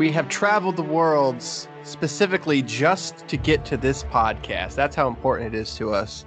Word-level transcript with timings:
We 0.00 0.10
have 0.12 0.30
traveled 0.30 0.78
the 0.78 0.82
worlds 0.82 1.68
specifically 1.82 2.62
just 2.62 3.28
to 3.28 3.36
get 3.36 3.66
to 3.66 3.76
this 3.76 4.04
podcast. 4.04 4.74
That's 4.74 4.96
how 4.96 5.08
important 5.08 5.54
it 5.54 5.58
is 5.58 5.74
to 5.74 5.92
us. 5.92 6.24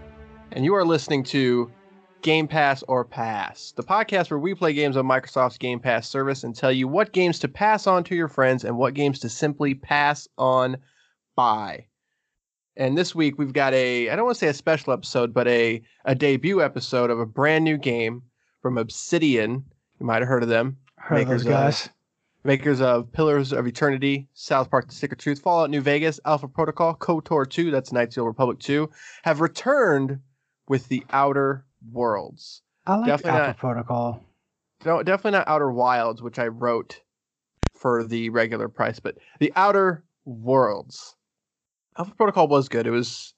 And 0.51 0.63
you 0.63 0.75
are 0.75 0.85
listening 0.85 1.23
to 1.23 1.71
Game 2.21 2.47
Pass 2.47 2.83
or 2.83 3.03
Pass, 3.03 3.73
the 3.75 3.81
podcast 3.81 4.29
where 4.29 4.37
we 4.37 4.53
play 4.53 4.73
games 4.73 4.95
on 4.95 5.05
Microsoft's 5.07 5.57
Game 5.57 5.79
Pass 5.79 6.07
service 6.07 6.43
and 6.43 6.55
tell 6.55 6.71
you 6.71 6.87
what 6.87 7.13
games 7.13 7.39
to 7.39 7.47
pass 7.47 7.87
on 7.87 8.03
to 8.03 8.15
your 8.15 8.27
friends 8.27 8.63
and 8.63 8.77
what 8.77 8.93
games 8.93 9.17
to 9.21 9.27
simply 9.27 9.73
pass 9.73 10.27
on 10.37 10.77
by. 11.35 11.87
And 12.77 12.95
this 12.95 13.15
week 13.15 13.39
we've 13.39 13.53
got 13.53 13.73
a 13.73 14.07
I 14.07 14.15
don't 14.15 14.25
want 14.25 14.35
to 14.35 14.39
say 14.39 14.49
a 14.49 14.53
special 14.53 14.93
episode, 14.93 15.33
but 15.33 15.47
a 15.47 15.81
a 16.05 16.13
debut 16.13 16.61
episode 16.61 17.09
of 17.09 17.19
a 17.19 17.25
brand 17.25 17.63
new 17.63 17.79
game 17.79 18.21
from 18.61 18.77
Obsidian. 18.77 19.65
You 19.99 20.05
might 20.05 20.21
have 20.21 20.29
heard 20.29 20.43
of 20.43 20.49
them. 20.49 20.77
Heard 20.95 21.21
of 21.21 21.27
those 21.27 21.27
Makers 21.27 21.41
of- 21.41 21.47
guys. 21.47 21.89
Makers 22.45 22.81
of 22.81 23.11
Pillars 23.13 23.53
of 23.53 23.65
Eternity, 23.67 24.27
South 24.33 24.69
Park: 24.69 24.87
The 24.89 24.95
Stick 24.95 25.11
of 25.13 25.17
Truth, 25.17 25.39
Fallout 25.41 25.69
New 25.69 25.81
Vegas, 25.81 26.19
Alpha 26.25 26.47
Protocol, 26.47 26.95
KOTOR 26.95 27.49
2, 27.49 27.71
that's 27.71 27.91
Knights 27.93 28.17
of 28.17 28.23
the 28.23 28.27
Republic 28.27 28.59
2, 28.59 28.89
have 29.23 29.39
returned 29.39 30.19
with 30.67 30.87
the 30.89 31.05
Outer 31.11 31.65
Worlds. 31.91 32.61
I 32.85 32.95
like 32.95 33.05
definitely 33.07 33.31
Alpha 33.39 33.47
not- 33.47 33.57
Protocol. 33.57 34.23
No, 34.85 35.01
definitely 35.03 35.37
not 35.37 35.47
Outer 35.47 35.71
Wilds, 35.71 36.21
which 36.21 36.37
I 36.39 36.47
wrote 36.47 36.99
for 37.73 38.03
the 38.03 38.29
regular 38.29 38.67
price, 38.67 38.99
but 38.99 39.17
the 39.39 39.53
Outer 39.55 40.03
Worlds. 40.25 41.15
Alpha 41.97 42.13
Protocol 42.15 42.49
was 42.49 42.67
good. 42.67 42.85
It 42.87 42.91
was 42.91 43.33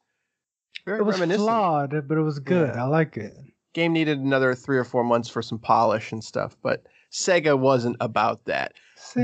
very 0.86 1.00
It 1.00 1.04
was 1.04 1.16
reminiscent. 1.20 1.46
flawed, 1.48 2.08
but 2.08 2.18
it 2.18 2.22
was 2.22 2.40
good. 2.40 2.74
Yeah. 2.74 2.84
I 2.84 2.88
like 2.88 3.18
it. 3.18 3.38
Game 3.74 3.94
needed 3.94 4.18
another 4.20 4.56
three 4.56 4.78
or 4.78 4.84
four 4.84 5.04
months 5.04 5.30
for 5.30 5.42
some 5.44 5.60
polish 5.60 6.12
and 6.12 6.24
stuff, 6.24 6.58
but 6.64 6.84
Sega 7.12 7.58
wasn't 7.60 7.98
about 8.00 8.46
that. 8.46 8.74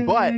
But- 0.06 0.32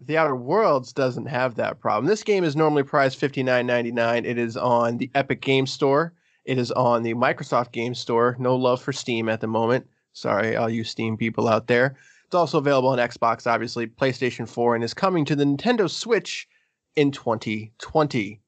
The 0.00 0.16
Outer 0.16 0.36
Worlds 0.36 0.92
doesn't 0.92 1.26
have 1.26 1.54
that 1.56 1.80
problem. 1.80 2.06
This 2.06 2.22
game 2.22 2.44
is 2.44 2.54
normally 2.56 2.82
priced 2.82 3.20
$59.99. 3.20 4.24
It 4.24 4.38
is 4.38 4.56
on 4.56 4.98
the 4.98 5.10
Epic 5.14 5.40
Game 5.40 5.66
Store. 5.66 6.12
It 6.44 6.58
is 6.58 6.70
on 6.72 7.02
the 7.02 7.14
Microsoft 7.14 7.72
Game 7.72 7.94
Store. 7.94 8.36
No 8.38 8.54
love 8.54 8.80
for 8.80 8.92
Steam 8.92 9.28
at 9.28 9.40
the 9.40 9.46
moment. 9.48 9.86
Sorry, 10.12 10.54
all 10.56 10.70
you 10.70 10.84
Steam 10.84 11.16
people 11.16 11.48
out 11.48 11.66
there. 11.66 11.96
It's 12.24 12.34
also 12.34 12.58
available 12.58 12.88
on 12.88 12.98
Xbox, 12.98 13.46
obviously, 13.46 13.86
PlayStation 13.86 14.48
4, 14.48 14.74
and 14.76 14.84
is 14.84 14.94
coming 14.94 15.24
to 15.26 15.36
the 15.36 15.44
Nintendo 15.44 15.88
Switch 15.90 16.48
in 16.96 17.10
2020. 17.10 18.40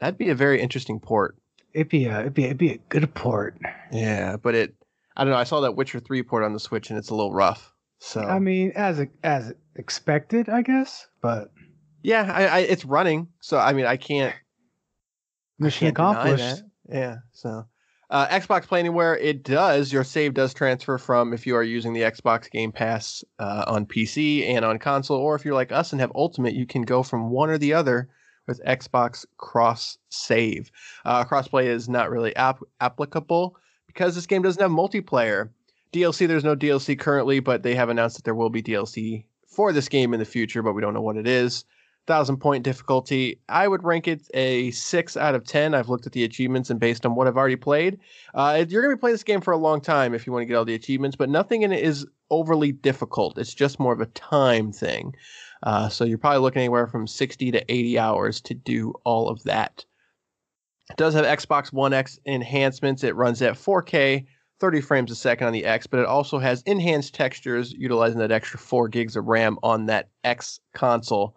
That'd 0.00 0.18
be 0.18 0.30
a 0.30 0.34
very 0.34 0.60
interesting 0.60 0.98
port. 1.00 1.36
It'd 1.72 1.88
be 1.88 2.06
a 2.06 2.20
it'd 2.20 2.34
be 2.34 2.44
it'd 2.44 2.58
be 2.58 2.72
a 2.72 2.78
good 2.88 3.12
port. 3.14 3.56
Yeah, 3.92 4.36
but 4.36 4.54
it, 4.54 4.74
I 5.16 5.24
don't 5.24 5.32
know. 5.32 5.38
I 5.38 5.44
saw 5.44 5.60
that 5.60 5.76
Witcher 5.76 6.00
3 6.00 6.22
port 6.24 6.42
on 6.42 6.52
the 6.52 6.60
Switch, 6.60 6.90
and 6.90 6.98
it's 6.98 7.10
a 7.10 7.14
little 7.14 7.32
rough. 7.32 7.69
So 8.00 8.22
I 8.22 8.38
mean, 8.38 8.72
as 8.74 9.06
as 9.22 9.52
expected, 9.76 10.48
I 10.48 10.62
guess. 10.62 11.06
But 11.20 11.52
yeah, 12.02 12.30
I, 12.32 12.46
I, 12.46 12.58
it's 12.60 12.84
running. 12.84 13.28
So 13.40 13.58
I 13.58 13.72
mean, 13.72 13.86
I 13.86 13.96
can't 13.96 14.34
mission 15.58 15.86
can't 15.86 15.96
accomplished. 15.96 16.64
Yeah. 16.88 17.18
So, 17.32 17.66
uh, 18.08 18.26
Xbox 18.28 18.66
Play 18.66 18.80
Anywhere, 18.80 19.16
it 19.18 19.44
does. 19.44 19.92
Your 19.92 20.02
save 20.02 20.34
does 20.34 20.54
transfer 20.54 20.98
from 20.98 21.32
if 21.32 21.46
you 21.46 21.54
are 21.54 21.62
using 21.62 21.92
the 21.92 22.00
Xbox 22.00 22.50
Game 22.50 22.72
Pass 22.72 23.22
uh, 23.38 23.64
on 23.66 23.86
PC 23.86 24.48
and 24.48 24.64
on 24.64 24.78
console, 24.78 25.18
or 25.18 25.34
if 25.34 25.44
you're 25.44 25.54
like 25.54 25.70
us 25.70 25.92
and 25.92 26.00
have 26.00 26.10
Ultimate, 26.14 26.54
you 26.54 26.66
can 26.66 26.82
go 26.82 27.02
from 27.02 27.30
one 27.30 27.50
or 27.50 27.58
the 27.58 27.74
other 27.74 28.08
with 28.48 28.64
Xbox 28.64 29.26
Cross 29.36 29.98
Save. 30.08 30.72
Uh, 31.04 31.24
crossplay 31.24 31.66
is 31.66 31.88
not 31.88 32.10
really 32.10 32.34
ap- 32.34 32.64
applicable 32.80 33.56
because 33.86 34.14
this 34.14 34.26
game 34.26 34.42
doesn't 34.42 34.62
have 34.62 34.70
multiplayer. 34.70 35.50
DLC, 35.92 36.28
there's 36.28 36.44
no 36.44 36.56
DLC 36.56 36.98
currently, 36.98 37.40
but 37.40 37.62
they 37.62 37.74
have 37.74 37.88
announced 37.88 38.16
that 38.16 38.24
there 38.24 38.34
will 38.34 38.50
be 38.50 38.62
DLC 38.62 39.24
for 39.46 39.72
this 39.72 39.88
game 39.88 40.14
in 40.14 40.20
the 40.20 40.26
future, 40.26 40.62
but 40.62 40.72
we 40.72 40.82
don't 40.82 40.94
know 40.94 41.00
what 41.00 41.16
it 41.16 41.26
is 41.26 41.64
thousand 42.10 42.38
point 42.38 42.64
difficulty. 42.64 43.40
I 43.48 43.68
would 43.68 43.84
rank 43.84 44.08
it 44.08 44.28
a 44.34 44.72
six 44.72 45.16
out 45.16 45.36
of 45.36 45.44
ten. 45.44 45.74
I've 45.74 45.88
looked 45.88 46.06
at 46.06 46.12
the 46.12 46.24
achievements 46.24 46.68
and 46.68 46.80
based 46.80 47.06
on 47.06 47.14
what 47.14 47.28
I've 47.28 47.36
already 47.36 47.56
played, 47.56 48.00
uh, 48.34 48.64
you're 48.68 48.82
gonna 48.82 48.96
be 48.96 49.00
playing 49.00 49.14
this 49.14 49.22
game 49.22 49.40
for 49.40 49.52
a 49.52 49.58
long 49.58 49.80
time 49.80 50.12
if 50.12 50.26
you 50.26 50.32
want 50.32 50.42
to 50.42 50.46
get 50.46 50.56
all 50.56 50.64
the 50.64 50.74
achievements. 50.74 51.16
But 51.16 51.28
nothing 51.28 51.62
in 51.62 51.72
it 51.72 51.84
is 51.84 52.06
overly 52.30 52.72
difficult. 52.72 53.38
It's 53.38 53.54
just 53.54 53.78
more 53.78 53.92
of 53.92 54.00
a 54.00 54.06
time 54.06 54.72
thing. 54.72 55.14
Uh, 55.62 55.88
so 55.88 56.04
you're 56.04 56.18
probably 56.18 56.40
looking 56.40 56.62
anywhere 56.62 56.88
from 56.88 57.06
sixty 57.06 57.50
to 57.52 57.72
eighty 57.72 57.96
hours 57.98 58.40
to 58.42 58.54
do 58.54 58.92
all 59.04 59.28
of 59.28 59.42
that. 59.44 59.84
It 60.90 60.96
does 60.96 61.14
have 61.14 61.24
Xbox 61.24 61.72
One 61.72 61.92
X 61.92 62.18
enhancements. 62.26 63.04
It 63.04 63.14
runs 63.14 63.40
at 63.42 63.54
4K. 63.54 64.26
30 64.60 64.80
frames 64.82 65.10
a 65.10 65.16
second 65.16 65.46
on 65.46 65.52
the 65.52 65.64
X, 65.64 65.86
but 65.86 66.00
it 66.00 66.06
also 66.06 66.38
has 66.38 66.62
enhanced 66.62 67.14
textures 67.14 67.72
utilizing 67.72 68.18
that 68.18 68.30
extra 68.30 68.58
4 68.58 68.88
gigs 68.88 69.16
of 69.16 69.26
RAM 69.26 69.58
on 69.62 69.86
that 69.86 70.10
X 70.22 70.60
console 70.74 71.36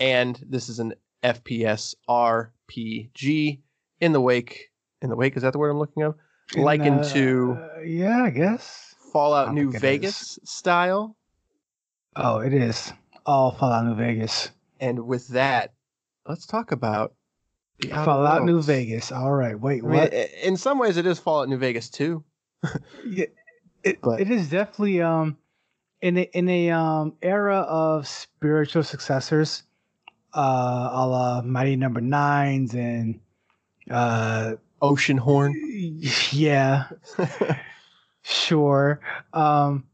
and 0.00 0.42
this 0.48 0.68
is 0.68 0.78
an 0.78 0.94
FPS 1.22 1.94
RPG 2.08 3.60
in 4.00 4.12
the 4.12 4.20
wake. 4.20 4.70
In 5.02 5.10
the 5.10 5.16
wake, 5.16 5.36
is 5.36 5.42
that 5.42 5.52
the 5.52 5.58
word 5.58 5.70
I'm 5.70 5.78
looking 5.78 6.02
of? 6.02 6.14
Likened 6.56 7.00
uh, 7.00 7.12
to 7.12 7.58
yeah, 7.84 8.24
I 8.24 8.30
guess. 8.30 8.94
Fallout 9.12 9.48
I 9.48 9.52
New 9.52 9.70
Vegas 9.70 10.38
style. 10.44 11.16
Oh, 12.16 12.38
it 12.38 12.52
is 12.52 12.92
all 13.26 13.52
Fallout 13.52 13.84
New 13.84 13.94
Vegas. 13.94 14.50
And 14.80 15.06
with 15.06 15.28
that, 15.28 15.74
let's 16.26 16.46
talk 16.46 16.72
about 16.72 17.14
Fallout 17.88 18.44
New 18.44 18.62
Vegas. 18.62 19.10
All 19.12 19.32
right, 19.32 19.58
wait, 19.58 19.82
I 19.82 19.86
mean, 19.86 19.96
what? 19.96 20.12
in 20.12 20.56
some 20.56 20.78
ways, 20.78 20.96
it 20.96 21.06
is 21.06 21.18
Fallout 21.18 21.48
New 21.48 21.58
Vegas 21.58 21.88
too. 21.88 22.24
Yeah, 23.06 23.26
it, 23.82 24.00
but- 24.02 24.20
it 24.20 24.30
is 24.30 24.50
definitely 24.50 25.00
um 25.00 25.38
in 26.02 26.18
a 26.18 26.22
in 26.32 26.48
a 26.48 26.70
um 26.70 27.14
era 27.22 27.58
of 27.60 28.06
spiritual 28.06 28.82
successors, 28.82 29.62
uh, 30.34 30.90
a 30.92 31.06
la 31.06 31.42
Mighty 31.42 31.76
Number 31.76 32.00
Nines 32.00 32.74
and 32.74 33.20
uh, 33.90 34.54
Oceanhorn. 34.82 35.54
yeah, 36.32 36.88
sure. 38.22 39.00
Um, 39.32 39.84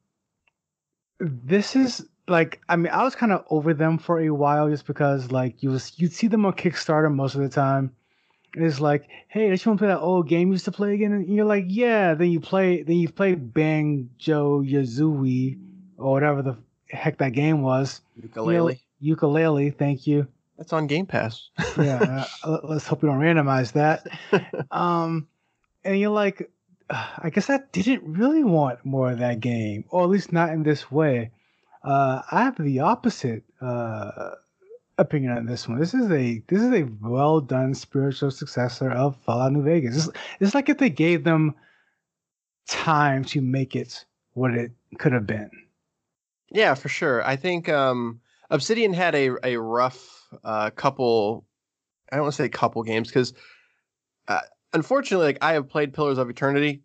this 1.18 1.76
is 1.76 2.06
like 2.28 2.60
I 2.68 2.76
mean 2.76 2.92
I 2.92 3.04
was 3.04 3.14
kind 3.14 3.32
of 3.32 3.44
over 3.50 3.72
them 3.74 3.98
for 3.98 4.20
a 4.20 4.30
while 4.30 4.68
just 4.68 4.86
because 4.86 5.30
like 5.30 5.62
you 5.62 5.70
was 5.70 5.92
you'd 5.96 6.12
see 6.12 6.26
them 6.26 6.44
on 6.46 6.52
Kickstarter 6.54 7.12
most 7.12 7.34
of 7.34 7.40
the 7.42 7.48
time. 7.48 7.94
And 8.54 8.64
it's 8.64 8.80
like, 8.80 9.08
hey, 9.28 9.48
don't 9.48 9.62
you 9.64 9.70
want 9.70 9.80
to 9.80 9.82
play 9.84 9.88
that 9.88 10.00
old 10.00 10.28
game 10.28 10.48
you 10.48 10.54
used 10.54 10.64
to 10.64 10.72
play 10.72 10.94
again? 10.94 11.12
And 11.12 11.28
you're 11.28 11.44
like, 11.44 11.66
yeah. 11.68 12.14
Then 12.14 12.30
you 12.30 12.40
play, 12.40 12.82
then 12.82 12.96
you 12.96 13.10
play 13.10 13.34
Banjo 13.34 14.62
Yazooie 14.62 15.58
or 15.98 16.12
whatever 16.12 16.40
the 16.40 16.56
heck 16.88 17.18
that 17.18 17.32
game 17.32 17.60
was. 17.60 18.00
Yooka-Laylee. 18.18 18.78
You 19.00 19.14
know, 19.14 19.16
Yooka-Laylee, 19.16 19.76
thank 19.76 20.06
you. 20.06 20.26
That's 20.56 20.72
on 20.72 20.86
Game 20.86 21.04
Pass. 21.04 21.50
Yeah, 21.76 22.24
uh, 22.44 22.50
let- 22.50 22.64
let's 22.64 22.86
hope 22.86 23.02
we 23.02 23.10
don't 23.10 23.20
randomize 23.20 23.72
that. 23.72 24.06
Um, 24.70 25.28
and 25.84 26.00
you're 26.00 26.08
like, 26.08 26.50
I 26.88 27.28
guess 27.30 27.50
I 27.50 27.60
didn't 27.72 28.04
really 28.10 28.42
want 28.44 28.82
more 28.86 29.10
of 29.10 29.18
that 29.18 29.40
game, 29.40 29.84
or 29.90 30.02
at 30.04 30.08
least 30.08 30.32
not 30.32 30.48
in 30.50 30.62
this 30.62 30.90
way. 30.90 31.30
Uh, 31.86 32.20
I 32.32 32.42
have 32.42 32.56
the 32.56 32.80
opposite 32.80 33.44
uh, 33.60 34.30
opinion 34.98 35.38
on 35.38 35.46
this 35.46 35.68
one. 35.68 35.78
This 35.78 35.94
is 35.94 36.10
a 36.10 36.42
this 36.48 36.60
is 36.60 36.72
a 36.72 36.82
well 37.00 37.40
done 37.40 37.74
spiritual 37.74 38.32
successor 38.32 38.90
of 38.90 39.16
Fallout 39.24 39.52
New 39.52 39.62
Vegas. 39.62 39.96
It's, 40.08 40.18
it's 40.40 40.54
like 40.54 40.68
if 40.68 40.78
they 40.78 40.90
gave 40.90 41.22
them 41.22 41.54
time 42.66 43.24
to 43.26 43.40
make 43.40 43.76
it 43.76 44.04
what 44.32 44.52
it 44.52 44.72
could 44.98 45.12
have 45.12 45.28
been. 45.28 45.48
Yeah, 46.50 46.74
for 46.74 46.88
sure. 46.88 47.24
I 47.24 47.36
think 47.36 47.68
um, 47.68 48.20
Obsidian 48.50 48.92
had 48.92 49.14
a 49.14 49.30
a 49.44 49.56
rough 49.56 50.26
uh, 50.42 50.70
couple. 50.70 51.46
I 52.10 52.16
don't 52.16 52.24
want 52.24 52.34
to 52.34 52.42
say 52.42 52.48
couple 52.48 52.82
games 52.82 53.08
because, 53.08 53.32
uh, 54.26 54.40
unfortunately, 54.72 55.26
like 55.26 55.38
I 55.40 55.52
have 55.52 55.68
played 55.68 55.94
Pillars 55.94 56.18
of 56.18 56.28
Eternity. 56.30 56.82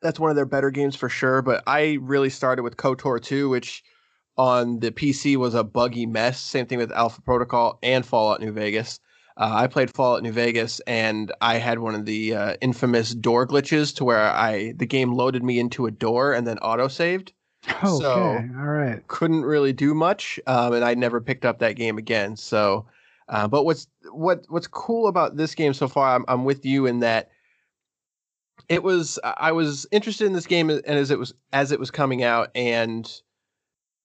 That's 0.00 0.20
one 0.20 0.30
of 0.30 0.36
their 0.36 0.46
better 0.46 0.70
games 0.70 0.94
for 0.94 1.08
sure. 1.08 1.42
But 1.42 1.64
I 1.66 1.98
really 2.00 2.30
started 2.30 2.62
with 2.62 2.76
KOTOR 2.76 3.20
2, 3.20 3.48
which 3.48 3.82
on 4.38 4.78
the 4.80 4.90
PC 4.92 5.36
was 5.36 5.54
a 5.54 5.64
buggy 5.64 6.06
mess. 6.06 6.40
Same 6.40 6.64
thing 6.66 6.78
with 6.78 6.92
Alpha 6.92 7.20
Protocol 7.20 7.78
and 7.82 8.06
Fallout 8.06 8.40
New 8.40 8.52
Vegas. 8.52 9.00
Uh, 9.36 9.50
I 9.54 9.66
played 9.66 9.90
Fallout 9.94 10.22
New 10.22 10.32
Vegas, 10.32 10.80
and 10.86 11.30
I 11.40 11.58
had 11.58 11.78
one 11.80 11.94
of 11.94 12.06
the 12.06 12.34
uh, 12.34 12.56
infamous 12.60 13.14
door 13.14 13.46
glitches 13.46 13.94
to 13.96 14.04
where 14.04 14.18
I 14.32 14.72
the 14.76 14.86
game 14.86 15.12
loaded 15.12 15.44
me 15.44 15.58
into 15.60 15.86
a 15.86 15.90
door 15.90 16.32
and 16.32 16.46
then 16.46 16.58
auto 16.58 16.88
saved 16.88 17.32
Okay, 17.68 17.86
So- 17.86 18.42
all 18.58 18.64
right. 18.66 19.06
couldn't 19.08 19.44
really 19.44 19.72
do 19.72 19.92
much, 19.94 20.40
um, 20.46 20.72
and 20.72 20.84
I 20.84 20.94
never 20.94 21.20
picked 21.20 21.44
up 21.44 21.58
that 21.58 21.74
game 21.76 21.98
again. 21.98 22.36
So, 22.36 22.86
uh, 23.28 23.46
but 23.48 23.64
what's 23.64 23.86
what 24.12 24.44
what's 24.48 24.66
cool 24.68 25.06
about 25.08 25.36
this 25.36 25.54
game 25.54 25.74
so 25.74 25.86
far? 25.88 26.14
I'm 26.16 26.24
I'm 26.28 26.44
with 26.44 26.64
you 26.64 26.86
in 26.86 27.00
that 27.00 27.30
it 28.68 28.82
was 28.82 29.18
I 29.24 29.52
was 29.52 29.86
interested 29.90 30.26
in 30.26 30.32
this 30.32 30.46
game 30.46 30.70
and 30.70 30.84
as 30.86 31.10
it 31.10 31.18
was 31.18 31.34
as 31.52 31.72
it 31.72 31.80
was 31.80 31.90
coming 31.90 32.22
out, 32.22 32.50
and 32.54 33.10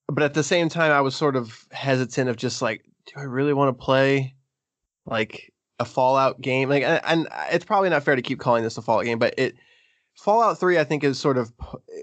but 0.07 0.23
at 0.23 0.33
the 0.33 0.43
same 0.43 0.69
time 0.69 0.91
I 0.91 1.01
was 1.01 1.15
sort 1.15 1.35
of 1.35 1.65
hesitant 1.71 2.29
of 2.29 2.35
just 2.35 2.61
like, 2.61 2.83
do 3.05 3.13
I 3.17 3.23
really 3.23 3.53
want 3.53 3.77
to 3.77 3.83
play 3.83 4.35
like 5.05 5.53
a 5.79 5.85
Fallout 5.85 6.41
game? 6.41 6.69
Like, 6.69 6.83
and, 6.83 7.01
and 7.03 7.27
it's 7.51 7.65
probably 7.65 7.89
not 7.89 8.03
fair 8.03 8.15
to 8.15 8.21
keep 8.21 8.39
calling 8.39 8.63
this 8.63 8.77
a 8.77 8.81
Fallout 8.81 9.05
game, 9.05 9.19
but 9.19 9.33
it 9.37 9.55
Fallout 10.15 10.59
3 10.59 10.77
I 10.77 10.83
think 10.83 11.03
is 11.03 11.19
sort 11.19 11.37
of 11.37 11.51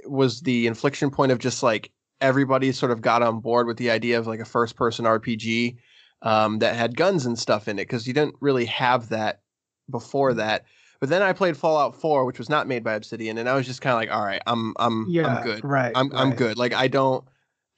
was 0.04 0.40
the 0.40 0.66
inflection 0.66 1.10
point 1.10 1.32
of 1.32 1.38
just 1.38 1.62
like 1.62 1.92
everybody 2.20 2.72
sort 2.72 2.92
of 2.92 3.00
got 3.00 3.22
on 3.22 3.40
board 3.40 3.66
with 3.66 3.76
the 3.76 3.90
idea 3.90 4.18
of 4.18 4.26
like 4.26 4.40
a 4.40 4.44
first 4.44 4.76
person 4.76 5.04
RPG 5.04 5.76
um, 6.22 6.58
that 6.58 6.76
had 6.76 6.96
guns 6.96 7.24
and 7.26 7.38
stuff 7.38 7.68
in 7.68 7.78
it 7.78 7.82
because 7.82 8.06
you 8.06 8.12
didn't 8.12 8.34
really 8.40 8.66
have 8.66 9.08
that 9.08 9.40
before 9.88 10.34
that. 10.34 10.64
But 11.00 11.08
then 11.08 11.22
I 11.22 11.32
played 11.32 11.56
Fallout 11.56 11.96
4, 11.96 12.26
which 12.26 12.38
was 12.38 12.50
not 12.50 12.68
made 12.68 12.84
by 12.84 12.92
Obsidian, 12.92 13.38
and 13.38 13.48
I 13.48 13.54
was 13.54 13.66
just 13.66 13.80
kind 13.80 13.94
of 13.94 14.00
like, 14.00 14.14
all 14.14 14.24
right, 14.24 14.42
I'm 14.46 14.74
I'm 14.78 15.06
Yeah, 15.08 15.26
I'm 15.28 15.42
good. 15.42 15.64
right, 15.64 15.92
I'm 15.94 16.14
I'm 16.14 16.34
good. 16.34 16.58
Like 16.58 16.74
I 16.74 16.88
don't 16.88 17.24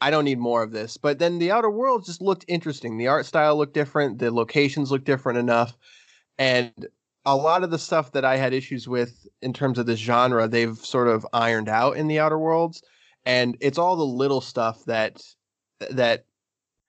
I 0.02 0.10
don't 0.10 0.24
need 0.24 0.40
more 0.40 0.64
of 0.64 0.72
this. 0.72 0.96
But 0.96 1.20
then 1.20 1.38
the 1.38 1.52
Outer 1.52 1.70
Worlds 1.70 2.08
just 2.08 2.20
looked 2.20 2.44
interesting. 2.48 2.98
The 2.98 3.06
art 3.06 3.24
style 3.24 3.56
looked 3.56 3.72
different. 3.72 4.18
The 4.18 4.32
locations 4.32 4.90
looked 4.90 5.04
different 5.04 5.38
enough, 5.38 5.76
and 6.38 6.88
a 7.24 7.36
lot 7.36 7.62
of 7.62 7.70
the 7.70 7.78
stuff 7.78 8.10
that 8.12 8.24
I 8.24 8.36
had 8.36 8.52
issues 8.52 8.88
with 8.88 9.28
in 9.42 9.52
terms 9.52 9.78
of 9.78 9.86
this 9.86 10.00
genre, 10.00 10.48
they've 10.48 10.76
sort 10.76 11.06
of 11.06 11.24
ironed 11.32 11.68
out 11.68 11.96
in 11.96 12.08
the 12.08 12.18
Outer 12.18 12.36
Worlds, 12.36 12.82
and 13.24 13.56
it's 13.60 13.78
all 13.78 13.94
the 13.94 14.04
little 14.04 14.40
stuff 14.40 14.84
that 14.86 15.22
that 15.90 16.24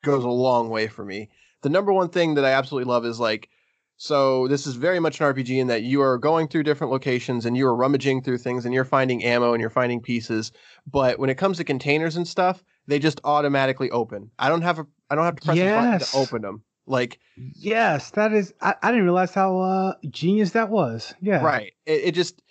goes 0.04 0.24
a 0.24 0.30
long 0.30 0.70
way 0.70 0.88
for 0.88 1.06
me. 1.06 1.30
The 1.62 1.70
number 1.70 1.94
one 1.94 2.10
thing 2.10 2.34
that 2.34 2.46
I 2.46 2.54
absolutely 2.54 2.92
love 2.92 3.06
is 3.06 3.20
like 3.20 3.48
so 3.98 4.48
this 4.48 4.66
is 4.66 4.74
very 4.74 5.00
much 5.00 5.22
an 5.22 5.28
RPG 5.32 5.60
in 5.60 5.68
that 5.68 5.84
you 5.84 6.02
are 6.02 6.18
going 6.18 6.48
through 6.48 6.64
different 6.64 6.92
locations 6.92 7.46
and 7.46 7.56
you 7.56 7.68
are 7.68 7.76
rummaging 7.76 8.24
through 8.24 8.40
things 8.40 8.66
and 8.66 8.74
you're 8.74 8.84
finding 8.84 9.24
ammo 9.24 9.54
and 9.54 9.62
you're 9.62 9.70
finding 9.70 10.02
pieces. 10.02 10.52
But 10.92 11.20
when 11.20 11.30
it 11.30 11.38
comes 11.38 11.58
to 11.58 11.64
containers 11.64 12.18
and 12.18 12.28
stuff, 12.28 12.64
they 12.88 13.00
just 13.00 13.22
automatically 13.24 13.90
open. 13.92 14.32
I 14.38 14.50
don't 14.50 14.62
have 14.62 14.80
a 14.80 14.88
I 15.10 15.16
don't 15.16 15.26
have 15.26 15.36
to 15.38 15.46
press 15.46 15.58
a 15.58 15.66
button 15.66 16.00
to 16.00 16.08
open 16.14 16.42
them. 16.42 16.64
Like 16.86 17.20
Yes, 17.56 18.12
that 18.12 18.34
is. 18.34 18.54
I, 18.62 18.76
I 18.82 18.92
didn't 18.92 19.06
realize 19.06 19.34
how 19.34 19.60
uh, 19.60 19.94
genius 20.10 20.52
that 20.52 20.70
was. 20.70 21.14
Yeah. 21.22 21.44
right. 21.44 21.74
It, 21.86 22.02
it 22.06 22.12
just 22.16 22.42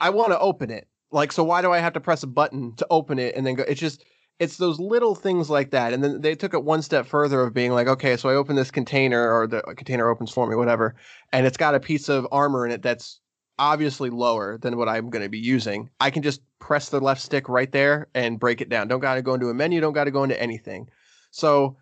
I 0.00 0.10
want 0.10 0.32
to 0.32 0.38
open 0.38 0.70
it. 0.70 0.88
Like 1.10 1.32
so 1.32 1.44
why 1.44 1.62
do 1.62 1.72
I 1.72 1.78
have 1.78 1.92
to 1.94 2.00
press 2.00 2.22
a 2.22 2.26
button 2.26 2.74
to 2.76 2.86
open 2.90 3.18
it 3.18 3.36
and 3.36 3.46
then 3.46 3.54
go 3.54 3.64
it's 3.64 3.80
just 3.80 4.04
it's 4.38 4.56
those 4.56 4.80
little 4.80 5.14
things 5.14 5.48
like 5.48 5.70
that. 5.70 5.92
And 5.92 6.02
then 6.02 6.20
they 6.20 6.34
took 6.34 6.54
it 6.54 6.64
one 6.64 6.82
step 6.82 7.06
further 7.06 7.42
of 7.42 7.54
being 7.54 7.70
like, 7.70 7.86
okay, 7.86 8.16
so 8.16 8.28
I 8.28 8.34
open 8.34 8.56
this 8.56 8.72
container 8.72 9.32
or 9.32 9.46
the 9.46 9.62
container 9.76 10.08
opens 10.10 10.32
for 10.32 10.48
me, 10.48 10.56
whatever, 10.56 10.96
and 11.32 11.46
it's 11.46 11.56
got 11.56 11.76
a 11.76 11.80
piece 11.80 12.08
of 12.08 12.26
armor 12.32 12.66
in 12.66 12.72
it 12.72 12.82
that's 12.82 13.20
obviously 13.58 14.10
lower 14.10 14.58
than 14.58 14.76
what 14.76 14.88
I'm 14.88 15.10
going 15.10 15.22
to 15.22 15.28
be 15.28 15.38
using. 15.38 15.90
I 16.00 16.10
can 16.10 16.22
just 16.22 16.40
press 16.58 16.88
the 16.88 17.00
left 17.00 17.20
stick 17.20 17.48
right 17.48 17.70
there 17.70 18.08
and 18.14 18.40
break 18.40 18.60
it 18.60 18.68
down. 18.68 18.88
Don't 18.88 19.00
got 19.00 19.14
to 19.14 19.22
go 19.22 19.34
into 19.34 19.48
a 19.48 19.54
menu, 19.54 19.80
don't 19.80 19.92
got 19.92 20.04
to 20.04 20.10
go 20.10 20.22
into 20.22 20.40
anything. 20.40 20.88
So 21.30 21.76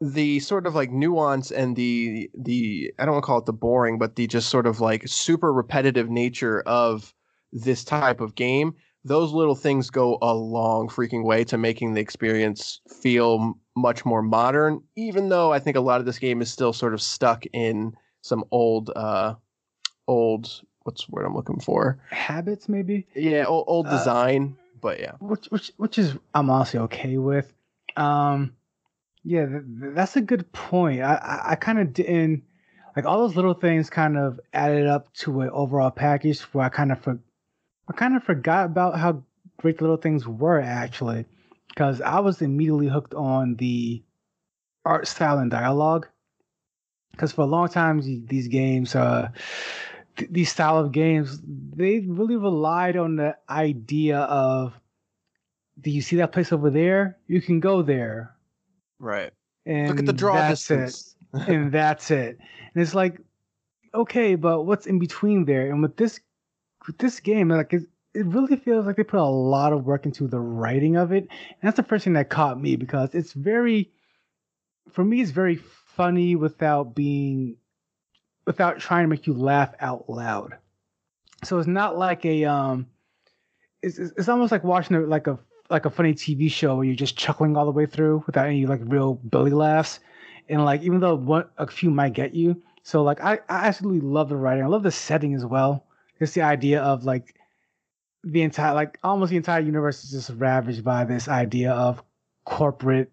the 0.00 0.40
sort 0.40 0.66
of 0.66 0.74
like 0.74 0.90
nuance 0.90 1.50
and 1.50 1.76
the 1.76 2.28
the 2.36 2.92
I 2.98 3.04
don't 3.04 3.14
want 3.14 3.22
to 3.22 3.26
call 3.26 3.38
it 3.38 3.46
the 3.46 3.52
boring, 3.52 3.98
but 3.98 4.16
the 4.16 4.26
just 4.26 4.48
sort 4.48 4.66
of 4.66 4.80
like 4.80 5.06
super 5.06 5.52
repetitive 5.52 6.10
nature 6.10 6.60
of 6.62 7.14
this 7.52 7.84
type 7.84 8.20
of 8.20 8.34
game 8.34 8.74
those 9.04 9.32
little 9.32 9.54
things 9.54 9.90
go 9.90 10.18
a 10.22 10.34
long 10.34 10.88
freaking 10.88 11.24
way 11.24 11.44
to 11.44 11.58
making 11.58 11.92
the 11.92 12.00
experience 12.00 12.80
feel 12.88 13.54
much 13.76 14.04
more 14.04 14.22
modern 14.22 14.80
even 14.96 15.28
though 15.28 15.52
i 15.52 15.58
think 15.58 15.76
a 15.76 15.80
lot 15.80 16.00
of 16.00 16.06
this 16.06 16.18
game 16.18 16.40
is 16.40 16.50
still 16.50 16.72
sort 16.72 16.94
of 16.94 17.02
stuck 17.02 17.44
in 17.52 17.92
some 18.22 18.44
old 18.50 18.90
uh 18.96 19.34
old 20.08 20.62
what's 20.84 21.06
the 21.06 21.10
word 21.12 21.24
i'm 21.26 21.34
looking 21.34 21.60
for 21.60 21.98
Habits, 22.10 22.68
maybe. 22.68 23.06
yeah 23.14 23.44
old, 23.44 23.64
old 23.66 23.86
Uh, 23.86 23.90
design 23.90 24.56
but 24.80 25.00
yeah 25.00 25.12
which 25.20 25.46
which 25.46 25.72
which 25.76 25.98
is 25.98 26.14
I'm 26.34 26.50
honestly 26.50 26.80
okay 26.80 27.16
with. 27.18 27.52
Um, 27.96 28.54
yeah, 29.22 29.46
th- 29.46 29.62
th- 29.80 29.94
that's 29.94 30.16
a 30.16 30.20
good 30.20 30.50
point. 30.52 31.00
I 31.00 31.14
I, 31.14 31.50
I 31.52 31.54
kind 31.54 31.78
of 31.78 31.92
didn't 31.94 32.42
like 32.94 33.06
all 33.06 33.18
those 33.26 33.34
little 33.36 33.54
things 33.54 33.88
kind 33.88 34.18
of 34.18 34.38
added 34.52 34.86
up 34.86 35.12
to 35.14 35.40
an 35.40 35.50
overall 35.50 35.90
package 35.90 36.40
where 36.52 36.66
I 36.66 36.68
kind 36.68 36.92
of 36.92 37.00
for, 37.00 37.18
I 37.88 37.92
kind 37.94 38.14
of 38.16 38.24
forgot 38.24 38.66
about 38.66 38.98
how 38.98 39.22
great 39.58 39.78
the 39.78 39.84
little 39.84 39.96
things 39.96 40.26
were 40.26 40.60
actually, 40.60 41.24
because 41.68 42.00
I 42.02 42.20
was 42.20 42.42
immediately 42.42 42.88
hooked 42.88 43.14
on 43.14 43.54
the 43.56 44.02
art 44.84 45.06
style 45.08 45.38
and 45.38 45.50
dialogue. 45.50 46.08
Because 47.12 47.32
for 47.32 47.42
a 47.42 47.46
long 47.46 47.68
time, 47.68 48.00
these 48.26 48.48
games, 48.48 48.94
uh, 48.96 49.28
th- 50.16 50.30
these 50.30 50.50
style 50.50 50.78
of 50.78 50.92
games, 50.92 51.40
they 51.44 52.00
really 52.00 52.36
relied 52.36 52.96
on 52.96 53.16
the 53.16 53.36
idea 53.48 54.18
of, 54.18 54.78
do 55.80 55.90
you 55.90 56.02
see 56.02 56.16
that 56.16 56.32
place 56.32 56.52
over 56.52 56.70
there? 56.70 57.18
You 57.26 57.40
can 57.40 57.60
go 57.60 57.82
there. 57.82 58.34
right 58.98 59.32
And 59.66 59.88
look 59.88 59.98
at 59.98 60.06
the 60.06 60.12
draw 60.12 60.34
that's 60.34 60.66
distance 60.66 61.16
It. 61.34 61.48
and 61.48 61.72
that's 61.72 62.10
it. 62.10 62.38
And 62.74 62.82
it's 62.82 62.94
like, 62.94 63.20
okay, 63.94 64.34
but 64.34 64.62
what's 64.62 64.86
in 64.86 64.98
between 64.98 65.44
there? 65.44 65.70
And 65.70 65.82
with 65.82 65.96
this, 65.96 66.20
with 66.86 66.98
this 66.98 67.20
game, 67.20 67.48
like 67.48 67.72
it, 67.72 67.82
it 68.14 68.26
really 68.26 68.56
feels 68.56 68.86
like 68.86 68.96
they 68.96 69.02
put 69.04 69.18
a 69.18 69.24
lot 69.24 69.72
of 69.72 69.84
work 69.84 70.06
into 70.06 70.28
the 70.28 70.38
writing 70.38 70.96
of 70.96 71.12
it. 71.12 71.28
And 71.28 71.62
that's 71.62 71.76
the 71.76 71.82
first 71.82 72.04
thing 72.04 72.12
that 72.12 72.30
caught 72.30 72.60
me 72.60 72.76
because 72.76 73.14
it's 73.14 73.32
very, 73.32 73.90
for 74.90 75.04
me, 75.04 75.20
it's 75.20 75.32
very 75.32 75.56
funny 75.56 76.36
without 76.36 76.94
being, 76.94 77.56
without 78.46 78.78
trying 78.78 79.04
to 79.04 79.08
make 79.08 79.26
you 79.26 79.34
laugh 79.34 79.74
out 79.80 80.08
loud. 80.08 80.56
So 81.44 81.58
it's 81.58 81.68
not 81.68 81.98
like 81.98 82.24
a, 82.24 82.44
um, 82.44 82.86
it's, 83.82 83.98
it's 83.98 84.12
it's 84.16 84.28
almost 84.28 84.52
like 84.52 84.64
watching 84.64 84.96
a, 84.96 85.00
like 85.00 85.26
a 85.26 85.38
like 85.70 85.84
a 85.84 85.90
funny 85.90 86.14
TV 86.14 86.50
show 86.50 86.76
where 86.76 86.84
you're 86.84 86.94
just 86.94 87.16
chuckling 87.16 87.56
all 87.56 87.64
the 87.64 87.70
way 87.70 87.86
through 87.86 88.22
without 88.26 88.46
any 88.46 88.66
like 88.66 88.80
real 88.84 89.14
belly 89.24 89.50
laughs, 89.50 90.00
and 90.48 90.64
like 90.64 90.82
even 90.82 91.00
though 91.00 91.14
one 91.14 91.46
a 91.58 91.66
few 91.66 91.90
might 91.90 92.14
get 92.14 92.34
you. 92.34 92.62
So 92.82 93.02
like 93.02 93.20
I 93.20 93.34
I 93.48 93.66
absolutely 93.66 94.00
love 94.00 94.28
the 94.28 94.36
writing. 94.36 94.64
I 94.64 94.68
love 94.68 94.82
the 94.82 94.90
setting 94.90 95.34
as 95.34 95.44
well. 95.44 95.86
Just 96.18 96.34
the 96.34 96.42
idea 96.42 96.82
of 96.82 97.04
like 97.04 97.34
the 98.22 98.42
entire 98.42 98.74
like 98.74 98.98
almost 99.02 99.30
the 99.30 99.36
entire 99.36 99.60
universe 99.60 100.04
is 100.04 100.10
just 100.10 100.30
ravaged 100.38 100.82
by 100.82 101.04
this 101.04 101.28
idea 101.28 101.72
of 101.72 102.02
corporate 102.44 103.12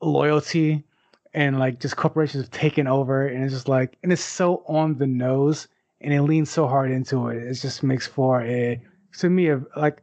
loyalty 0.00 0.84
and 1.34 1.58
like 1.58 1.80
just 1.80 1.96
corporations 1.96 2.44
have 2.44 2.50
taken 2.50 2.86
over 2.86 3.26
and 3.26 3.44
it's 3.44 3.52
just 3.54 3.68
like 3.68 3.96
and 4.02 4.12
it's 4.12 4.22
so 4.24 4.62
on 4.66 4.96
the 4.98 5.06
nose 5.06 5.68
and 6.00 6.12
it 6.14 6.22
leans 6.22 6.50
so 6.50 6.66
hard 6.66 6.90
into 6.90 7.28
it. 7.28 7.38
It 7.42 7.54
just 7.54 7.82
makes 7.82 8.06
for 8.06 8.42
a 8.42 8.80
to 9.18 9.30
me 9.30 9.48
a 9.48 9.60
like 9.76 10.02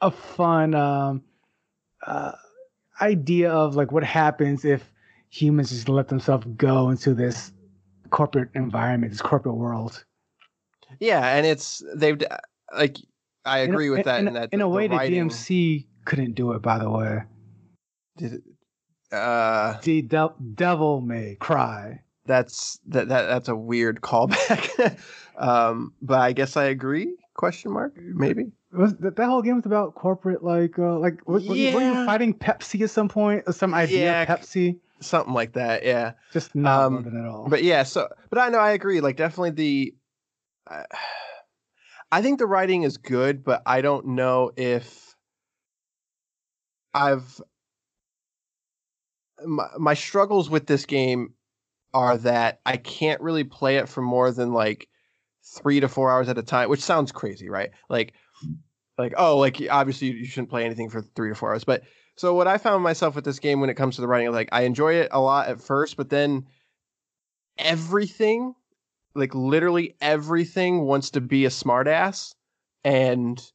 a 0.00 0.10
fun 0.10 0.74
um 0.74 1.22
uh 2.06 2.32
idea 3.00 3.50
of 3.50 3.74
like 3.74 3.90
what 3.92 4.04
happens 4.04 4.64
if 4.64 4.92
humans 5.30 5.70
just 5.70 5.88
let 5.88 6.08
themselves 6.08 6.46
go 6.56 6.90
into 6.90 7.14
this 7.14 7.52
corporate 8.10 8.50
environment, 8.54 9.12
this 9.12 9.22
corporate 9.22 9.56
world. 9.56 10.04
yeah 11.00 11.36
and 11.36 11.46
it's 11.46 11.82
they've 11.94 12.20
like 12.76 12.98
i 13.44 13.60
In 13.60 13.70
agree 13.70 13.90
with 13.90 14.04
that 14.04 14.20
in, 14.20 14.28
in 14.28 14.34
that 14.34 14.48
in 14.52 14.60
a 14.60 14.64
the 14.64 14.68
way 14.68 14.86
that 14.88 14.96
writing 14.96 15.28
DMC 15.28 15.86
couldn't 16.04 16.34
do 16.34 16.52
it 16.52 16.62
by 16.62 16.78
the 16.78 16.90
way. 16.90 17.22
did- 18.18 18.42
uh 19.12 19.78
The 19.82 20.02
de- 20.02 20.34
devil 20.54 21.00
may 21.00 21.36
cry. 21.40 22.00
that's 22.26 22.78
that, 22.86 23.08
that 23.08 23.26
that's 23.26 23.48
a 23.48 23.56
weird 23.56 24.00
callback 24.08 24.96
um 25.36 25.92
but 26.00 26.20
i 26.20 26.32
guess 26.32 26.56
i 26.56 26.64
agree 26.64 27.14
question 27.34 27.72
mark 27.72 27.92
maybe 27.96 28.52
Was 28.72 28.94
that, 28.96 29.16
that 29.16 29.26
whole 29.26 29.42
game 29.42 29.56
was 29.56 29.66
about 29.66 29.94
corporate 29.94 30.42
like 30.44 30.78
uh 30.78 30.98
like 30.98 31.26
were, 31.26 31.40
were 31.40 31.56
you- 31.56 31.74
were 31.74 31.82
you 31.82 31.94
fighting 32.06 32.32
Pepsi 32.34 32.82
at 32.82 32.90
some 32.90 33.08
point 33.08 33.42
or 33.46 33.52
some 33.52 33.74
idea 33.74 34.12
Yeah, 34.12 34.22
of 34.22 34.28
Pepsi? 34.28 34.78
something 35.00 35.34
like 35.34 35.52
that 35.54 35.84
yeah 35.84 36.12
Just 36.32 36.54
not 36.54 36.86
Um, 36.86 37.06
at 37.06 37.26
all. 37.26 37.48
but 37.48 37.62
yeah 37.64 37.82
so 37.82 38.08
but 38.30 38.38
i 38.38 38.48
know 38.48 38.58
i 38.60 38.70
agree 38.72 39.00
like 39.00 39.16
definitely 39.16 39.50
the 39.50 39.94
uh, 40.70 40.84
i 42.12 42.22
think 42.22 42.38
the 42.38 42.46
writing 42.46 42.84
is 42.84 42.98
good 42.98 43.42
but 43.42 43.62
i 43.66 43.80
don't 43.80 44.06
know 44.06 44.52
if 44.56 45.16
i've 46.94 47.40
my, 49.46 49.68
my 49.78 49.94
struggles 49.94 50.50
with 50.50 50.66
this 50.66 50.86
game 50.86 51.34
are 51.94 52.16
that 52.16 52.60
i 52.66 52.76
can't 52.76 53.20
really 53.20 53.44
play 53.44 53.76
it 53.76 53.88
for 53.88 54.02
more 54.02 54.30
than 54.30 54.52
like 54.52 54.88
three 55.44 55.80
to 55.80 55.88
four 55.88 56.10
hours 56.10 56.28
at 56.28 56.38
a 56.38 56.42
time 56.42 56.68
which 56.68 56.80
sounds 56.80 57.12
crazy 57.12 57.48
right? 57.48 57.70
Like 57.88 58.14
like 58.98 59.14
oh 59.16 59.38
like 59.38 59.60
obviously 59.70 60.10
you 60.12 60.24
shouldn't 60.24 60.50
play 60.50 60.64
anything 60.64 60.88
for 60.88 61.02
three 61.02 61.30
to 61.30 61.34
four 61.34 61.50
hours 61.50 61.64
but 61.64 61.82
so 62.16 62.34
what 62.34 62.46
i 62.46 62.58
found 62.58 62.82
myself 62.82 63.14
with 63.14 63.24
this 63.24 63.38
game 63.38 63.60
when 63.60 63.70
it 63.70 63.74
comes 63.74 63.96
to 63.96 64.00
the 64.00 64.08
writing 64.08 64.30
like 64.30 64.48
i 64.52 64.62
enjoy 64.62 64.94
it 64.94 65.08
a 65.12 65.20
lot 65.20 65.48
at 65.48 65.60
first 65.60 65.96
but 65.96 66.10
then 66.10 66.46
everything 67.58 68.54
like 69.14 69.34
literally 69.34 69.96
everything 70.00 70.82
wants 70.82 71.10
to 71.10 71.20
be 71.20 71.44
a 71.44 71.50
smartass 71.50 72.34
and 72.84 73.52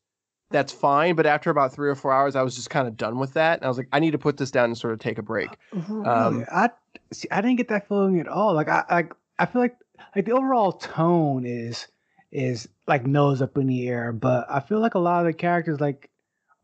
that's 0.50 0.72
fine 0.72 1.16
but 1.16 1.26
after 1.26 1.50
about 1.50 1.74
three 1.74 1.90
or 1.90 1.96
four 1.96 2.12
hours 2.14 2.36
i 2.36 2.42
was 2.42 2.56
just 2.56 2.70
kind 2.70 2.88
of 2.88 2.96
done 2.96 3.20
with 3.20 3.34
that 3.34 3.58
and 3.60 3.66
i 3.66 3.68
was 3.68 3.78
like 3.78 3.88
i 3.92 4.00
need 4.00 4.12
to 4.12 4.18
put 4.18 4.38
this 4.38 4.50
down 4.52 4.66
and 4.66 4.78
sort 4.78 4.94
of 4.94 5.00
take 5.00 5.18
a 5.18 5.22
break 5.22 5.58
Really? 5.72 6.08
Um, 6.08 6.46
I 6.52 6.70
see. 7.12 7.28
I 7.32 7.42
didn't 7.42 7.58
get 7.58 7.68
that 7.70 7.88
feeling 7.88 8.20
at 8.20 8.28
all. 8.28 8.54
Like 8.54 8.70
I, 8.70 8.84
like 8.90 9.14
I 9.40 9.46
feel 9.46 9.62
like 9.62 9.78
like 10.16 10.26
the 10.26 10.32
overall 10.32 10.72
tone 10.74 11.46
is 11.46 11.88
is 12.32 12.68
like 12.88 13.06
nose 13.06 13.42
up 13.42 13.58
in 13.58 13.68
the 13.68 13.88
air, 13.90 14.12
but 14.12 14.46
I 14.50 14.60
feel 14.60 14.80
like 14.80 14.96
a 14.96 15.00
lot 15.00 15.20
of 15.20 15.26
the 15.26 15.34
characters 15.34 15.80
like 15.80 16.10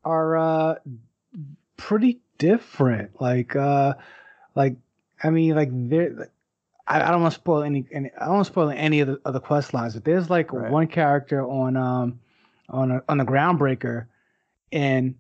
are 0.04 0.38
uh 0.38 0.76
pretty 1.78 2.20
different. 2.38 3.20
Like 3.22 3.56
uh 3.56 3.94
like 4.56 4.76
I 5.24 5.30
mean 5.30 5.56
like 5.56 5.70
they're. 5.72 6.30
I, 6.86 7.02
I 7.02 7.12
don't 7.12 7.22
want 7.22 7.34
to 7.34 7.40
spoil 7.40 7.64
any, 7.64 7.86
any. 7.94 8.12
I 8.20 8.26
don't 8.26 8.36
want 8.36 8.46
to 8.48 8.52
spoil 8.52 8.70
any 8.70 9.00
of 9.00 9.08
the 9.08 9.22
of 9.24 9.34
the 9.34 9.40
quest 9.40 9.74
lines, 9.74 9.94
but 9.94 10.04
there's 10.04 10.30
like 10.30 10.52
Right. 10.52 10.70
one 10.72 10.88
character 10.88 11.42
on 11.46 11.78
um 11.78 12.20
on 12.70 12.92
a, 12.92 13.04
on 13.10 13.18
the 13.18 13.26
groundbreaker, 13.26 14.08
and 14.72 15.16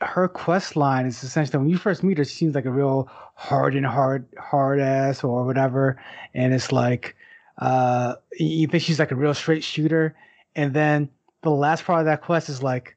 her 0.00 0.28
quest 0.28 0.76
line 0.76 1.06
is 1.06 1.22
essentially 1.24 1.58
when 1.58 1.68
you 1.68 1.76
first 1.76 2.02
meet 2.02 2.18
her, 2.18 2.24
she 2.24 2.34
seems 2.34 2.54
like 2.54 2.64
a 2.64 2.70
real 2.70 3.08
hard 3.34 3.74
and 3.74 3.86
hard 3.86 4.26
hard 4.38 4.80
ass 4.80 5.24
or 5.24 5.44
whatever, 5.44 6.00
and 6.34 6.54
it's 6.54 6.72
like 6.72 7.16
uh, 7.58 8.14
you 8.38 8.66
think 8.68 8.82
she's 8.82 8.98
like 8.98 9.10
a 9.10 9.16
real 9.16 9.34
straight 9.34 9.64
shooter, 9.64 10.16
and 10.54 10.72
then 10.72 11.08
the 11.42 11.50
last 11.50 11.84
part 11.84 12.00
of 12.00 12.06
that 12.06 12.22
quest 12.22 12.48
is 12.48 12.62
like 12.62 12.96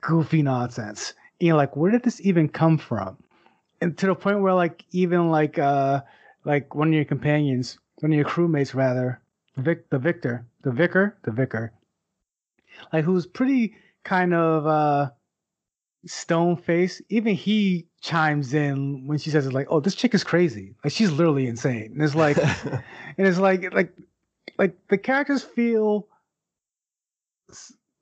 goofy 0.00 0.42
nonsense. 0.42 1.14
You 1.40 1.50
know, 1.50 1.56
like 1.56 1.76
where 1.76 1.90
did 1.90 2.02
this 2.02 2.20
even 2.20 2.48
come 2.48 2.78
from? 2.78 3.16
And 3.80 3.96
to 3.98 4.06
the 4.06 4.14
point 4.14 4.40
where 4.40 4.54
like 4.54 4.84
even 4.90 5.30
like 5.30 5.58
uh 5.58 6.02
like 6.44 6.74
one 6.74 6.88
of 6.88 6.94
your 6.94 7.04
companions, 7.04 7.78
one 8.00 8.12
of 8.12 8.16
your 8.16 8.26
crewmates 8.26 8.74
rather, 8.74 9.20
Vic 9.56 9.88
the 9.90 9.98
Victor, 9.98 10.46
the 10.62 10.72
Vicar, 10.72 11.16
the 11.22 11.30
Vicar, 11.30 11.72
like 12.92 13.04
who's 13.04 13.26
pretty 13.26 13.74
kind 14.04 14.34
of 14.34 14.66
uh 14.66 15.10
stone 16.06 16.56
face, 16.56 17.02
even 17.08 17.34
he 17.34 17.86
chimes 18.00 18.54
in 18.54 19.06
when 19.06 19.18
she 19.18 19.30
says 19.30 19.46
it's 19.46 19.54
like, 19.54 19.66
"Oh, 19.70 19.80
this 19.80 19.94
chick 19.94 20.14
is 20.14 20.24
crazy. 20.24 20.74
Like 20.84 20.92
she's 20.92 21.10
literally 21.10 21.46
insane." 21.46 21.92
And 21.92 22.02
it's 22.02 22.14
like, 22.14 22.38
and 22.64 23.26
it's 23.26 23.38
like, 23.38 23.72
like, 23.74 23.92
like 24.58 24.76
the 24.88 24.98
characters 24.98 25.42
feel 25.42 26.08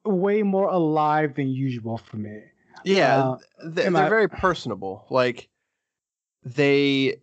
way 0.05 0.43
more 0.43 0.69
alive 0.69 1.35
than 1.35 1.49
usual 1.49 1.99
for 1.99 2.17
me. 2.17 2.43
Yeah, 2.85 3.19
uh, 3.19 3.39
they, 3.65 3.87
are 3.87 3.91
very 3.91 4.29
personable. 4.29 5.07
Like 5.11 5.49
they, 6.45 7.21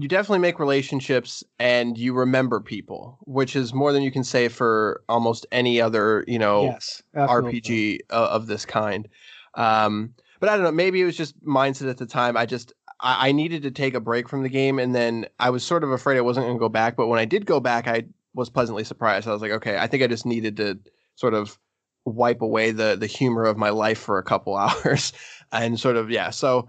you 0.00 0.08
definitely 0.08 0.38
make 0.38 0.58
relationships 0.58 1.44
and 1.58 1.98
you 1.98 2.14
remember 2.14 2.60
people, 2.60 3.18
which 3.22 3.54
is 3.54 3.74
more 3.74 3.92
than 3.92 4.02
you 4.02 4.10
can 4.10 4.24
say 4.24 4.48
for 4.48 5.02
almost 5.08 5.46
any 5.52 5.80
other, 5.80 6.24
you 6.26 6.38
know, 6.38 6.64
yes, 6.64 7.02
RPG 7.14 8.00
of 8.10 8.46
this 8.46 8.64
kind. 8.64 9.08
Um, 9.54 10.14
but 10.38 10.48
I 10.48 10.56
don't 10.56 10.64
know. 10.64 10.72
Maybe 10.72 11.02
it 11.02 11.04
was 11.04 11.16
just 11.16 11.38
mindset 11.44 11.90
at 11.90 11.98
the 11.98 12.06
time. 12.06 12.36
I 12.36 12.46
just 12.46 12.72
I, 13.00 13.28
I 13.28 13.32
needed 13.32 13.62
to 13.62 13.70
take 13.70 13.94
a 13.94 14.00
break 14.00 14.28
from 14.28 14.42
the 14.42 14.48
game, 14.48 14.78
and 14.78 14.94
then 14.94 15.26
I 15.38 15.50
was 15.50 15.64
sort 15.64 15.84
of 15.84 15.90
afraid 15.90 16.16
I 16.16 16.22
wasn't 16.22 16.46
going 16.46 16.56
to 16.56 16.60
go 16.60 16.68
back. 16.68 16.96
But 16.96 17.08
when 17.08 17.18
I 17.18 17.24
did 17.24 17.46
go 17.46 17.60
back, 17.60 17.86
I 17.86 18.04
was 18.34 18.48
pleasantly 18.48 18.84
surprised. 18.84 19.28
I 19.28 19.32
was 19.32 19.42
like, 19.42 19.52
okay, 19.52 19.76
I 19.76 19.86
think 19.86 20.02
I 20.02 20.06
just 20.06 20.26
needed 20.26 20.56
to 20.56 20.78
sort 21.16 21.34
of 21.34 21.58
wipe 22.06 22.40
away 22.40 22.70
the 22.70 22.96
the 22.98 23.06
humor 23.06 23.44
of 23.44 23.58
my 23.58 23.70
life 23.70 23.98
for 23.98 24.18
a 24.18 24.24
couple 24.24 24.56
hours, 24.56 25.12
and 25.52 25.78
sort 25.78 25.96
of 25.96 26.10
yeah. 26.10 26.30
So, 26.30 26.68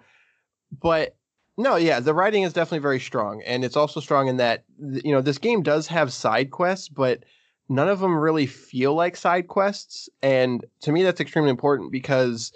but 0.71 1.15
no, 1.57 1.75
yeah, 1.75 1.99
the 1.99 2.13
writing 2.13 2.43
is 2.43 2.53
definitely 2.53 2.79
very 2.79 2.99
strong, 2.99 3.41
and 3.45 3.63
it's 3.63 3.75
also 3.75 3.99
strong 3.99 4.27
in 4.27 4.37
that 4.37 4.63
you 4.79 5.11
know 5.11 5.21
this 5.21 5.37
game 5.37 5.63
does 5.63 5.87
have 5.87 6.13
side 6.13 6.51
quests, 6.51 6.89
but 6.89 7.23
none 7.69 7.89
of 7.89 7.99
them 7.99 8.17
really 8.17 8.45
feel 8.45 8.93
like 8.93 9.15
side 9.15 9.47
quests. 9.47 10.09
And 10.21 10.65
to 10.81 10.91
me, 10.91 11.03
that's 11.03 11.21
extremely 11.21 11.49
important 11.49 11.91
because 11.91 12.51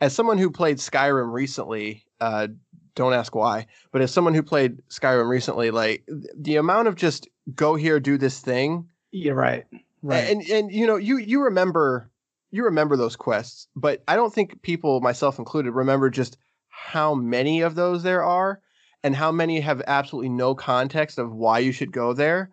as 0.00 0.14
someone 0.14 0.38
who 0.38 0.50
played 0.50 0.78
Skyrim 0.78 1.32
recently, 1.32 2.04
uh, 2.20 2.48
don't 2.94 3.12
ask 3.12 3.34
why, 3.34 3.66
but 3.92 4.02
as 4.02 4.12
someone 4.12 4.34
who 4.34 4.42
played 4.42 4.82
Skyrim 4.88 5.28
recently, 5.28 5.70
like 5.70 6.06
the 6.36 6.56
amount 6.56 6.88
of 6.88 6.96
just 6.96 7.28
go 7.54 7.74
here, 7.74 8.00
do 8.00 8.18
this 8.18 8.40
thing. 8.40 8.88
You're 9.10 9.34
right. 9.34 9.64
Right. 10.02 10.30
And 10.30 10.42
and 10.50 10.72
you 10.72 10.86
know, 10.86 10.96
you 10.96 11.16
you 11.16 11.42
remember 11.42 12.10
you 12.50 12.64
remember 12.64 12.96
those 12.96 13.16
quests, 13.16 13.68
but 13.74 14.02
I 14.08 14.16
don't 14.16 14.32
think 14.32 14.62
people, 14.62 15.00
myself 15.00 15.38
included, 15.38 15.72
remember 15.72 16.10
just 16.10 16.38
how 16.86 17.14
many 17.14 17.62
of 17.62 17.74
those 17.74 18.04
there 18.04 18.22
are 18.22 18.60
and 19.02 19.16
how 19.16 19.32
many 19.32 19.60
have 19.60 19.82
absolutely 19.88 20.28
no 20.28 20.54
context 20.54 21.18
of 21.18 21.32
why 21.32 21.58
you 21.58 21.72
should 21.72 21.90
go 21.90 22.12
there. 22.12 22.50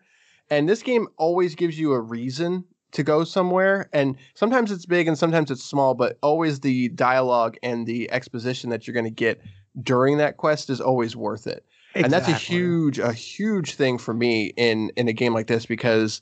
And 0.49 0.67
this 0.67 0.81
game 0.81 1.07
always 1.17 1.53
gives 1.53 1.77
you 1.77 1.93
a 1.93 2.01
reason 2.01 2.65
to 2.93 3.03
go 3.03 3.23
somewhere 3.23 3.89
and 3.91 4.15
sometimes 4.35 4.71
it's 4.71 4.85
big 4.85 5.07
and 5.07 5.17
sometimes 5.17 5.49
it's 5.49 5.63
small 5.63 5.95
but 5.95 6.17
always 6.21 6.59
the 6.59 6.89
dialogue 6.89 7.57
and 7.63 7.87
the 7.87 8.09
exposition 8.11 8.69
that 8.69 8.85
you're 8.85 8.93
going 8.93 9.03
to 9.03 9.09
get 9.09 9.41
during 9.81 10.17
that 10.17 10.37
quest 10.37 10.69
is 10.69 10.79
always 10.79 11.15
worth 11.15 11.47
it 11.47 11.65
exactly. 11.95 12.03
and 12.03 12.13
that's 12.13 12.27
a 12.27 12.35
huge 12.35 12.99
a 12.99 13.11
huge 13.11 13.73
thing 13.73 13.97
for 13.97 14.13
me 14.13 14.53
in 14.57 14.91
in 14.95 15.07
a 15.07 15.13
game 15.13 15.33
like 15.33 15.47
this 15.47 15.65
because 15.65 16.21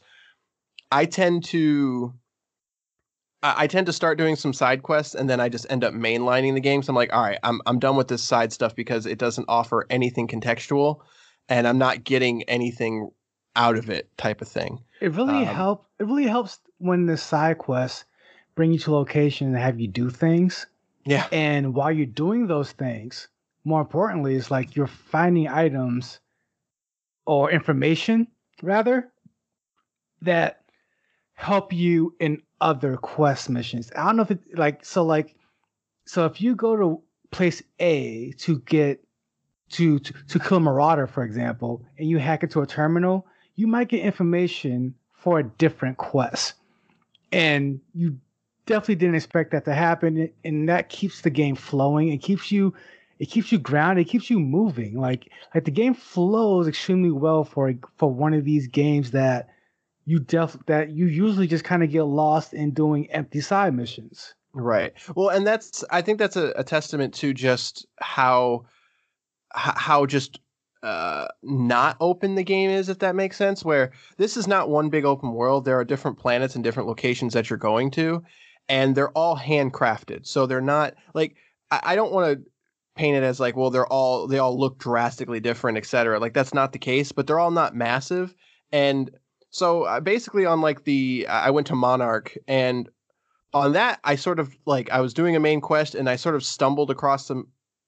i 0.94 1.04
tend 1.04 1.44
to 1.44 2.14
I, 3.44 3.68
tend 3.68 3.88
to 3.88 3.94
start 3.94 4.18
doing 4.18 4.36
some 4.36 4.54
side 4.54 4.84
quests 4.84 5.16
and 5.16 5.30
then 5.30 5.40
I 5.40 5.50
just 5.50 5.66
end 5.70 5.84
up 5.84 5.94
mainlining 5.94 6.54
the 6.54 6.60
game. 6.60 6.84
So 6.84 6.92
I'm 6.92 6.96
like, 6.96 7.12
all 7.12 7.24
right, 7.24 7.40
I'm 7.44 7.62
I'm 7.66 7.80
done 7.80 7.96
with 7.96 8.08
this 8.08 8.22
side 8.22 8.54
stuff 8.54 8.76
because 8.76 9.06
it 9.06 9.18
doesn't 9.18 9.46
offer 9.48 9.88
anything 9.90 10.28
contextual 10.28 11.02
and 11.50 11.68
I'm 11.68 11.78
not 11.78 12.04
getting 12.04 12.44
anything 12.44 13.10
out 13.56 13.76
of 13.78 13.90
it 13.90 14.16
type 14.18 14.42
of 14.42 14.48
thing. 14.48 14.80
It 15.00 15.14
really 15.14 15.46
um, 15.46 15.56
help. 15.56 15.86
It 16.00 16.06
really 16.06 16.28
helps 16.28 16.60
when 16.78 17.06
the 17.06 17.18
side 17.18 17.58
quests 17.58 18.06
bring 18.56 18.72
you 18.72 18.80
to 18.80 18.94
location 18.94 19.48
and 19.48 19.58
have 19.58 19.80
you 19.80 19.88
do 19.88 20.10
things. 20.10 20.68
Yeah. 21.06 21.28
And 21.32 21.74
while 21.74 21.92
you're 21.92 22.06
doing 22.06 22.48
those 22.48 22.72
things, 22.72 23.28
more 23.64 23.82
importantly, 23.82 24.36
it's 24.36 24.52
like 24.52 24.76
you're 24.76 24.88
finding 24.88 25.48
items 25.48 26.20
or 27.26 27.52
information 27.52 28.28
rather 28.62 29.12
that 30.22 30.64
help 31.34 31.74
you 31.74 32.16
in 32.20 32.42
other 32.62 32.96
quest 32.96 33.50
missions. 33.50 33.92
I 33.96 34.06
don't 34.06 34.16
know 34.16 34.24
if 34.24 34.32
it 34.32 34.40
like 34.58 34.86
so 34.86 35.04
like 35.04 35.36
so 36.06 36.26
if 36.26 36.40
you 36.40 36.56
go 36.56 36.76
to 36.78 37.02
place 37.32 37.62
A 37.80 38.32
to 38.40 38.60
get 38.60 39.04
to 39.72 40.00
to, 40.00 40.14
to 40.30 40.40
kill 40.40 40.58
a 40.58 40.60
marauder, 40.62 41.08
for 41.08 41.24
example, 41.24 41.84
and 41.98 42.08
you 42.08 42.20
hack 42.20 42.44
into 42.44 42.62
a 42.62 42.68
terminal, 42.68 43.26
you 43.56 43.68
might 43.68 43.90
get 43.90 44.02
information 44.02 44.96
for 45.14 45.40
a 45.40 45.44
different 45.44 45.98
quest. 45.98 46.54
And 47.32 47.80
you 47.94 48.18
definitely 48.66 48.96
didn't 48.96 49.16
expect 49.16 49.52
that 49.52 49.66
to 49.66 49.74
happen. 49.74 50.30
And 50.44 50.70
that 50.70 50.90
keeps 50.90 51.22
the 51.22 51.30
game 51.30 51.56
flowing. 51.56 52.10
It 52.10 52.22
keeps 52.22 52.52
you 52.52 52.74
it 53.20 53.30
keeps 53.30 53.52
you 53.52 53.60
grounded, 53.60 54.08
it 54.08 54.10
keeps 54.10 54.30
you 54.30 54.40
moving. 54.40 55.00
Like 55.00 55.32
like 55.56 55.66
the 55.66 55.72
game 55.72 55.94
flows 55.94 56.68
extremely 56.68 57.12
well 57.12 57.44
for 57.44 57.74
for 57.98 58.12
one 58.12 58.34
of 58.34 58.46
these 58.46 58.68
games 58.68 59.12
that 59.12 59.50
you 60.06 60.20
def 60.20 60.58
that 60.66 60.92
you 60.92 61.06
usually 61.06 61.48
just 61.48 61.64
kind 61.64 61.84
of 61.84 61.92
get 61.92 62.04
lost 62.04 62.54
in 62.54 62.72
doing 62.72 63.10
empty 63.12 63.42
side 63.42 63.74
missions. 63.74 64.34
Right. 64.54 64.94
Well, 65.16 65.30
and 65.30 65.48
that's 65.48 65.84
I 65.92 66.02
think 66.02 66.20
that's 66.20 66.36
a, 66.36 66.54
a 66.56 66.64
testament 66.64 67.14
to 67.16 67.34
just 67.34 67.86
how 68.00 68.66
how 69.54 70.06
just 70.06 70.40
uh, 70.84 71.28
not 71.44 71.96
open 72.00 72.36
the 72.36 72.44
game 72.44 72.70
is, 72.72 72.90
if 72.90 73.00
that 73.00 73.16
makes 73.16 73.38
sense. 73.38 73.64
Where 73.64 73.92
this 74.18 74.36
is 74.36 74.48
not 74.48 74.70
one 74.70 74.90
big 74.90 75.06
open 75.06 75.34
world. 75.34 75.66
There 75.66 75.80
are 75.80 75.86
different 75.86 76.18
planets 76.18 76.56
and 76.56 76.64
different 76.64 76.90
locations 76.90 77.34
that 77.34 77.50
you're 77.50 77.58
going 77.60 77.92
to, 77.92 78.24
and 78.68 78.96
they're 78.96 79.12
all 79.12 79.38
handcrafted. 79.38 80.26
So 80.26 80.46
they're 80.46 80.60
not 80.60 80.96
like 81.14 81.36
I, 81.70 81.80
I 81.84 81.96
don't 81.96 82.12
want 82.12 82.34
to 82.34 82.52
paint 82.96 83.16
it 83.16 83.24
as 83.24 83.40
like, 83.40 83.56
well, 83.56 83.70
they're 83.70 83.88
all 83.88 84.28
they 84.28 84.40
all 84.40 84.58
look 84.58 84.80
drastically 84.80 85.40
different, 85.40 85.78
etc. 85.78 86.20
Like 86.20 86.34
that's 86.34 86.54
not 86.54 86.74
the 86.74 86.80
case, 86.80 87.12
but 87.12 87.28
they're 87.28 87.40
all 87.40 87.52
not 87.52 87.76
massive. 87.76 88.36
And 88.72 89.12
so 89.52 89.84
uh, 89.84 90.00
basically, 90.00 90.46
on 90.46 90.62
like 90.62 90.84
the 90.84 91.28
I 91.30 91.52
went 91.52 91.68
to 91.68 91.76
Monarch 91.76 92.38
and 92.48 92.90
on 93.54 93.74
that 93.74 94.00
I 94.04 94.16
sort 94.16 94.40
of 94.40 94.56
like 94.66 94.90
I 94.92 95.02
was 95.02 95.14
doing 95.14 95.36
a 95.36 95.40
main 95.40 95.62
quest 95.62 95.94
and 95.94 96.10
I 96.10 96.16
sort 96.16 96.36
of 96.36 96.44
stumbled 96.44 96.90
across 96.90 97.28
some 97.28 97.48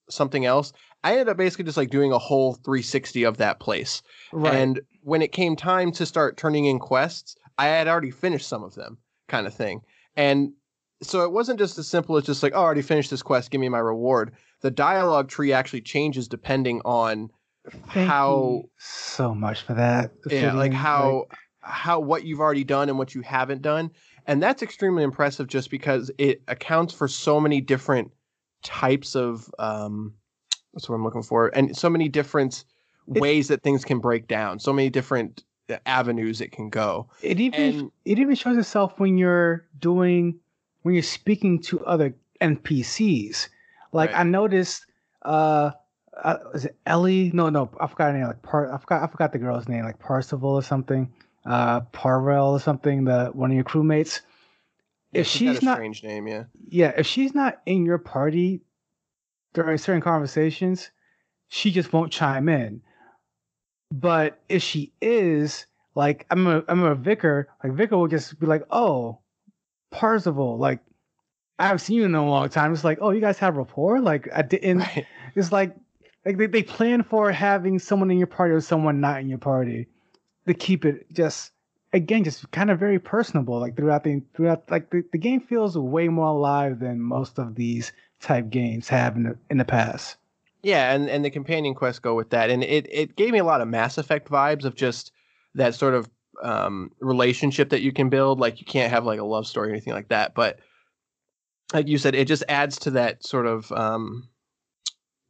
something 0.09 0.45
else 0.45 0.73
I 1.03 1.11
ended 1.11 1.29
up 1.29 1.37
basically 1.37 1.65
just 1.65 1.77
like 1.77 1.89
doing 1.89 2.11
a 2.11 2.17
whole 2.17 2.53
360 2.53 3.23
of 3.23 3.37
that 3.37 3.59
place. 3.59 4.01
Right. 4.31 4.55
And 4.55 4.81
when 5.01 5.21
it 5.21 5.31
came 5.31 5.55
time 5.55 5.91
to 5.93 6.05
start 6.05 6.37
turning 6.37 6.65
in 6.65 6.79
quests, 6.79 7.35
I 7.57 7.67
had 7.67 7.87
already 7.87 8.11
finished 8.11 8.47
some 8.47 8.63
of 8.63 8.75
them, 8.75 8.97
kind 9.27 9.45
of 9.45 9.53
thing. 9.53 9.81
And 10.15 10.53
so 11.01 11.25
it 11.25 11.33
wasn't 11.33 11.59
just 11.59 11.77
as 11.77 11.87
simple 11.87 12.15
as 12.15 12.23
just 12.23 12.41
like, 12.41 12.53
oh, 12.55 12.59
I 12.59 12.63
already 12.63 12.81
finished 12.81 13.09
this 13.09 13.21
quest, 13.21 13.51
give 13.51 13.59
me 13.59 13.67
my 13.67 13.79
reward. 13.79 14.33
The 14.61 14.71
dialogue 14.71 15.27
tree 15.27 15.51
actually 15.51 15.81
changes 15.81 16.29
depending 16.29 16.81
on 16.85 17.29
Thank 17.93 18.09
how 18.09 18.63
so 18.77 19.35
much 19.35 19.61
for 19.61 19.73
that. 19.73 20.11
Yeah, 20.29 20.53
like 20.53 20.73
how 20.73 21.25
like... 21.29 21.39
how 21.63 21.99
what 21.99 22.25
you've 22.25 22.39
already 22.39 22.63
done 22.63 22.89
and 22.89 22.97
what 22.97 23.15
you 23.15 23.21
haven't 23.21 23.61
done. 23.61 23.91
And 24.27 24.41
that's 24.41 24.61
extremely 24.61 25.03
impressive 25.03 25.47
just 25.47 25.69
because 25.69 26.11
it 26.17 26.41
accounts 26.47 26.93
for 26.93 27.07
so 27.07 27.39
many 27.39 27.61
different 27.61 28.11
types 28.63 29.15
of 29.15 29.49
um 29.59 30.13
that's 30.73 30.89
what 30.89 30.95
I'm 30.95 31.03
looking 31.03 31.23
for. 31.23 31.51
And 31.55 31.75
so 31.75 31.89
many 31.89 32.09
different 32.09 32.63
ways 33.05 33.47
that 33.49 33.61
things 33.61 33.85
can 33.85 33.99
break 33.99 34.27
down. 34.27 34.59
So 34.59 34.73
many 34.73 34.89
different 34.89 35.43
uh, 35.69 35.77
avenues 35.85 36.41
it 36.41 36.51
can 36.51 36.69
go. 36.69 37.09
It 37.21 37.39
even 37.39 37.61
and, 37.61 37.91
it 38.05 38.19
even 38.19 38.35
shows 38.35 38.57
itself 38.57 38.99
when 38.99 39.17
you're 39.17 39.67
doing 39.79 40.39
when 40.81 40.95
you're 40.95 41.03
speaking 41.03 41.61
to 41.63 41.85
other 41.85 42.15
NPCs. 42.41 43.49
Like 43.91 44.11
right. 44.11 44.19
I 44.19 44.23
noticed 44.23 44.85
uh 45.23 45.71
uh, 46.23 46.37
is 46.53 46.65
it 46.65 46.75
Ellie? 46.85 47.31
No, 47.33 47.49
no, 47.49 47.69
I 47.79 47.87
forgot 47.87 48.11
her 48.11 48.17
name. 48.17 48.27
Like 48.27 48.41
Par, 48.43 48.71
I 48.71 48.77
forgot, 48.77 49.03
I 49.03 49.07
forgot 49.07 49.31
the 49.31 49.39
girl's 49.39 49.67
name. 49.67 49.83
Like 49.83 49.99
Parsival 49.99 50.51
or 50.51 50.61
something. 50.61 51.11
Uh, 51.45 51.81
Parvel 51.91 52.51
or 52.51 52.59
something. 52.59 53.05
The 53.05 53.31
one 53.33 53.51
of 53.51 53.55
your 53.55 53.65
crewmates. 53.65 54.21
Yeah, 55.11 55.21
if 55.21 55.27
she's 55.27 55.61
not 55.61 55.77
strange 55.77 56.03
name, 56.03 56.27
yeah. 56.27 56.45
Yeah, 56.67 56.93
if 56.97 57.05
she's 57.05 57.35
not 57.35 57.61
in 57.65 57.85
your 57.85 57.99
party, 57.99 58.61
during 59.53 59.77
certain 59.77 60.01
conversations, 60.01 60.89
she 61.49 61.71
just 61.71 61.93
won't 61.93 62.11
chime 62.11 62.49
in. 62.49 62.81
But 63.91 64.39
if 64.49 64.63
she 64.63 64.91
is, 65.01 65.67
like, 65.93 66.25
I'm 66.31 66.47
a, 66.47 66.63
I'm 66.67 66.83
a 66.83 66.95
vicar, 66.95 67.47
like, 67.63 67.73
vicar 67.73 67.97
will 67.97 68.07
just 68.07 68.39
be 68.39 68.47
like, 68.47 68.63
oh, 68.71 69.19
Parzival, 69.91 70.57
like, 70.57 70.79
I 71.59 71.67
haven't 71.67 71.79
seen 71.79 71.97
you 71.97 72.05
in 72.05 72.15
a 72.15 72.25
long 72.25 72.49
time. 72.49 72.73
It's 72.73 72.83
like, 72.83 72.97
oh, 73.01 73.11
you 73.11 73.21
guys 73.21 73.37
have 73.37 73.57
rapport. 73.57 74.01
Like 74.01 74.27
I 74.33 74.41
didn't. 74.41 74.79
Right. 74.79 75.05
It's 75.35 75.51
like 75.51 75.75
like 76.25 76.37
they, 76.37 76.47
they 76.47 76.63
plan 76.63 77.03
for 77.03 77.31
having 77.31 77.79
someone 77.79 78.09
in 78.11 78.17
your 78.17 78.27
party 78.27 78.53
or 78.53 78.61
someone 78.61 78.99
not 78.99 79.21
in 79.21 79.29
your 79.29 79.37
party 79.37 79.87
to 80.47 80.53
keep 80.53 80.85
it 80.85 81.05
just 81.13 81.51
again 81.93 82.23
just 82.23 82.49
kind 82.51 82.71
of 82.71 82.79
very 82.79 82.99
personable 82.99 83.59
like 83.59 83.75
throughout 83.75 84.03
the 84.03 84.21
throughout 84.35 84.69
like 84.69 84.89
the, 84.89 85.03
the 85.11 85.17
game 85.17 85.39
feels 85.39 85.77
way 85.77 86.07
more 86.07 86.27
alive 86.27 86.79
than 86.79 86.99
most 86.99 87.37
of 87.37 87.55
these 87.55 87.93
type 88.19 88.49
games 88.49 88.87
have 88.89 89.15
in 89.15 89.23
the 89.23 89.37
in 89.49 89.57
the 89.57 89.65
past. 89.65 90.17
Yeah 90.63 90.93
and 90.93 91.09
and 91.09 91.23
the 91.23 91.29
companion 91.29 91.75
quests 91.75 91.99
go 91.99 92.15
with 92.15 92.29
that 92.31 92.49
and 92.49 92.63
it 92.63 92.87
it 92.91 93.15
gave 93.15 93.31
me 93.31 93.39
a 93.39 93.43
lot 93.43 93.61
of 93.61 93.67
mass 93.67 93.97
effect 93.97 94.29
vibes 94.29 94.63
of 94.65 94.75
just 94.75 95.11
that 95.55 95.75
sort 95.75 95.93
of 95.93 96.09
um 96.41 96.91
relationship 96.99 97.69
that 97.69 97.81
you 97.81 97.91
can 97.91 98.09
build 98.09 98.39
like 98.39 98.59
you 98.59 98.65
can't 98.65 98.91
have 98.91 99.05
like 99.05 99.19
a 99.19 99.25
love 99.25 99.45
story 99.45 99.69
or 99.69 99.71
anything 99.71 99.93
like 99.93 100.07
that 100.07 100.33
but 100.33 100.59
like 101.73 101.87
you 101.87 101.97
said 101.97 102.15
it 102.15 102.27
just 102.27 102.43
adds 102.49 102.79
to 102.79 102.91
that 102.91 103.23
sort 103.23 103.45
of 103.45 103.71
um 103.71 104.27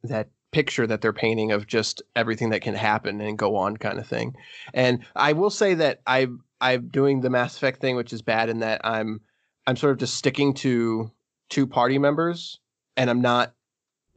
that 0.02 0.28
picture 0.54 0.86
that 0.86 1.00
they're 1.00 1.12
painting 1.12 1.50
of 1.50 1.66
just 1.66 2.00
everything 2.14 2.50
that 2.50 2.62
can 2.62 2.74
happen 2.74 3.20
and 3.20 3.36
go 3.36 3.56
on 3.56 3.76
kind 3.76 3.98
of 3.98 4.06
thing. 4.06 4.36
And 4.72 5.04
I 5.16 5.32
will 5.32 5.50
say 5.50 5.74
that 5.74 6.00
I 6.06 6.28
I'm 6.60 6.86
doing 6.88 7.20
the 7.20 7.28
Mass 7.28 7.56
Effect 7.56 7.80
thing, 7.80 7.96
which 7.96 8.12
is 8.12 8.22
bad 8.22 8.48
in 8.48 8.60
that 8.60 8.80
I'm 8.84 9.20
I'm 9.66 9.74
sort 9.74 9.90
of 9.90 9.98
just 9.98 10.14
sticking 10.14 10.54
to 10.54 11.10
two 11.50 11.66
party 11.66 11.98
members 11.98 12.60
and 12.96 13.10
I'm 13.10 13.20
not 13.20 13.52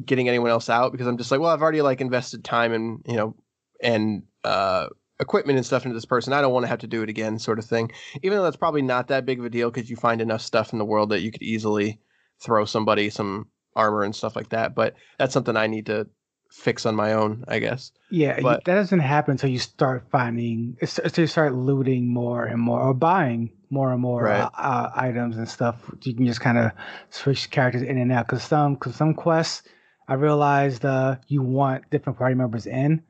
getting 0.06 0.30
anyone 0.30 0.52
else 0.52 0.70
out 0.70 0.92
because 0.92 1.08
I'm 1.08 1.18
just 1.18 1.32
like, 1.32 1.40
well, 1.40 1.50
I've 1.50 1.64
already 1.64 1.82
like 1.82 2.02
invested 2.02 2.44
time 2.44 2.72
and 2.72 3.04
you 3.08 3.16
know 3.16 3.36
and 3.82 4.22
uh 4.44 4.88
equipment 5.20 5.58
and 5.58 5.66
stuff 5.66 5.86
into 5.86 5.96
this 5.96 6.06
person. 6.06 6.34
I 6.34 6.42
don't 6.42 6.54
want 6.54 6.66
to 6.66 6.70
have 6.70 6.80
to 6.80 6.88
do 6.88 7.02
it 7.02 7.10
again, 7.10 7.40
sort 7.40 7.58
of 7.58 7.66
thing. 7.66 7.92
Even 8.22 8.38
though 8.38 8.44
that's 8.44 8.56
probably 8.56 8.84
not 8.84 9.08
that 9.08 9.26
big 9.26 9.40
of 9.40 9.46
a 9.46 9.50
deal 9.50 9.72
because 9.72 9.90
you 9.90 9.96
find 9.96 10.22
enough 10.22 10.42
stuff 10.42 10.72
in 10.72 10.78
the 10.78 10.86
world 10.86 11.10
that 11.10 11.22
you 11.22 11.32
could 11.32 11.42
easily 11.42 12.00
throw 12.40 12.64
somebody 12.64 13.10
some 13.10 13.48
armor 13.76 14.04
and 14.04 14.16
stuff 14.16 14.36
like 14.36 14.50
that. 14.50 14.76
But 14.76 14.94
that's 15.18 15.34
something 15.34 15.58
I 15.58 15.66
need 15.66 15.88
to 15.88 16.08
fix 16.50 16.86
on 16.86 16.96
my 16.96 17.14
own, 17.14 17.44
I 17.48 17.60
guess. 17.60 17.92
Yeah, 18.10 18.40
but, 18.42 18.66
that 18.66 18.76
doesn't 18.76 19.00
happen 19.00 19.34
until 19.34 19.50
you 19.50 19.60
start 19.60 20.06
finding, 20.12 20.78
until 20.82 21.24
you 21.24 21.28
start 21.28 21.54
looting 21.54 22.08
more 22.08 22.46
and 22.46 22.62
more, 22.62 22.80
or 22.82 22.94
buying 22.94 23.52
more 23.70 23.92
and 23.92 24.02
more 24.02 24.24
right. 24.24 24.42
uh, 24.42 24.50
uh, 24.56 24.92
items 24.96 25.38
and 25.38 25.48
stuff. 25.48 25.76
You 26.04 26.16
can 26.16 26.26
just 26.26 26.42
kind 26.42 26.58
of 26.58 26.72
switch 27.10 27.50
characters 27.52 27.82
in 27.82 27.98
and 27.98 28.12
out. 28.12 28.28
Because 28.28 28.44
some, 28.44 28.76
cause 28.78 28.96
some 28.96 29.14
quests, 29.14 29.64
I 30.08 30.14
realized 30.14 30.86
uh, 30.86 31.18
you 31.28 31.42
want 31.42 31.90
different 31.90 32.18
party 32.18 32.36
members 32.36 32.66
in. 32.66 33.04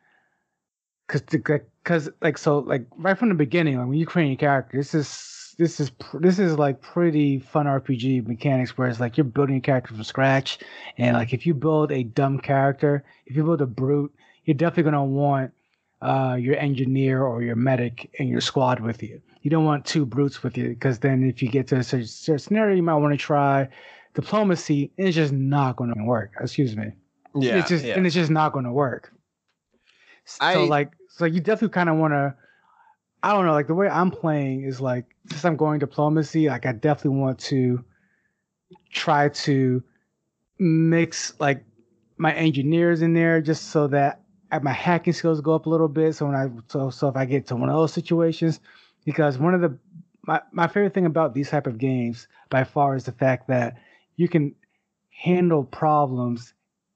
Because, 1.08 1.22
because 1.22 2.10
like 2.22 2.38
so, 2.38 2.60
like 2.60 2.86
right 2.98 3.18
from 3.18 3.30
the 3.30 3.36
beginning, 3.36 3.78
like 3.78 3.88
when 3.88 3.98
you 3.98 4.06
create 4.06 4.28
your 4.28 4.38
character, 4.38 4.78
this 4.78 4.94
is 4.94 5.08
this 5.58 5.80
is 5.80 5.92
this 6.14 6.40
is 6.40 6.58
like 6.58 6.82
pretty 6.82 7.40
fun 7.40 7.66
RPG 7.66 8.28
mechanics 8.28 8.78
where 8.78 8.88
it's 8.88 9.00
like 9.00 9.18
you're 9.18 9.24
building 9.24 9.58
a 9.58 9.62
character 9.62 9.94
from 9.94 10.04
scratch, 10.04 10.60
and 10.98 11.16
like 11.16 11.34
if 11.34 11.46
you 11.46 11.54
build 11.54 11.92
a 11.92 12.04
dumb 12.04 12.40
character, 12.40 13.04
if 13.26 13.36
you 13.36 13.44
build 13.44 13.62
a 13.62 13.66
brute, 13.66 14.14
you're 14.46 14.56
definitely 14.56 14.84
gonna 14.92 15.04
want 15.04 15.52
uh, 16.02 16.38
your 16.40 16.56
engineer 16.58 17.24
or 17.24 17.42
your 17.42 17.56
medic 17.56 18.10
in 18.16 18.28
your 18.28 18.42
squad 18.42 18.80
with 18.80 19.02
you. 19.02 19.22
You 19.42 19.50
don't 19.50 19.66
want 19.66 19.86
two 19.86 20.06
brutes 20.06 20.44
with 20.44 20.58
you 20.58 20.70
because 20.70 21.00
then 21.00 21.24
if 21.24 21.42
you 21.42 21.50
get 21.50 21.68
to 21.68 21.78
a 21.78 21.84
certain, 21.84 22.06
certain 22.06 22.40
scenario, 22.40 22.76
you 22.76 22.84
might 22.84 22.96
want 22.96 23.14
to 23.14 23.18
try 23.18 23.68
diplomacy, 24.14 24.92
and 24.98 25.08
it's 25.08 25.16
just 25.16 25.34
not 25.34 25.76
going 25.76 25.94
to 25.94 26.04
work. 26.04 26.34
Excuse 26.40 26.76
me. 26.76 26.92
Yeah, 27.36 27.60
it's 27.60 27.70
just 27.70 27.86
yeah. 27.86 27.96
and 27.96 28.06
it's 28.06 28.16
just 28.16 28.32
not 28.32 28.52
going 28.54 28.66
to 28.66 28.72
work. 28.72 29.14
So 30.26 30.38
I, 30.42 30.56
like, 30.56 30.92
so 31.10 31.26
you 31.26 31.40
definitely 31.40 31.74
kind 31.74 31.90
of 31.90 31.96
want 31.98 32.14
to 32.14 32.36
I 33.28 33.34
don't 33.34 33.46
know, 33.46 33.52
like 33.52 33.68
the 33.68 33.76
way 33.76 33.90
I'm 33.90 34.10
playing 34.10 34.64
is 34.64 34.80
like 34.80 35.04
since 35.30 35.44
I'm 35.44 35.58
going 35.58 35.80
diplomacy, 35.80 36.48
like 36.48 36.66
I 36.66 36.72
definitely 36.72 37.20
want 37.20 37.38
to 37.40 37.84
try 38.90 39.28
to 39.28 39.84
mix 40.60 41.34
like 41.38 41.66
my 42.18 42.34
engineers 42.34 43.02
in 43.02 43.14
there 43.14 43.42
just 43.42 43.66
so 43.66 43.88
that 43.88 44.22
my 44.62 44.72
hacking 44.72 45.12
skills 45.12 45.42
go 45.42 45.54
up 45.54 45.66
a 45.66 45.70
little 45.70 45.90
bit. 45.90 46.16
So 46.16 46.26
when 46.26 46.36
I 46.36 46.50
so 46.70 46.90
so 46.90 47.10
if 47.10 47.18
I 47.18 47.26
get 47.26 47.48
to 47.48 47.58
one 47.58 47.68
of 47.68 47.76
those 47.76 47.92
situations, 47.92 48.62
because 49.04 49.38
one 49.38 49.54
of 49.54 49.60
the 49.60 49.78
my, 50.24 50.42
my 50.54 50.68
favorite 50.68 50.94
thing 50.94 51.06
about 51.06 51.34
these 51.34 51.50
type 51.50 51.68
of 51.68 51.78
games 51.78 52.30
by 52.50 52.64
far 52.64 52.96
is 52.96 53.04
the 53.04 53.12
fact 53.12 53.50
that 53.50 53.76
you 54.16 54.30
can 54.30 54.56
handle 55.10 55.66
problems 55.66 56.54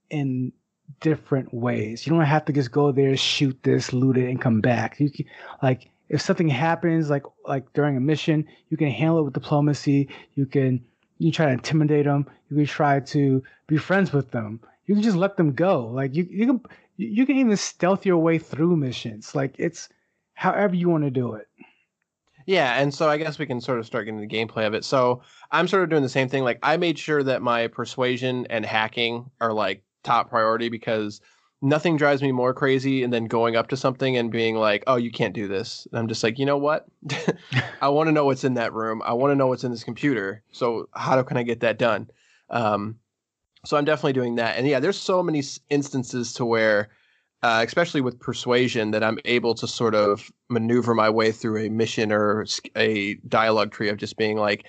in 0.10 0.54
different 1.02 1.54
ways. 1.54 2.08
You 2.08 2.14
don't 2.14 2.24
have 2.24 2.46
to 2.46 2.54
just 2.54 2.72
go 2.72 2.94
there, 2.94 3.18
shoot 3.18 3.62
this, 3.64 3.92
loot 3.92 4.18
it, 4.18 4.30
and 4.30 4.40
come 4.40 4.62
back. 4.62 4.98
You 4.98 5.12
can, 5.12 5.26
like 5.62 5.90
if 6.12 6.20
something 6.22 6.50
happens 6.50 7.10
like 7.10 7.24
like 7.46 7.72
during 7.74 7.96
a 7.96 8.02
mission, 8.02 8.46
you 8.70 8.76
can 8.76 8.90
handle 8.90 9.20
it 9.20 9.24
with 9.24 9.34
diplomacy. 9.34 10.10
You 10.36 10.46
can 10.46 10.84
you 11.20 11.32
try 11.32 11.46
to 11.46 11.54
intimidate 11.54 12.06
them. 12.06 12.28
You 12.50 12.58
can 12.58 12.66
try 12.66 13.00
to 13.00 13.42
be 13.68 13.78
friends 13.78 14.12
with 14.12 14.32
them. 14.32 14.60
You 14.86 14.96
can 14.96 15.04
just 15.04 15.16
let 15.16 15.38
them 15.38 15.54
go. 15.54 15.88
Like 15.88 16.14
you 16.14 16.28
you 16.30 16.46
can 16.46 16.62
you 16.98 17.26
can 17.26 17.38
even 17.38 17.56
stealth 17.56 18.06
your 18.06 18.18
way 18.18 18.38
through 18.38 18.76
missions. 18.76 19.34
Like 19.34 19.56
it's 19.58 19.88
however 20.34 20.76
you 20.76 20.90
want 20.90 21.06
to 21.06 21.12
do 21.12 21.34
it. 21.34 21.48
Yeah, 22.46 22.82
and 22.82 22.94
so 22.94 23.08
I 23.08 23.18
guess 23.18 23.40
we 23.40 23.46
can 23.46 23.62
sort 23.62 23.80
of 23.80 23.86
start 23.86 24.06
getting 24.06 24.20
the 24.20 24.28
gameplay 24.28 24.68
of 24.68 24.74
it. 24.74 24.84
So 24.84 25.22
I'm 25.50 25.68
sort 25.68 25.84
of 25.84 25.90
doing 25.90 26.04
the 26.04 26.10
same 26.10 26.28
thing. 26.28 26.44
Like 26.44 26.60
I 26.62 26.76
made 26.76 27.00
sure 27.00 27.24
that 27.24 27.42
my 27.42 27.68
persuasion 27.68 28.48
and 28.50 28.66
hacking 28.66 29.32
are 29.40 29.54
like 29.54 29.84
top 30.04 30.30
priority 30.30 30.68
because 30.68 31.22
nothing 31.62 31.98
drives 31.98 32.22
me 32.22 32.32
more 32.32 32.54
crazy 32.54 33.04
and 33.04 33.14
then 33.14 33.26
going 33.26 33.56
up 33.56 33.68
to 33.70 33.78
something 33.78 34.18
and 34.18 34.32
being 34.32 34.56
like, 34.56 34.84
"Oh, 34.88 34.96
you 34.96 35.12
can't 35.12 35.34
do 35.34 35.48
this." 35.48 35.88
And 35.92 36.00
I'm 36.00 36.08
just 36.08 36.24
like, 36.24 36.40
"You 36.40 36.46
know 36.46 36.58
what? 36.58 36.88
I 37.82 37.90
want 37.90 38.08
to 38.08 38.12
know 38.12 38.26
what's 38.26 38.44
in 38.44 38.56
that 38.56 38.74
room. 38.74 39.02
I 39.06 39.14
want 39.14 39.32
to 39.32 39.36
know 39.36 39.48
what's 39.48 39.64
in 39.64 39.72
this 39.72 39.84
computer. 39.84 40.44
So 40.52 40.90
how 40.94 41.22
can 41.24 41.38
I 41.38 41.44
get 41.44 41.60
that 41.62 41.78
done?" 41.78 42.10
Um, 42.50 42.98
so 43.66 43.78
I'm 43.78 43.86
definitely 43.86 44.14
doing 44.14 44.36
that. 44.36 44.58
And 44.58 44.68
yeah, 44.68 44.80
there's 44.80 45.00
so 45.00 45.22
many 45.22 45.44
instances 45.70 46.34
to 46.34 46.46
where 46.46 46.90
uh, 47.44 47.64
especially 47.66 48.02
with 48.02 48.20
persuasion 48.20 48.92
that 48.92 49.04
I'm 49.04 49.18
able 49.26 49.56
to 49.56 49.68
sort 49.68 49.96
of 49.96 50.32
maneuver 50.50 50.94
my 50.94 51.10
way 51.10 51.32
through 51.32 51.66
a 51.66 51.70
mission 51.70 52.12
or 52.12 52.46
a 52.76 53.16
dialogue 53.28 53.72
tree 53.72 53.90
of 53.90 53.98
just 53.98 54.18
being 54.18 54.38
like 54.38 54.68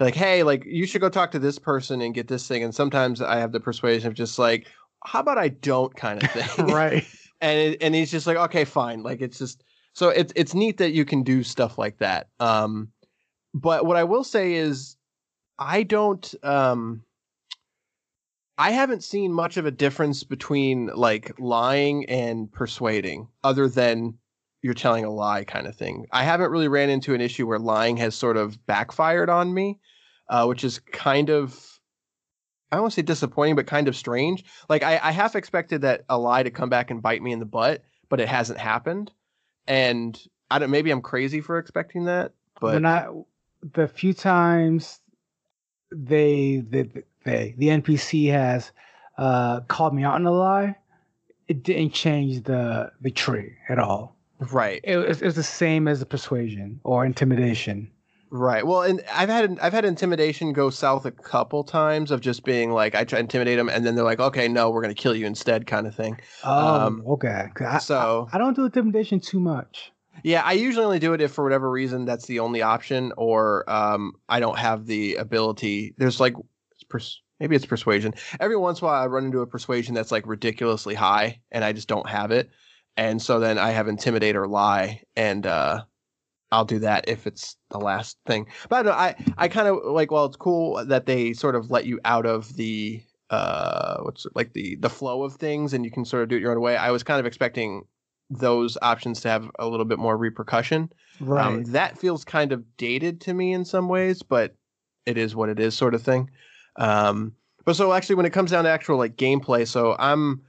like 0.00 0.14
hey 0.14 0.42
like 0.42 0.64
you 0.64 0.86
should 0.86 1.00
go 1.00 1.08
talk 1.08 1.30
to 1.30 1.38
this 1.38 1.58
person 1.58 2.00
and 2.00 2.14
get 2.14 2.26
this 2.26 2.48
thing 2.48 2.64
and 2.64 2.74
sometimes 2.74 3.22
i 3.22 3.36
have 3.36 3.52
the 3.52 3.60
persuasion 3.60 4.08
of 4.08 4.14
just 4.14 4.40
like 4.40 4.66
how 5.04 5.20
about 5.20 5.38
I 5.38 5.48
don't 5.48 5.94
kind 5.94 6.22
of 6.22 6.30
thing. 6.32 6.66
right. 6.66 7.06
and 7.40 7.58
it, 7.58 7.82
and 7.82 7.94
he's 7.94 8.10
just 8.10 8.26
like, 8.26 8.36
okay, 8.36 8.64
fine. 8.64 9.02
Like 9.02 9.20
it's 9.20 9.38
just 9.38 9.62
so 9.92 10.08
it's 10.08 10.32
it's 10.36 10.54
neat 10.54 10.78
that 10.78 10.92
you 10.92 11.04
can 11.04 11.22
do 11.22 11.42
stuff 11.42 11.78
like 11.78 11.98
that. 11.98 12.28
Um, 12.40 12.88
but 13.52 13.86
what 13.86 13.96
I 13.96 14.04
will 14.04 14.24
say 14.24 14.54
is, 14.54 14.96
I 15.58 15.82
don't 15.84 16.34
um. 16.42 17.02
I 18.56 18.70
haven't 18.70 19.02
seen 19.02 19.32
much 19.32 19.56
of 19.56 19.66
a 19.66 19.72
difference 19.72 20.22
between 20.22 20.86
like 20.86 21.32
lying 21.40 22.08
and 22.08 22.50
persuading, 22.52 23.26
other 23.42 23.68
than 23.68 24.18
you're 24.62 24.74
telling 24.74 25.04
a 25.04 25.10
lie 25.10 25.42
kind 25.42 25.66
of 25.66 25.74
thing. 25.74 26.06
I 26.12 26.22
haven't 26.22 26.52
really 26.52 26.68
ran 26.68 26.88
into 26.88 27.14
an 27.14 27.20
issue 27.20 27.48
where 27.48 27.58
lying 27.58 27.96
has 27.96 28.14
sort 28.14 28.36
of 28.36 28.64
backfired 28.64 29.28
on 29.28 29.52
me, 29.52 29.80
uh, 30.30 30.46
which 30.46 30.62
is 30.62 30.78
kind 30.78 31.30
of 31.30 31.73
I 32.74 32.76
don't 32.76 32.82
want 32.82 32.94
to 32.94 32.96
say 32.96 33.02
disappointing, 33.02 33.54
but 33.54 33.68
kind 33.68 33.86
of 33.86 33.94
strange. 33.94 34.44
Like 34.68 34.82
I, 34.82 34.98
I 35.00 35.12
half 35.12 35.36
expected 35.36 35.82
that 35.82 36.04
a 36.08 36.18
lie 36.18 36.42
to 36.42 36.50
come 36.50 36.68
back 36.68 36.90
and 36.90 37.00
bite 37.00 37.22
me 37.22 37.30
in 37.30 37.38
the 37.38 37.46
butt, 37.46 37.84
but 38.08 38.20
it 38.20 38.26
hasn't 38.26 38.58
happened. 38.58 39.12
And 39.68 40.20
I 40.50 40.58
don't. 40.58 40.70
Maybe 40.70 40.90
I'm 40.90 41.00
crazy 41.00 41.40
for 41.40 41.58
expecting 41.58 42.06
that. 42.06 42.32
But 42.60 42.74
when 42.74 42.84
I, 42.84 43.06
the 43.74 43.86
few 43.86 44.12
times 44.12 45.00
they 45.92 46.64
the 46.68 47.04
they 47.24 47.54
the 47.56 47.68
NPC 47.68 48.32
has 48.32 48.72
uh, 49.18 49.60
called 49.60 49.94
me 49.94 50.02
out 50.02 50.14
on 50.14 50.26
a 50.26 50.32
lie, 50.32 50.74
it 51.46 51.62
didn't 51.62 51.92
change 51.92 52.42
the 52.42 52.90
the 53.00 53.12
tree 53.12 53.52
at 53.68 53.78
all. 53.78 54.16
Right. 54.50 54.80
It 54.82 54.96
was, 54.96 55.22
it 55.22 55.26
was 55.26 55.36
the 55.36 55.44
same 55.44 55.86
as 55.86 56.00
the 56.00 56.06
persuasion 56.06 56.80
or 56.82 57.06
intimidation. 57.06 57.90
Right. 58.36 58.66
Well, 58.66 58.82
and 58.82 59.00
I've 59.12 59.28
had 59.28 59.60
I've 59.60 59.72
had 59.72 59.84
intimidation 59.84 60.52
go 60.52 60.68
south 60.68 61.06
a 61.06 61.12
couple 61.12 61.62
times 61.62 62.10
of 62.10 62.20
just 62.20 62.42
being 62.42 62.72
like 62.72 62.96
I 62.96 63.04
try 63.04 63.18
to 63.18 63.20
intimidate 63.20 63.56
them, 63.56 63.68
and 63.68 63.86
then 63.86 63.94
they're 63.94 64.04
like, 64.04 64.18
okay, 64.18 64.48
no, 64.48 64.70
we're 64.70 64.82
gonna 64.82 64.92
kill 64.92 65.14
you 65.14 65.24
instead, 65.24 65.68
kind 65.68 65.86
of 65.86 65.94
thing. 65.94 66.18
Oh, 66.42 66.80
um, 66.80 67.04
okay. 67.10 67.46
I, 67.60 67.78
so 67.78 68.28
I, 68.32 68.34
I, 68.34 68.38
don't 68.40 68.56
do 68.56 68.64
intimidation 68.64 69.20
too 69.20 69.38
much. 69.38 69.92
Yeah, 70.24 70.42
I 70.44 70.54
usually 70.54 70.84
only 70.84 70.98
do 70.98 71.12
it 71.12 71.20
if 71.20 71.30
for 71.30 71.44
whatever 71.44 71.70
reason 71.70 72.06
that's 72.06 72.26
the 72.26 72.40
only 72.40 72.60
option, 72.60 73.12
or 73.16 73.70
um, 73.70 74.14
I 74.28 74.40
don't 74.40 74.58
have 74.58 74.84
the 74.86 75.14
ability. 75.14 75.94
There's 75.96 76.18
like 76.18 76.34
pers- 76.88 77.22
maybe 77.38 77.54
it's 77.54 77.66
persuasion. 77.66 78.14
Every 78.40 78.56
once 78.56 78.80
in 78.80 78.86
a 78.86 78.88
while, 78.88 79.00
I 79.00 79.06
run 79.06 79.26
into 79.26 79.42
a 79.42 79.46
persuasion 79.46 79.94
that's 79.94 80.10
like 80.10 80.26
ridiculously 80.26 80.96
high, 80.96 81.40
and 81.52 81.64
I 81.64 81.72
just 81.72 81.86
don't 81.86 82.08
have 82.08 82.32
it, 82.32 82.50
and 82.96 83.22
so 83.22 83.38
then 83.38 83.58
I 83.58 83.70
have 83.70 83.86
intimidate 83.86 84.34
or 84.34 84.48
lie, 84.48 85.02
and 85.14 85.46
uh, 85.46 85.84
I'll 86.54 86.64
do 86.64 86.78
that 86.80 87.08
if 87.08 87.26
it's 87.26 87.56
the 87.70 87.78
last 87.78 88.16
thing. 88.26 88.46
But 88.68 88.86
I 88.86 89.08
I, 89.08 89.14
I 89.38 89.48
kind 89.48 89.68
of 89.68 89.78
like 89.84 90.10
well, 90.10 90.26
it's 90.26 90.36
cool 90.36 90.84
that 90.86 91.06
they 91.06 91.32
sort 91.32 91.56
of 91.56 91.70
let 91.70 91.84
you 91.84 92.00
out 92.04 92.26
of 92.26 92.54
the 92.56 93.02
uh 93.30 93.98
what's 94.02 94.26
like 94.34 94.52
the 94.52 94.76
the 94.76 94.90
flow 94.90 95.24
of 95.24 95.34
things 95.34 95.72
and 95.72 95.84
you 95.84 95.90
can 95.90 96.04
sort 96.04 96.22
of 96.22 96.28
do 96.28 96.36
it 96.36 96.42
your 96.42 96.52
own 96.52 96.60
way. 96.60 96.76
I 96.76 96.90
was 96.90 97.02
kind 97.02 97.18
of 97.18 97.26
expecting 97.26 97.82
those 98.30 98.78
options 98.82 99.20
to 99.22 99.28
have 99.28 99.50
a 99.58 99.66
little 99.66 99.84
bit 99.84 99.98
more 99.98 100.16
repercussion. 100.16 100.92
Um, 101.20 101.28
right. 101.28 101.46
Um, 101.46 101.64
that 101.64 101.98
feels 101.98 102.24
kind 102.24 102.52
of 102.52 102.64
dated 102.76 103.20
to 103.22 103.34
me 103.34 103.52
in 103.52 103.64
some 103.64 103.88
ways, 103.88 104.22
but 104.22 104.54
it 105.06 105.18
is 105.18 105.34
what 105.34 105.48
it 105.48 105.58
is, 105.60 105.74
sort 105.76 105.94
of 105.94 106.02
thing. 106.02 106.30
Um, 106.76 107.34
but 107.64 107.76
so 107.76 107.92
actually, 107.92 108.16
when 108.16 108.26
it 108.26 108.32
comes 108.32 108.50
down 108.50 108.64
to 108.64 108.70
actual 108.70 108.96
like 108.96 109.16
gameplay, 109.16 109.66
so 109.66 109.96
I'm 109.98 110.42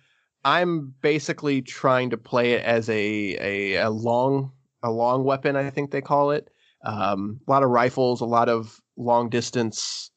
I'm 0.44 0.94
basically 1.02 1.62
trying 1.62 2.12
to 2.12 2.18
play 2.18 2.54
it 2.54 2.64
as 2.64 2.90
a 2.90 2.94
a, 3.40 3.76
a 3.76 3.90
long 3.90 4.52
a 4.86 4.92
long 4.92 5.24
weapon. 5.24 5.56
I 5.56 5.70
think 5.70 5.92
they 5.92 6.02
call 6.02 6.32
it. 6.32 6.50
Um, 6.84 7.40
a 7.48 7.52
lot 7.52 7.64
of 7.64 7.70
rifles, 7.70 8.22
a 8.22 8.26
lot 8.26 8.48
of 8.48 8.80
long 8.96 9.30
distance 9.30 10.12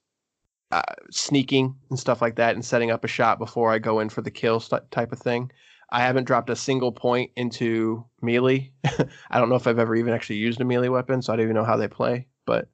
uh, 0.71 0.83
sneaking 1.11 1.75
and 1.89 1.99
stuff 1.99 2.21
like 2.21 2.37
that, 2.37 2.55
and 2.55 2.65
setting 2.65 2.91
up 2.91 3.03
a 3.05 3.09
shot 3.09 3.39
before 3.39 3.73
I 3.73 3.79
go 3.79 4.01
in 4.01 4.11
for 4.11 4.21
the 4.21 4.31
kill 4.31 4.61
st- 4.61 4.91
type 4.91 5.13
of 5.13 5.19
thing. 5.19 5.51
I 5.91 6.01
haven't 6.01 6.25
dropped 6.25 6.51
a 6.51 6.57
single 6.57 6.93
point 6.93 7.31
into 7.37 8.05
melee. 8.21 8.71
I 9.31 9.39
don't 9.41 9.49
know 9.49 9.55
if 9.55 9.67
I've 9.67 9.79
ever 9.79 9.97
even 9.97 10.13
actually 10.13 10.37
used 10.37 10.61
a 10.61 10.65
melee 10.67 10.89
weapon, 10.89 11.23
so 11.23 11.33
I 11.33 11.37
don't 11.37 11.45
even 11.45 11.57
know 11.57 11.65
how 11.65 11.79
they 11.79 11.89
play. 11.89 12.27
But 12.45 12.69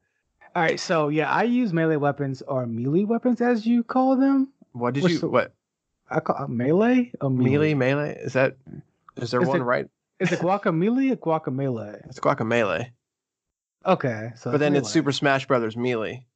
All 0.56 0.62
right, 0.62 0.80
so 0.80 1.08
yeah, 1.08 1.30
I 1.30 1.44
use 1.44 1.72
melee 1.72 1.94
weapons 1.96 2.42
or 2.42 2.66
melee 2.66 3.04
weapons 3.04 3.40
as 3.40 3.64
you 3.64 3.84
call 3.84 4.16
them. 4.16 4.48
what 4.72 4.94
did 4.94 5.04
What's 5.04 5.14
you 5.14 5.20
the- 5.20 5.28
what 5.28 5.54
I 6.10 6.18
call 6.18 6.36
uh, 6.36 6.48
melee 6.48 7.12
or 7.20 7.30
melee 7.30 7.74
melee 7.74 8.16
is 8.20 8.32
that? 8.32 8.56
Is 9.16 9.30
there 9.30 9.40
Is 9.42 9.48
one 9.48 9.60
it- 9.60 9.64
right? 9.64 9.86
Is 10.24 10.32
it 10.32 10.40
guacamole 10.40 11.12
or 11.12 11.16
guacamole? 11.16 12.06
It's 12.06 12.20
guacamole, 12.20 12.90
Okay, 13.86 14.30
so 14.36 14.50
but 14.50 14.58
then 14.58 14.74
it's. 14.74 14.90
Super 14.90 15.12
Smash 15.12 15.46
Brothers 15.46 15.76
melee. 15.76 16.26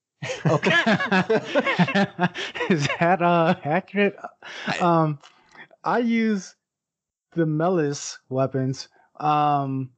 Okay, 0.44 0.70
is 2.70 2.88
that 2.98 3.22
uh 3.22 3.54
accurate? 3.64 4.16
Um, 4.80 5.18
I 5.84 5.98
use 5.98 6.56
the 7.34 7.46
melis 7.46 8.18
weapons. 8.28 8.88
Um, 9.18 9.90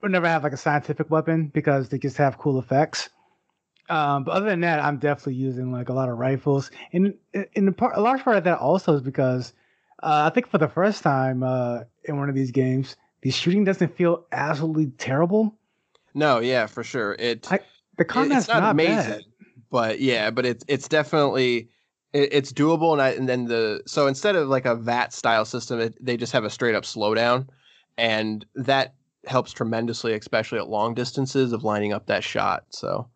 but 0.00 0.10
never 0.10 0.28
have 0.28 0.44
like 0.44 0.52
a 0.52 0.58
scientific 0.58 1.10
weapon 1.10 1.50
because 1.52 1.88
they 1.88 1.98
just 1.98 2.16
have 2.16 2.38
cool 2.38 2.58
effects. 2.58 3.10
Um, 3.88 4.24
but 4.24 4.32
other 4.32 4.46
than 4.46 4.60
that, 4.60 4.80
I'm 4.80 4.98
definitely 4.98 5.34
using 5.34 5.72
like 5.72 5.88
a 5.88 5.94
lot 5.94 6.08
of 6.08 6.18
rifles. 6.18 6.70
And 6.92 7.14
in 7.54 7.66
the 7.66 7.72
part, 7.72 7.96
a 7.96 8.00
large 8.00 8.22
part 8.22 8.36
of 8.36 8.44
that 8.44 8.58
also 8.58 8.94
is 8.94 9.02
because 9.02 9.54
uh, 10.02 10.28
I 10.30 10.34
think 10.34 10.48
for 10.48 10.58
the 10.58 10.68
first 10.68 11.02
time 11.02 11.42
uh, 11.42 11.80
in 12.04 12.16
one 12.18 12.28
of 12.28 12.34
these 12.34 12.50
games, 12.50 12.96
the 13.22 13.30
shooting 13.30 13.64
doesn't 13.64 13.96
feel 13.96 14.24
absolutely 14.32 14.86
terrible. 14.98 15.54
No, 16.14 16.38
yeah, 16.40 16.66
for 16.66 16.82
sure. 16.84 17.14
It 17.18 17.46
I- 17.50 17.60
The 17.96 18.04
it- 18.04 18.08
combat's 18.08 18.44
it's 18.44 18.48
not, 18.48 18.60
not, 18.62 18.70
amazing, 18.72 19.12
bad. 19.12 19.24
but 19.70 20.00
yeah, 20.00 20.30
but 20.30 20.46
it's 20.46 20.64
it's 20.68 20.88
definitely 20.88 21.68
it, 22.12 22.28
it's 22.32 22.52
doable. 22.52 22.92
And 22.92 23.02
I, 23.02 23.10
and 23.10 23.28
then 23.28 23.46
the 23.46 23.82
so 23.86 24.06
instead 24.06 24.36
of 24.36 24.48
like 24.48 24.64
a 24.66 24.74
VAT 24.76 25.12
style 25.12 25.44
system, 25.44 25.80
it, 25.80 25.94
they 26.04 26.16
just 26.16 26.32
have 26.32 26.44
a 26.44 26.50
straight 26.50 26.74
up 26.74 26.84
slowdown, 26.84 27.48
and 27.96 28.46
that 28.54 28.94
helps 29.26 29.52
tremendously, 29.52 30.14
especially 30.14 30.58
at 30.58 30.68
long 30.68 30.94
distances 30.94 31.52
of 31.52 31.64
lining 31.64 31.92
up 31.92 32.06
that 32.06 32.24
shot. 32.24 32.64
So 32.70 33.08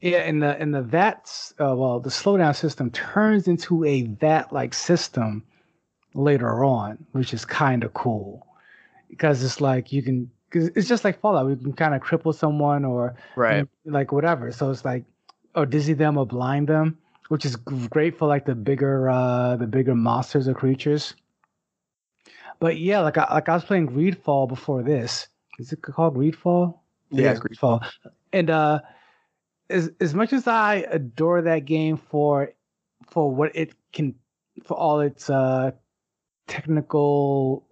Yeah, 0.00 0.18
and 0.18 0.42
the 0.42 0.56
and 0.58 0.72
the 0.72 0.82
VATs, 0.82 1.52
uh, 1.60 1.74
well, 1.76 2.00
the 2.00 2.10
slowdown 2.10 2.54
system 2.56 2.90
turns 2.92 3.46
into 3.48 3.84
a 3.84 4.02
VAT 4.02 4.52
like 4.52 4.72
system 4.74 5.44
later 6.14 6.64
on, 6.64 7.04
which 7.12 7.32
is 7.32 7.44
kind 7.44 7.84
of 7.84 7.94
cool 7.94 8.46
because 9.08 9.42
it's 9.42 9.60
like 9.60 9.92
you 9.92 10.02
can, 10.02 10.30
cause 10.50 10.70
it's 10.74 10.88
just 10.88 11.04
like 11.04 11.20
Fallout. 11.20 11.48
You 11.48 11.56
can 11.56 11.72
kind 11.72 11.94
of 11.94 12.02
cripple 12.02 12.34
someone 12.34 12.84
or 12.84 13.16
right, 13.36 13.66
like 13.84 14.12
whatever. 14.12 14.52
So 14.52 14.70
it's 14.70 14.84
like 14.84 15.04
or 15.54 15.66
dizzy 15.66 15.94
them 15.94 16.16
or 16.16 16.26
blind 16.26 16.68
them, 16.68 16.98
which 17.28 17.44
is 17.44 17.56
great 17.56 18.16
for 18.16 18.28
like 18.28 18.46
the 18.46 18.54
bigger 18.54 19.08
uh 19.08 19.56
the 19.56 19.66
bigger 19.66 19.94
monsters 19.94 20.48
or 20.48 20.54
creatures. 20.54 21.14
But 22.58 22.78
yeah, 22.78 23.00
like 23.00 23.18
I 23.18 23.32
like 23.34 23.48
I 23.48 23.54
was 23.54 23.64
playing 23.64 23.88
Greedfall 23.88 24.48
before 24.48 24.82
this. 24.82 25.28
Is 25.58 25.72
it 25.72 25.82
called 25.82 26.16
Greedfall? 26.16 26.78
yeah, 27.10 27.30
it's 27.32 27.40
Greedfall. 27.40 27.84
And 28.32 28.50
uh 28.50 28.80
as 29.68 29.90
as 30.00 30.14
much 30.14 30.32
as 30.32 30.46
I 30.46 30.86
adore 30.90 31.42
that 31.42 31.64
game 31.64 31.96
for 31.96 32.52
for 33.08 33.34
what 33.34 33.54
it 33.54 33.74
can 33.92 34.14
for 34.64 34.76
all 34.76 35.00
its 35.00 35.30
uh 35.30 35.72
technical 36.50 37.64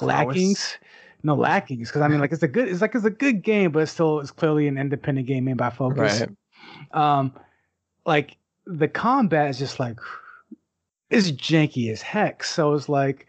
lackings. 0.00 0.78
No 1.22 1.34
lackings, 1.36 1.88
because 1.88 2.02
I 2.02 2.08
mean 2.08 2.20
like 2.20 2.32
it's 2.32 2.42
a 2.42 2.48
good 2.48 2.68
it's 2.68 2.82
like 2.82 2.94
it's 2.94 3.04
a 3.06 3.10
good 3.10 3.42
game, 3.42 3.72
but 3.72 3.80
it's 3.80 3.92
still 3.92 4.20
it's 4.20 4.30
clearly 4.30 4.68
an 4.68 4.76
independent 4.76 5.26
game 5.26 5.44
made 5.44 5.56
by 5.56 5.70
Focus. 5.70 6.20
right. 6.20 6.28
Um 6.92 7.32
like 8.04 8.36
the 8.66 8.88
combat 8.88 9.48
is 9.50 9.58
just 9.58 9.80
like 9.80 9.98
it's 11.10 11.30
janky 11.30 11.90
as 11.92 12.02
heck. 12.02 12.44
So 12.44 12.74
it's 12.74 12.88
like 12.90 13.26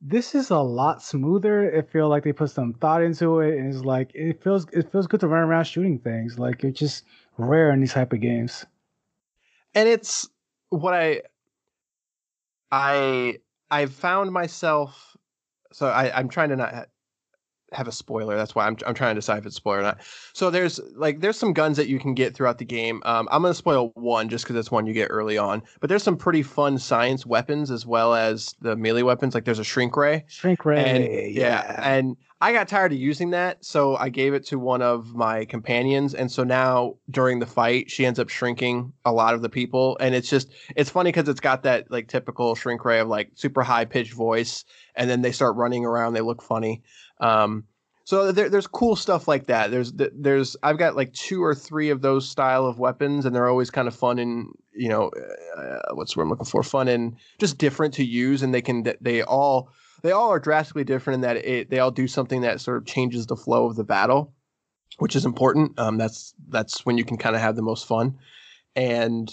this 0.00 0.34
is 0.34 0.50
a 0.50 0.58
lot 0.58 1.02
smoother. 1.02 1.68
It 1.70 1.90
feels 1.90 2.10
like 2.10 2.24
they 2.24 2.32
put 2.32 2.50
some 2.50 2.74
thought 2.74 3.02
into 3.02 3.40
it, 3.40 3.58
and 3.58 3.72
it's 3.74 3.84
like 3.84 4.12
it 4.14 4.42
feels 4.42 4.66
it 4.72 4.90
feels 4.92 5.06
good 5.08 5.20
to 5.20 5.28
run 5.28 5.42
around 5.42 5.64
shooting 5.64 5.98
things. 5.98 6.38
Like 6.38 6.64
it's 6.64 6.78
just 6.78 7.04
rare 7.38 7.72
in 7.72 7.80
these 7.80 7.92
type 7.94 8.12
of 8.12 8.20
games. 8.20 8.66
and 9.74 9.88
it's 9.88 10.28
what 10.70 10.94
I 10.94 11.22
I 12.70 13.38
I've 13.72 13.92
found 13.92 14.30
myself 14.30 15.16
so 15.72 15.86
I 15.86 16.16
I'm 16.16 16.28
trying 16.28 16.50
to 16.50 16.56
not 16.56 16.74
ha- 16.74 16.84
have 17.72 17.88
a 17.88 17.92
spoiler 17.92 18.36
that's 18.36 18.54
why 18.54 18.66
I'm 18.66 18.76
I'm 18.86 18.92
trying 18.92 19.14
to 19.14 19.18
decide 19.18 19.38
if 19.38 19.46
it's 19.46 19.56
spoiler 19.56 19.78
or 19.78 19.82
not. 19.82 20.02
So 20.34 20.50
there's 20.50 20.78
like 20.94 21.20
there's 21.20 21.38
some 21.38 21.54
guns 21.54 21.78
that 21.78 21.88
you 21.88 21.98
can 21.98 22.12
get 22.12 22.34
throughout 22.34 22.58
the 22.58 22.66
game. 22.66 23.00
Um 23.06 23.26
I'm 23.32 23.40
going 23.40 23.52
to 23.52 23.56
spoil 23.56 23.92
one 23.94 24.28
just 24.28 24.44
cuz 24.44 24.56
it's 24.56 24.70
one 24.70 24.86
you 24.86 24.92
get 24.92 25.08
early 25.10 25.38
on, 25.38 25.62
but 25.80 25.88
there's 25.88 26.02
some 26.02 26.18
pretty 26.18 26.42
fun 26.42 26.76
science 26.78 27.24
weapons 27.24 27.70
as 27.70 27.86
well 27.86 28.14
as 28.14 28.54
the 28.60 28.76
melee 28.76 29.02
weapons 29.02 29.34
like 29.34 29.46
there's 29.46 29.58
a 29.58 29.64
shrink 29.64 29.96
ray 29.96 30.24
Shrink 30.28 30.66
ray, 30.66 30.84
and 30.84 31.34
yeah. 31.34 31.80
and 31.82 32.16
I 32.42 32.52
got 32.52 32.66
tired 32.66 32.90
of 32.90 32.98
using 32.98 33.30
that, 33.30 33.64
so 33.64 33.94
I 33.94 34.08
gave 34.08 34.34
it 34.34 34.44
to 34.46 34.58
one 34.58 34.82
of 34.82 35.14
my 35.14 35.44
companions, 35.44 36.12
and 36.12 36.30
so 36.30 36.42
now 36.42 36.96
during 37.08 37.38
the 37.38 37.46
fight, 37.46 37.88
she 37.88 38.04
ends 38.04 38.18
up 38.18 38.30
shrinking 38.30 38.92
a 39.04 39.12
lot 39.12 39.34
of 39.34 39.42
the 39.42 39.48
people, 39.48 39.96
and 40.00 40.12
it's 40.12 40.28
just 40.28 40.52
it's 40.74 40.90
funny 40.90 41.12
because 41.12 41.28
it's 41.28 41.38
got 41.38 41.62
that 41.62 41.88
like 41.88 42.08
typical 42.08 42.56
shrink 42.56 42.84
ray 42.84 42.98
of 42.98 43.06
like 43.06 43.30
super 43.34 43.62
high 43.62 43.84
pitched 43.84 44.12
voice, 44.12 44.64
and 44.96 45.08
then 45.08 45.22
they 45.22 45.30
start 45.30 45.54
running 45.54 45.84
around, 45.84 46.14
they 46.14 46.20
look 46.20 46.42
funny. 46.42 46.82
Um, 47.20 47.62
so 48.02 48.32
there, 48.32 48.48
there's 48.48 48.66
cool 48.66 48.96
stuff 48.96 49.28
like 49.28 49.46
that. 49.46 49.70
There's 49.70 49.92
there's 49.92 50.56
I've 50.64 50.78
got 50.78 50.96
like 50.96 51.12
two 51.12 51.44
or 51.44 51.54
three 51.54 51.90
of 51.90 52.02
those 52.02 52.28
style 52.28 52.66
of 52.66 52.80
weapons, 52.80 53.24
and 53.24 53.36
they're 53.36 53.48
always 53.48 53.70
kind 53.70 53.86
of 53.86 53.94
fun 53.94 54.18
and 54.18 54.48
you 54.74 54.88
know 54.88 55.12
uh, 55.56 55.94
what's 55.94 56.16
word 56.16 56.24
I'm 56.24 56.30
looking 56.30 56.46
for? 56.46 56.64
Fun 56.64 56.88
and 56.88 57.14
just 57.38 57.58
different 57.58 57.94
to 57.94 58.04
use, 58.04 58.42
and 58.42 58.52
they 58.52 58.62
can 58.62 58.84
they 59.00 59.22
all 59.22 59.70
they 60.02 60.12
all 60.12 60.30
are 60.30 60.40
drastically 60.40 60.84
different 60.84 61.16
in 61.16 61.20
that 61.22 61.36
it, 61.36 61.70
they 61.70 61.78
all 61.78 61.90
do 61.90 62.06
something 62.06 62.42
that 62.42 62.60
sort 62.60 62.76
of 62.76 62.86
changes 62.86 63.26
the 63.26 63.36
flow 63.36 63.66
of 63.66 63.76
the 63.76 63.84
battle, 63.84 64.34
which 64.98 65.16
is 65.16 65.24
important. 65.24 65.78
Um, 65.78 65.96
that's 65.96 66.34
that's 66.48 66.84
when 66.84 66.98
you 66.98 67.04
can 67.04 67.16
kind 67.16 67.34
of 67.34 67.42
have 67.42 67.56
the 67.56 67.62
most 67.62 67.86
fun. 67.86 68.18
And 68.74 69.32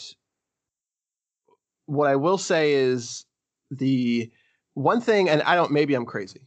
what 1.86 2.10
I 2.10 2.16
will 2.16 2.38
say 2.38 2.74
is 2.74 3.26
the 3.72 4.32
one 4.76 5.02
thing, 5.02 5.28
and 5.28 5.42
I 5.44 5.56
don't 5.56 5.72
maybe 5.72 5.96
I'm 5.96 6.06
crazy, 6.06 6.42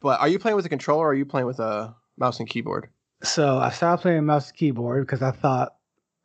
but 0.00 0.20
are 0.20 0.28
you 0.28 0.38
playing 0.38 0.56
with 0.56 0.66
a 0.66 0.70
controller 0.70 1.06
or 1.06 1.10
are 1.10 1.14
you 1.14 1.26
playing 1.26 1.46
with 1.46 1.60
a 1.60 1.94
mouse 2.16 2.40
and 2.40 2.48
keyboard? 2.48 2.88
So 3.22 3.58
I 3.58 3.70
started 3.70 4.00
playing 4.00 4.24
mouse 4.24 4.48
and 4.48 4.56
keyboard 4.56 5.06
because 5.06 5.20
I 5.20 5.30
thought, 5.30 5.74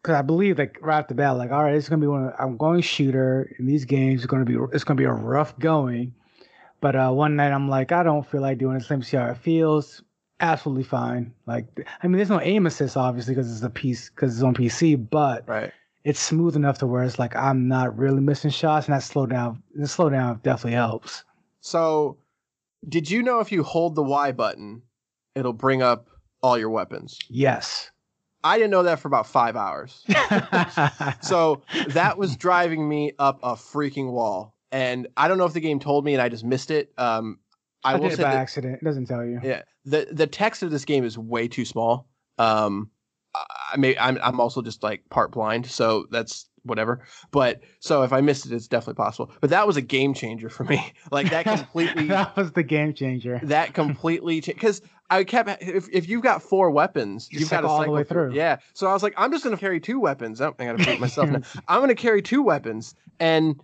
because 0.02 0.16
I 0.16 0.22
believe 0.22 0.58
like 0.58 0.78
right 0.82 1.00
off 1.00 1.10
the 1.10 1.16
bat, 1.16 1.36
like 1.36 1.52
all 1.52 1.64
right, 1.64 1.76
it's 1.76 1.90
gonna 1.90 2.00
be 2.02 2.08
one. 2.08 2.28
Of, 2.28 2.34
I'm 2.40 2.56
going 2.56 2.82
shooter 2.82 3.52
in 3.60 3.66
these 3.66 3.84
games. 3.84 4.22
It's 4.22 4.28
gonna 4.28 4.46
be 4.46 4.58
it's 4.72 4.86
gonna 4.86 4.98
be 4.98 5.04
a 5.04 5.12
rough 5.12 5.58
going. 5.60 6.14
But 6.82 6.96
uh, 6.96 7.12
one 7.12 7.36
night 7.36 7.52
I'm 7.52 7.70
like, 7.70 7.92
I 7.92 8.04
don't 8.04 8.26
feel 8.26 8.42
like 8.42 8.58
doing 8.58 8.78
this. 8.78 8.90
Let 8.90 9.00
me 9.00 9.06
see 9.06 9.18
how 9.18 9.28
it 9.28 9.38
feels. 9.38 10.04
Absolutely 10.40 10.84
fine. 10.84 11.34
Like 11.46 11.66
I 12.04 12.08
mean, 12.08 12.18
there's 12.18 12.30
no 12.30 12.42
aim 12.42 12.66
assist 12.66 12.98
obviously 12.98 13.34
because 13.34 13.52
it's 13.52 13.64
a 13.64 13.70
piece 13.70 14.10
because 14.10 14.36
it's 14.36 14.44
on 14.44 14.54
PC, 14.54 15.10
but 15.10 15.48
Right. 15.48 15.72
it's 16.04 16.20
smooth 16.20 16.56
enough 16.56 16.78
to 16.80 16.88
where 16.88 17.04
it's 17.04 17.18
like 17.18 17.36
I'm 17.36 17.68
not 17.68 17.98
really 17.98 18.22
missing 18.22 18.52
shots, 18.52 18.88
and 18.88 18.94
that 18.96 19.04
slow 19.04 19.26
down. 19.26 19.64
The 19.74 19.88
slow 19.88 20.10
down 20.10 20.42
definitely 20.44 20.74
helps. 20.74 21.24
So, 21.62 22.18
did 22.88 23.10
you 23.10 23.24
know 23.24 23.40
if 23.40 23.52
you 23.52 23.64
hold 23.64 23.96
the 23.96 24.04
Y 24.04 24.34
button, 24.34 24.82
it'll 25.36 25.54
bring 25.54 25.82
up 25.82 26.08
all 26.44 26.58
your 26.58 26.70
weapons? 26.70 27.18
Yes. 27.30 27.90
I 28.44 28.58
didn't 28.60 28.70
know 28.72 28.84
that 28.84 29.00
for 29.00 29.08
about 29.08 29.26
five 29.26 29.56
hours. 29.56 30.04
so 31.22 31.64
that 31.88 32.18
was 32.18 32.36
driving 32.36 32.88
me 32.88 33.14
up 33.18 33.40
a 33.42 33.54
freaking 33.54 34.12
wall. 34.12 34.55
And 34.72 35.08
I 35.16 35.28
don't 35.28 35.38
know 35.38 35.46
if 35.46 35.54
the 35.54 35.62
game 35.62 35.80
told 35.80 36.06
me 36.06 36.14
and 36.14 36.22
I 36.22 36.30
just 36.30 36.44
missed 36.44 36.72
it. 36.72 36.92
Um, 36.98 37.40
I, 37.84 37.94
I 37.94 37.96
will 37.96 38.04
did 38.04 38.14
it 38.14 38.16
say 38.18 38.24
by 38.24 38.32
that, 38.32 38.40
accident. 38.40 38.80
It 38.82 38.86
doesn't 38.86 39.06
tell 39.06 39.24
you. 39.24 39.40
yeah, 39.44 39.62
the 39.86 40.08
the 40.12 40.28
text 40.28 40.64
of 40.64 40.72
this 40.72 40.86
game 40.86 41.04
is 41.04 41.18
way 41.18 41.48
too 41.48 41.66
small. 41.66 42.08
Um, 42.40 42.90
I 43.36 43.78
may 43.78 43.98
I'm 43.98 44.18
I'm 44.22 44.40
also 44.40 44.62
just 44.62 44.84
like 44.84 45.08
part 45.10 45.32
blind, 45.32 45.66
so 45.68 46.08
that's 46.10 46.50
whatever. 46.64 47.02
But 47.32 47.62
so 47.80 48.02
if 48.04 48.12
I 48.12 48.22
missed 48.22 48.46
it, 48.46 48.52
it's 48.54 48.68
definitely 48.68 48.96
possible. 48.96 49.32
But 49.40 49.52
that 49.52 49.68
was 49.68 49.78
a 49.78 49.82
game 49.82 50.14
changer 50.14 50.50
for 50.50 50.64
me. 50.64 50.94
Like 51.12 51.30
that 51.30 51.46
completely 51.58 52.08
that 52.08 52.36
was 52.36 52.52
the 52.54 52.64
game 52.64 52.94
changer. 52.94 53.40
that 53.44 53.74
completely 53.74 54.42
because 54.42 54.82
I 55.10 55.24
kept 55.24 55.62
if, 55.62 55.88
if 55.92 56.10
you've 56.10 56.24
got 56.24 56.42
four 56.42 56.72
weapons, 56.72 57.30
You 57.32 57.40
you've 57.40 57.50
got 57.50 57.62
to 57.62 57.68
cycle 57.68 57.76
all 57.76 57.84
the 57.84 57.92
way 57.92 58.04
through. 58.04 58.34
Yeah, 58.34 58.58
so 58.74 58.88
I 58.88 58.94
was 58.94 59.04
like, 59.04 59.14
I'm 59.18 59.32
just 59.32 59.44
gonna 59.44 59.58
carry 59.58 59.80
two 59.80 60.00
weapons. 60.00 60.42
Oh, 60.42 60.56
I 60.58 60.66
gotta 60.66 60.84
beat 60.84 61.00
myself 61.00 61.30
now. 61.30 61.42
I'm 61.68 61.80
gonna 61.82 61.94
carry 61.94 62.24
two 62.24 62.42
weapons, 62.42 62.96
and 63.20 63.60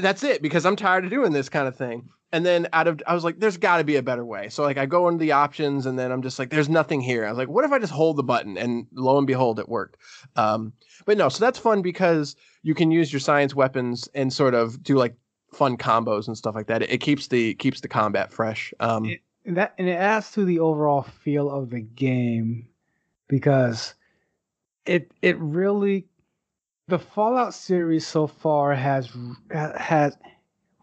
that's 0.00 0.22
it 0.24 0.42
because 0.42 0.64
I'm 0.66 0.76
tired 0.76 1.04
of 1.04 1.10
doing 1.10 1.32
this 1.32 1.48
kind 1.48 1.68
of 1.68 1.76
thing. 1.76 2.08
and 2.32 2.46
then 2.46 2.66
out 2.72 2.88
of 2.88 3.02
I 3.06 3.14
was 3.14 3.24
like, 3.24 3.38
there's 3.38 3.58
got 3.58 3.76
to 3.76 3.84
be 3.84 3.96
a 3.96 4.02
better 4.02 4.24
way. 4.24 4.48
So 4.48 4.62
like 4.62 4.78
I 4.78 4.86
go 4.86 5.08
into 5.08 5.20
the 5.20 5.32
options, 5.32 5.86
and 5.86 5.98
then 5.98 6.10
I'm 6.10 6.22
just 6.22 6.38
like, 6.38 6.50
there's 6.50 6.68
nothing 6.68 7.00
here. 7.00 7.26
I 7.26 7.28
was 7.28 7.38
like, 7.38 7.48
what 7.48 7.64
if 7.64 7.72
I 7.72 7.78
just 7.78 7.92
hold 7.92 8.16
the 8.16 8.22
button? 8.22 8.56
And 8.56 8.86
lo 8.92 9.18
and 9.18 9.26
behold, 9.26 9.58
it 9.58 9.68
worked. 9.68 9.98
Um, 10.36 10.72
but 11.04 11.18
no, 11.18 11.28
so 11.28 11.44
that's 11.44 11.58
fun 11.58 11.82
because 11.82 12.34
you 12.62 12.74
can 12.74 12.90
use 12.90 13.12
your 13.12 13.20
science 13.20 13.54
weapons 13.54 14.08
and 14.14 14.32
sort 14.32 14.54
of 14.54 14.82
do 14.82 14.96
like 14.96 15.14
fun 15.52 15.76
combos 15.76 16.26
and 16.26 16.36
stuff 16.36 16.54
like 16.54 16.66
that. 16.68 16.82
It, 16.82 16.90
it 16.90 16.98
keeps 16.98 17.28
the 17.28 17.54
keeps 17.54 17.82
the 17.82 17.88
combat 17.88 18.32
fresh. 18.32 18.72
Um, 18.80 19.16
and 19.44 19.56
that 19.56 19.74
and 19.78 19.88
it 19.88 19.98
adds 19.98 20.30
to 20.32 20.44
the 20.44 20.60
overall 20.60 21.02
feel 21.02 21.50
of 21.50 21.70
the 21.70 21.80
game 21.80 22.68
because 23.28 23.94
it 24.86 25.12
it 25.20 25.38
really 25.38 26.06
the 26.92 26.98
Fallout 26.98 27.54
series 27.54 28.06
so 28.06 28.26
far 28.26 28.74
has 28.74 29.08
has 29.50 30.14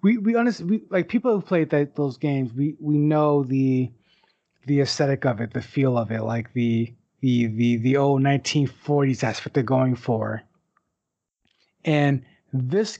we 0.01 0.17
we 0.17 0.35
honestly 0.35 0.65
we 0.65 0.81
like 0.89 1.07
people 1.07 1.31
who 1.31 1.39
played 1.39 1.69
that 1.69 1.95
those 1.95 2.17
games 2.17 2.51
we 2.51 2.75
we 2.79 2.97
know 2.97 3.43
the 3.43 3.91
the 4.65 4.81
aesthetic 4.81 5.23
of 5.23 5.39
it 5.39 5.53
the 5.53 5.61
feel 5.61 5.99
of 5.99 6.09
it 6.09 6.23
like 6.23 6.51
the 6.53 6.91
the 7.21 7.45
the 7.45 7.77
the 7.77 7.95
old 7.95 8.23
1940s 8.23 9.23
aspect 9.23 9.53
they're 9.53 9.61
going 9.61 9.95
for 9.95 10.41
and 11.85 12.25
this 12.53 12.97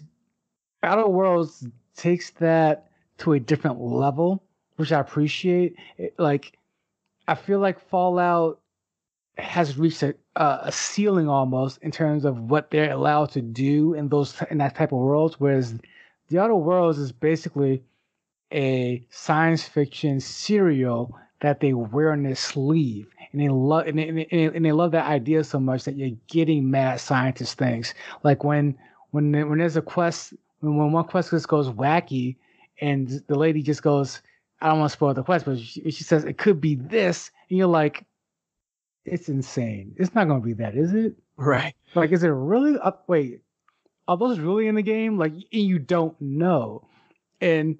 Outer 0.83 1.07
Worlds 1.07 1.65
takes 1.95 2.29
that 2.45 2.91
to 3.17 3.33
a 3.33 3.39
different 3.39 3.81
level 3.81 4.43
which 4.75 4.91
I 4.91 4.99
appreciate. 4.99 5.75
It, 5.97 6.13
like, 6.19 6.57
I 7.27 7.33
feel 7.35 7.59
like 7.59 7.79
Fallout 7.89 8.61
has 9.39 9.77
reached 9.77 10.03
a, 10.03 10.15
a 10.35 10.71
ceiling 10.71 11.27
almost 11.27 11.79
in 11.81 11.91
terms 11.91 12.25
of 12.25 12.49
what 12.49 12.71
they're 12.71 12.91
allowed 12.91 13.31
to 13.31 13.41
do 13.41 13.93
in 13.93 14.09
those 14.09 14.35
in 14.49 14.57
that 14.59 14.75
type 14.75 14.91
of 14.91 14.99
worlds. 14.99 15.39
Whereas 15.39 15.75
the 16.29 16.39
Outer 16.39 16.55
Worlds 16.55 16.99
is 16.99 17.11
basically 17.11 17.83
a 18.53 19.05
science 19.09 19.63
fiction 19.63 20.19
serial 20.19 21.15
that 21.41 21.59
they 21.59 21.73
wear 21.73 22.11
on 22.11 22.23
their 22.23 22.35
sleeve, 22.35 23.07
and 23.31 23.41
they 23.41 23.49
love 23.49 23.87
and 23.87 23.97
they, 23.97 24.27
and 24.31 24.65
they 24.65 24.71
love 24.71 24.91
that 24.91 25.05
idea 25.05 25.43
so 25.43 25.59
much 25.59 25.83
that 25.85 25.95
you're 25.95 26.17
getting 26.27 26.69
mad 26.69 26.99
scientist 26.99 27.57
things. 27.57 27.93
Like 28.23 28.43
when 28.43 28.77
when 29.11 29.31
when 29.49 29.59
there's 29.59 29.77
a 29.77 29.81
quest 29.81 30.33
when, 30.59 30.77
when 30.77 30.91
one 30.91 31.05
quest 31.05 31.31
just 31.31 31.47
goes 31.47 31.69
wacky, 31.69 32.35
and 32.81 33.23
the 33.27 33.37
lady 33.37 33.61
just 33.61 33.83
goes, 33.83 34.21
I 34.61 34.69
don't 34.69 34.79
want 34.79 34.91
to 34.91 34.93
spoil 34.93 35.13
the 35.13 35.23
quest, 35.23 35.45
but 35.45 35.59
she, 35.59 35.89
she 35.91 36.03
says 36.03 36.25
it 36.25 36.37
could 36.37 36.59
be 36.59 36.75
this, 36.75 37.31
and 37.49 37.57
you're 37.57 37.67
like, 37.67 38.05
it's 39.11 39.29
insane. 39.29 39.95
It's 39.97 40.15
not 40.15 40.27
going 40.27 40.41
to 40.41 40.45
be 40.45 40.53
that, 40.53 40.75
is 40.75 40.93
it? 40.93 41.15
Right. 41.37 41.75
Like, 41.95 42.11
is 42.11 42.23
it 42.23 42.29
really? 42.29 42.77
Up? 42.79 43.03
Wait, 43.07 43.41
are 44.07 44.17
those 44.17 44.39
really 44.39 44.67
in 44.67 44.75
the 44.75 44.81
game? 44.81 45.17
Like, 45.17 45.33
you 45.51 45.79
don't 45.79 46.19
know. 46.19 46.87
And 47.41 47.79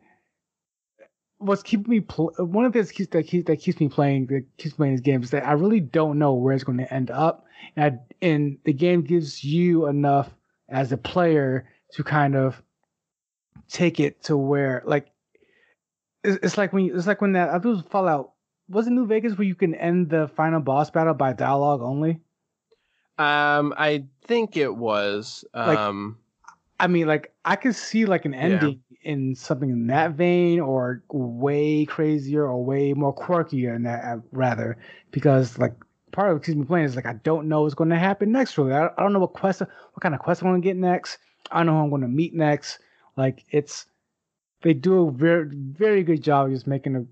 what's 1.39 1.63
keeping 1.63 1.89
me 1.89 1.99
pl- 2.01 2.33
one 2.37 2.65
of 2.65 2.73
the 2.73 2.83
things 2.83 3.07
that 3.09 3.23
keeps 3.23 3.47
that 3.47 3.57
keeps 3.57 3.79
me 3.79 3.89
playing 3.89 4.27
that 4.27 4.45
keeps 4.57 4.75
playing 4.75 4.93
this 4.93 5.01
game 5.01 5.23
is 5.23 5.31
that 5.31 5.45
I 5.45 5.53
really 5.53 5.79
don't 5.79 6.19
know 6.19 6.33
where 6.33 6.53
it's 6.53 6.63
going 6.63 6.77
to 6.77 6.93
end 6.93 7.09
up, 7.09 7.45
and 7.75 7.85
I, 7.85 8.25
and 8.25 8.57
the 8.65 8.73
game 8.73 9.01
gives 9.01 9.43
you 9.43 9.87
enough 9.87 10.29
as 10.69 10.91
a 10.91 10.97
player 10.97 11.67
to 11.93 12.03
kind 12.03 12.35
of 12.35 12.61
take 13.69 13.99
it 13.99 14.23
to 14.23 14.37
where 14.37 14.83
like 14.85 15.07
it's, 16.23 16.39
it's 16.43 16.57
like 16.57 16.73
when 16.73 16.85
you, 16.85 16.95
it's 16.95 17.07
like 17.07 17.21
when 17.21 17.33
that 17.33 17.49
I 17.49 17.53
think 17.53 17.65
it 17.65 17.69
was 17.69 17.83
Fallout. 17.89 18.33
Was 18.69 18.87
it 18.87 18.91
New 18.91 19.07
Vegas 19.07 19.37
where 19.37 19.47
you 19.47 19.55
can 19.55 19.73
end 19.75 20.09
the 20.09 20.29
final 20.35 20.59
boss 20.59 20.91
battle 20.91 21.13
by 21.13 21.33
dialogue 21.33 21.81
only? 21.81 22.21
Um, 23.17 23.73
I 23.77 24.05
think 24.23 24.55
it 24.55 24.75
was. 24.75 25.43
Um, 25.53 25.67
like, 25.67 26.55
I 26.79 26.87
mean, 26.87 27.07
like 27.07 27.33
I 27.43 27.55
could 27.55 27.75
see 27.75 28.05
like 28.05 28.25
an 28.25 28.33
ending 28.33 28.81
yeah. 28.89 29.11
in 29.11 29.35
something 29.35 29.69
in 29.69 29.87
that 29.87 30.11
vein, 30.11 30.59
or 30.59 31.03
way 31.11 31.85
crazier, 31.85 32.45
or 32.45 32.63
way 32.63 32.93
more 32.93 33.13
quirkier 33.13 33.75
in 33.75 33.83
that 33.83 34.05
uh, 34.05 34.21
rather, 34.31 34.77
because 35.11 35.57
like 35.57 35.73
part 36.11 36.29
of 36.29 36.37
what 36.37 36.45
keeps 36.45 36.55
me 36.55 36.65
playing 36.65 36.85
is 36.85 36.95
like 36.95 37.05
I 37.05 37.13
don't 37.23 37.49
know 37.49 37.63
what's 37.63 37.75
going 37.75 37.89
to 37.89 37.99
happen 37.99 38.31
next. 38.31 38.57
Really, 38.57 38.73
I, 38.73 38.87
I 38.87 39.01
don't 39.01 39.11
know 39.11 39.19
what 39.19 39.33
quest, 39.33 39.61
what 39.61 40.01
kind 40.01 40.15
of 40.15 40.21
quest 40.21 40.41
I'm 40.41 40.49
going 40.49 40.61
to 40.61 40.65
get 40.65 40.77
next. 40.77 41.17
I 41.51 41.57
don't 41.57 41.65
know 41.65 41.73
who 41.73 41.83
I'm 41.83 41.89
going 41.89 42.03
to 42.03 42.07
meet 42.07 42.33
next. 42.33 42.79
Like 43.17 43.43
it's 43.49 43.87
they 44.61 44.73
do 44.73 45.07
a 45.07 45.11
very 45.11 45.49
very 45.53 46.03
good 46.03 46.23
job 46.23 46.47
of 46.47 46.53
just 46.53 46.67
making 46.67 46.95
a, 46.95 47.05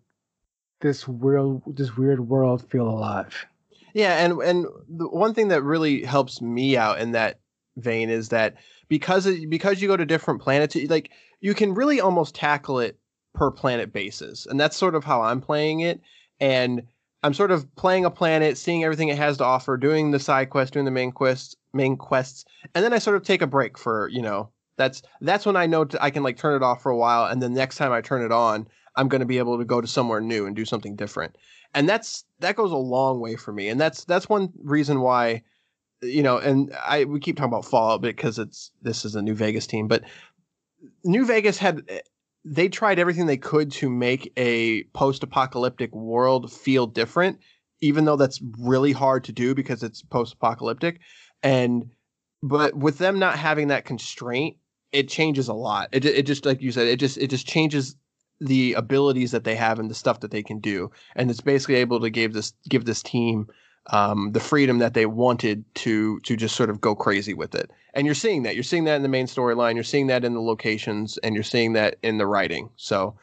this 0.82 1.08
world 1.08 1.62
this 1.68 1.98
weird 1.98 2.28
world 2.28 2.68
feel 2.70 2.88
alive. 2.88 3.46
Yeah, 3.94 4.24
and 4.24 4.40
and 4.42 4.68
the 4.90 5.08
one 5.08 5.34
thing 5.34 5.48
that 5.50 5.64
really 5.64 6.04
helps 6.04 6.42
me 6.42 6.78
out 6.78 7.00
in 7.00 7.12
that 7.14 7.40
vein 7.78 8.10
is 8.10 8.30
that 8.30 8.56
because 8.88 9.26
it, 9.26 9.50
because 9.50 9.82
you 9.82 9.88
go 9.88 9.98
to 9.98 10.06
different 10.06 10.42
planets, 10.42 10.76
like 10.90 11.12
you 11.42 11.54
can 11.54 11.74
really 11.74 12.00
almost 12.00 12.36
tackle 12.36 12.80
it 12.80 12.98
per 13.34 13.52
planet 13.52 13.92
basis, 13.94 14.46
and 14.46 14.60
that's 14.60 14.78
sort 14.78 14.96
of 14.96 15.04
how 15.04 15.22
I'm 15.22 15.42
playing 15.42 15.82
it. 15.82 16.02
And 16.40 16.84
I'm 17.24 17.34
sort 17.34 17.52
of 17.52 17.74
playing 17.76 18.06
a 18.06 18.12
planet, 18.12 18.58
seeing 18.58 18.84
everything 18.84 19.10
it 19.10 19.18
has 19.18 19.38
to 19.38 19.44
offer, 19.44 19.78
doing 19.78 20.12
the 20.12 20.20
side 20.20 20.50
quest, 20.50 20.74
doing 20.74 20.86
the 20.86 20.92
main 20.92 21.12
quests, 21.12 21.56
main 21.74 21.98
quests, 21.98 22.46
and 22.76 22.84
then 22.84 22.94
I 22.94 23.00
sort 23.00 23.18
of 23.18 23.24
take 23.24 23.42
a 23.42 23.48
break 23.48 23.78
for 23.78 24.10
you 24.10 24.22
know 24.22 24.50
that's 24.78 25.02
that's 25.22 25.46
when 25.46 25.56
I 25.56 25.66
know 25.66 25.86
t- 25.86 25.98
I 26.00 26.12
can 26.12 26.24
like 26.24 26.38
turn 26.38 26.56
it 26.56 26.64
off 26.64 26.82
for 26.84 26.92
a 26.92 26.98
while, 26.98 27.26
and 27.26 27.42
the 27.42 27.50
next 27.50 27.78
time 27.78 27.92
I 27.92 28.02
turn 28.02 28.24
it 28.24 28.32
on, 28.32 28.68
I'm 28.98 29.08
going 29.08 29.22
to 29.22 29.26
be 29.26 29.38
able 29.38 29.58
to 29.58 29.66
go 29.66 29.80
to 29.80 29.88
somewhere 29.88 30.20
new 30.20 30.46
and 30.46 30.56
do 30.56 30.66
something 30.66 30.96
different. 30.96 31.38
And 31.74 31.88
that's 31.88 32.26
that 32.40 32.56
goes 32.56 32.72
a 32.72 32.78
long 32.78 33.20
way 33.20 33.36
for 33.36 33.54
me, 33.54 33.70
and 33.70 33.80
that's 33.80 34.04
that's 34.06 34.28
one 34.28 34.52
reason 34.64 35.02
why, 35.02 35.44
you 36.02 36.24
know, 36.24 36.38
and 36.38 36.74
I 36.84 37.06
we 37.06 37.20
keep 37.20 37.38
talking 37.38 37.54
about 37.54 37.66
Fallout 37.66 38.02
because 38.02 38.40
it's 38.40 38.72
this 38.82 39.06
is 39.06 39.16
a 39.16 39.22
New 39.22 39.36
Vegas 39.36 39.68
team, 39.68 39.88
but 39.88 40.04
New 41.04 41.26
Vegas 41.26 41.58
had 41.58 41.84
eh, 41.88 42.00
they 42.44 42.70
tried 42.70 43.00
everything 43.00 43.26
they 43.26 43.38
could 43.38 43.72
to 43.74 43.90
make 43.90 44.32
a 44.38 44.84
post-apocalyptic 44.94 45.94
world 45.94 46.52
feel 46.52 46.88
different, 46.88 47.40
even 47.82 48.06
though 48.06 48.16
that's 48.16 48.42
really 48.60 48.94
hard 48.94 49.24
to 49.26 49.32
do 49.32 49.54
because 49.54 49.84
it's 49.84 50.02
post-apocalyptic, 50.02 51.00
and 51.44 51.90
but 52.42 52.76
with 52.76 52.98
them 52.98 53.20
not 53.20 53.38
having 53.38 53.68
that 53.68 53.86
constraint 53.86 54.58
it 54.92 55.10
changes 55.10 55.48
a 55.48 55.54
lot. 55.54 55.90
It 55.92 56.06
it 56.06 56.26
just 56.26 56.46
like 56.46 56.62
you 56.62 56.72
said, 56.72 56.88
it 56.88 57.00
just 57.00 57.18
it 57.18 57.30
just 57.30 57.48
changes 57.48 57.96
the 58.40 58.74
abilities 58.74 59.32
that 59.32 59.44
they 59.44 59.56
have 59.56 59.80
and 59.80 59.90
the 59.90 59.96
stuff 59.96 60.20
that 60.22 60.32
they 60.32 60.44
can 60.44 60.60
do, 60.60 60.92
and 61.16 61.30
it's 61.30 61.42
basically 61.42 61.76
able 61.76 62.00
to 62.00 62.10
give 62.10 62.34
this 62.34 62.54
give 62.70 62.86
this 62.86 63.02
team 63.02 63.48
um, 63.88 64.32
the 64.34 64.40
freedom 64.40 64.80
that 64.80 64.94
they 64.94 65.06
wanted 65.06 65.64
to 65.76 66.20
to 66.22 66.36
just 66.36 66.56
sort 66.56 66.70
of 66.70 66.82
go 66.82 66.96
crazy 66.96 67.34
with 67.34 67.56
it. 67.56 67.72
And 67.94 68.06
you're 68.06 68.16
seeing 68.16 68.44
that. 68.44 68.56
You're 68.56 68.64
seeing 68.64 68.84
that 68.86 68.96
in 68.96 69.02
the 69.02 69.10
main 69.10 69.26
storyline. 69.26 69.76
You're 69.76 69.84
seeing 69.84 70.08
that 70.08 70.24
in 70.24 70.34
the 70.34 70.42
locations, 70.42 71.18
and 71.20 71.34
you're 71.34 71.44
seeing 71.44 71.74
that 71.74 71.98
in 72.04 72.18
the 72.18 72.28
writing. 72.28 72.70
So 72.76 73.16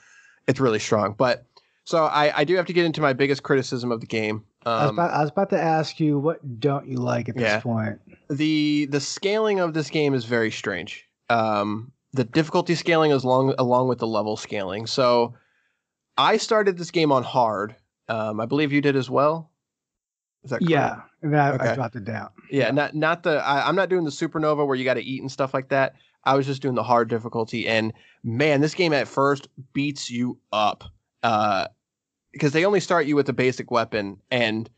it's 0.46 0.60
really 0.60 0.78
strong. 0.78 1.14
But 1.16 1.44
so 1.84 2.04
I, 2.04 2.40
I 2.40 2.44
do 2.44 2.56
have 2.56 2.66
to 2.66 2.72
get 2.72 2.84
into 2.84 3.00
my 3.00 3.12
biggest 3.12 3.42
criticism 3.42 3.92
of 3.92 4.00
the 4.00 4.06
game. 4.06 4.44
Um, 4.66 4.72
I, 4.72 4.80
was 4.80 4.88
um, 4.88 4.98
about, 4.98 5.10
I 5.10 5.20
was 5.20 5.30
about 5.30 5.50
to 5.50 5.60
ask 5.60 6.00
you 6.00 6.18
what 6.18 6.60
don't 6.60 6.88
you 6.88 6.96
like 6.96 7.28
at 7.28 7.38
yeah, 7.38 7.56
this 7.56 7.62
point. 7.62 8.00
The 8.30 8.86
the 8.86 9.00
scaling 9.00 9.60
of 9.60 9.74
this 9.74 9.90
game 9.90 10.14
is 10.14 10.24
very 10.24 10.50
strange 10.50 11.06
um, 11.30 11.92
the 12.14 12.24
difficulty 12.24 12.76
scaling 12.76 13.10
is 13.10 13.24
long 13.24 13.54
along 13.58 13.88
with 13.88 13.98
the 13.98 14.06
level 14.06 14.36
scaling. 14.36 14.86
So 14.86 15.34
I 16.16 16.36
started 16.36 16.78
this 16.78 16.92
game 16.92 17.10
on 17.10 17.24
hard. 17.24 17.74
Um, 18.08 18.40
I 18.40 18.46
believe 18.46 18.72
you 18.72 18.80
did 18.80 18.94
as 18.94 19.10
well. 19.10 19.50
Is 20.44 20.50
that 20.50 20.58
correct? 20.58 20.70
Yeah, 20.70 21.00
I, 21.22 21.52
okay. 21.52 21.68
I 21.70 21.74
dropped 21.74 21.96
it 21.96 22.04
down. 22.04 22.30
Yeah, 22.50 22.66
yeah. 22.66 22.70
not 22.70 22.94
not 22.94 23.22
the. 23.24 23.44
I, 23.44 23.68
am 23.68 23.74
not 23.74 23.88
doing 23.88 24.04
the 24.04 24.10
supernova 24.10 24.66
where 24.66 24.76
you 24.76 24.84
got 24.84 24.94
to 24.94 25.02
eat 25.02 25.22
and 25.22 25.32
stuff 25.32 25.52
like 25.52 25.70
that. 25.70 25.94
I 26.22 26.36
was 26.36 26.46
just 26.46 26.62
doing 26.62 26.74
the 26.74 26.82
hard 26.82 27.08
difficulty, 27.08 27.66
and 27.66 27.92
man, 28.22 28.60
this 28.60 28.74
game 28.74 28.92
at 28.92 29.08
first 29.08 29.48
beats 29.72 30.10
you 30.10 30.38
up 30.52 30.84
uh, 31.22 31.66
because 32.32 32.52
they 32.52 32.64
only 32.64 32.80
start 32.80 33.06
you 33.06 33.16
with 33.16 33.28
a 33.28 33.32
basic 33.32 33.70
weapon, 33.70 34.20
and 34.30 34.70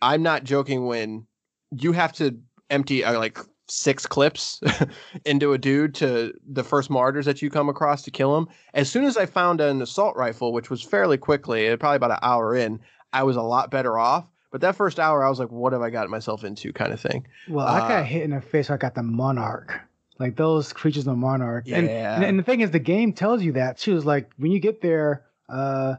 I'm 0.00 0.22
not 0.22 0.44
joking 0.44 0.86
when 0.86 1.26
you 1.72 1.92
have 1.92 2.12
to 2.14 2.38
empty 2.70 3.04
uh, 3.04 3.18
like 3.18 3.38
six 3.68 4.06
clips 4.06 4.60
into 5.24 5.52
a 5.52 5.58
dude 5.58 5.94
to 5.96 6.32
the 6.46 6.64
first 6.64 6.90
martyrs 6.90 7.26
that 7.26 7.42
you 7.42 7.50
come 7.50 7.68
across 7.68 8.02
to 8.02 8.10
kill 8.10 8.36
him. 8.36 8.48
As 8.74 8.90
soon 8.90 9.04
as 9.04 9.16
I 9.16 9.26
found 9.26 9.60
an 9.60 9.82
assault 9.82 10.16
rifle, 10.16 10.52
which 10.52 10.70
was 10.70 10.82
fairly 10.82 11.18
quickly, 11.18 11.68
uh, 11.68 11.76
probably 11.76 11.96
about 11.96 12.12
an 12.12 12.18
hour 12.22 12.54
in, 12.54 12.80
I 13.12 13.22
was 13.24 13.36
a 13.36 13.42
lot 13.42 13.70
better 13.70 13.98
off. 13.98 14.30
But 14.52 14.60
that 14.60 14.76
first 14.76 15.00
hour, 15.00 15.24
I 15.24 15.28
was 15.28 15.38
like, 15.38 15.50
"What 15.50 15.72
have 15.72 15.82
I 15.82 15.90
got 15.90 16.08
myself 16.08 16.44
into?" 16.44 16.72
kind 16.72 16.92
of 16.92 17.00
thing. 17.00 17.26
Well, 17.48 17.66
I 17.66 17.80
got 17.80 17.90
uh, 17.90 18.02
hit 18.04 18.22
in 18.22 18.30
the 18.30 18.40
face. 18.40 18.70
I 18.70 18.76
got 18.76 18.94
the 18.94 19.02
monarch, 19.02 19.78
like 20.18 20.36
those 20.36 20.72
creatures 20.72 21.06
in 21.06 21.12
the 21.12 21.16
monarch. 21.16 21.64
Yeah. 21.66 21.78
And, 22.14 22.24
and, 22.24 22.38
the 22.38 22.42
thing 22.42 22.60
is, 22.60 22.70
the 22.70 22.78
game 22.78 23.12
tells 23.12 23.42
you 23.42 23.52
that 23.52 23.76
too. 23.76 23.96
Is 23.96 24.06
like 24.06 24.30
when 24.38 24.52
you 24.52 24.60
get 24.60 24.80
there, 24.80 25.24
uh, 25.48 25.96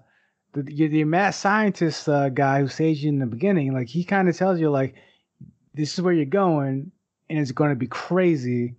the 0.54 0.64
the 0.64 1.04
mad 1.04 1.32
scientist 1.32 2.08
uh, 2.10 2.30
guy 2.30 2.62
who 2.62 2.68
saves 2.68 3.04
you 3.04 3.10
in 3.10 3.20
the 3.20 3.28
beginning, 3.28 3.74
like 3.74 3.90
he 3.90 4.04
kind 4.04 4.28
of 4.28 4.36
tells 4.36 4.60
you 4.60 4.72
like, 4.72 4.96
"This 5.76 5.94
is 5.94 6.02
where 6.02 6.14
you're 6.14 6.26
going 6.26 6.92
and 7.30 7.40
it's 7.40 7.52
going 7.52 7.70
to 7.70 7.76
be 7.76 7.88
crazy, 7.88 8.76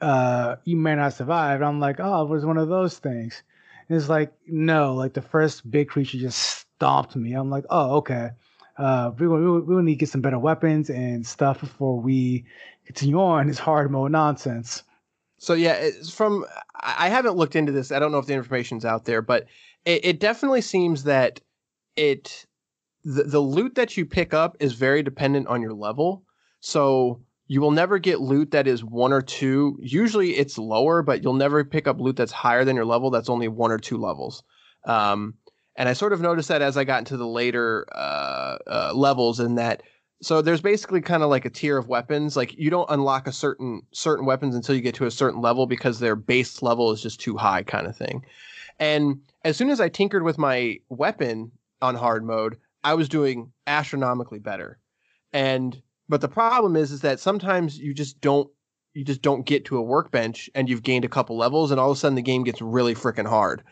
uh, 0.00 0.56
you 0.64 0.76
may 0.76 0.94
not 0.94 1.14
survive. 1.14 1.56
And 1.56 1.64
I'm 1.64 1.80
like, 1.80 1.96
oh, 1.98 2.22
it 2.22 2.28
was 2.28 2.44
one 2.44 2.58
of 2.58 2.68
those 2.68 2.98
things. 2.98 3.42
And 3.88 3.98
it's 3.98 4.08
like, 4.08 4.32
no, 4.46 4.94
like 4.94 5.14
the 5.14 5.22
first 5.22 5.70
big 5.70 5.88
creature 5.88 6.18
just 6.18 6.38
stomped 6.38 7.16
me. 7.16 7.32
I'm 7.32 7.50
like, 7.50 7.64
oh, 7.70 7.96
okay. 7.96 8.30
Uh, 8.78 9.12
we, 9.18 9.28
we, 9.28 9.60
we 9.60 9.82
need 9.82 9.94
to 9.94 9.98
get 9.98 10.08
some 10.08 10.22
better 10.22 10.38
weapons 10.38 10.88
and 10.88 11.26
stuff 11.26 11.60
before 11.60 12.00
we 12.00 12.44
continue 12.86 13.20
on 13.20 13.46
this 13.46 13.58
hard 13.58 13.90
mode 13.90 14.12
nonsense. 14.12 14.82
So 15.38 15.54
yeah, 15.54 15.74
it's 15.74 16.12
from 16.12 16.46
I 16.74 17.08
haven't 17.08 17.36
looked 17.36 17.56
into 17.56 17.72
this. 17.72 17.90
I 17.90 17.98
don't 17.98 18.12
know 18.12 18.18
if 18.18 18.26
the 18.26 18.34
information's 18.34 18.84
out 18.84 19.04
there, 19.04 19.22
but 19.22 19.46
it, 19.84 20.04
it 20.04 20.20
definitely 20.20 20.60
seems 20.60 21.04
that 21.04 21.40
it 21.96 22.46
the, 23.04 23.24
the 23.24 23.40
loot 23.40 23.74
that 23.74 23.96
you 23.96 24.06
pick 24.06 24.32
up 24.32 24.56
is 24.60 24.74
very 24.74 25.02
dependent 25.02 25.48
on 25.48 25.60
your 25.60 25.72
level. 25.72 26.22
So 26.60 27.20
you 27.46 27.60
will 27.60 27.70
never 27.70 27.98
get 27.98 28.20
loot 28.20 28.52
that 28.52 28.66
is 28.66 28.84
one 28.84 29.12
or 29.12 29.22
two. 29.22 29.78
Usually 29.80 30.36
it's 30.36 30.58
lower, 30.58 31.02
but 31.02 31.22
you'll 31.22 31.34
never 31.34 31.64
pick 31.64 31.86
up 31.86 32.00
loot 32.00 32.16
that's 32.16 32.32
higher 32.32 32.64
than 32.64 32.76
your 32.76 32.84
level. 32.84 33.10
That's 33.10 33.28
only 33.28 33.48
one 33.48 33.70
or 33.70 33.78
two 33.78 33.98
levels. 33.98 34.42
Um, 34.84 35.34
and 35.76 35.88
I 35.88 35.92
sort 35.92 36.12
of 36.12 36.20
noticed 36.20 36.48
that 36.48 36.62
as 36.62 36.76
I 36.76 36.84
got 36.84 37.00
into 37.00 37.16
the 37.16 37.26
later 37.26 37.86
uh, 37.92 38.58
uh, 38.66 38.92
levels, 38.94 39.40
in 39.40 39.56
that 39.56 39.82
so 40.22 40.40
there's 40.40 40.60
basically 40.60 41.00
kind 41.00 41.22
of 41.24 41.30
like 41.30 41.44
a 41.44 41.50
tier 41.50 41.76
of 41.76 41.88
weapons. 41.88 42.36
Like 42.36 42.56
you 42.56 42.70
don't 42.70 42.90
unlock 42.90 43.26
a 43.26 43.32
certain 43.32 43.82
certain 43.92 44.24
weapons 44.24 44.54
until 44.54 44.74
you 44.74 44.80
get 44.80 44.94
to 44.96 45.06
a 45.06 45.10
certain 45.10 45.40
level 45.40 45.66
because 45.66 45.98
their 45.98 46.14
base 46.14 46.62
level 46.62 46.92
is 46.92 47.02
just 47.02 47.20
too 47.20 47.36
high, 47.36 47.62
kind 47.64 47.86
of 47.86 47.96
thing. 47.96 48.24
And 48.78 49.20
as 49.44 49.56
soon 49.56 49.70
as 49.70 49.80
I 49.80 49.88
tinkered 49.88 50.22
with 50.22 50.38
my 50.38 50.78
weapon 50.88 51.50
on 51.80 51.96
hard 51.96 52.24
mode, 52.24 52.56
I 52.84 52.94
was 52.94 53.08
doing 53.08 53.52
astronomically 53.66 54.38
better. 54.38 54.78
And 55.32 55.80
but 56.12 56.20
the 56.20 56.28
problem 56.28 56.76
is 56.76 56.92
is 56.92 57.00
that 57.00 57.18
sometimes 57.18 57.78
you 57.78 57.94
just 57.94 58.20
don't 58.20 58.50
you 58.92 59.02
just 59.02 59.22
don't 59.22 59.46
get 59.46 59.64
to 59.64 59.78
a 59.78 59.82
workbench 59.82 60.50
and 60.54 60.68
you've 60.68 60.82
gained 60.82 61.06
a 61.06 61.08
couple 61.08 61.38
levels 61.38 61.70
and 61.70 61.80
all 61.80 61.90
of 61.90 61.96
a 61.96 61.98
sudden 61.98 62.16
the 62.16 62.20
game 62.20 62.44
gets 62.44 62.60
really 62.60 62.94
freaking 62.94 63.26
hard. 63.26 63.62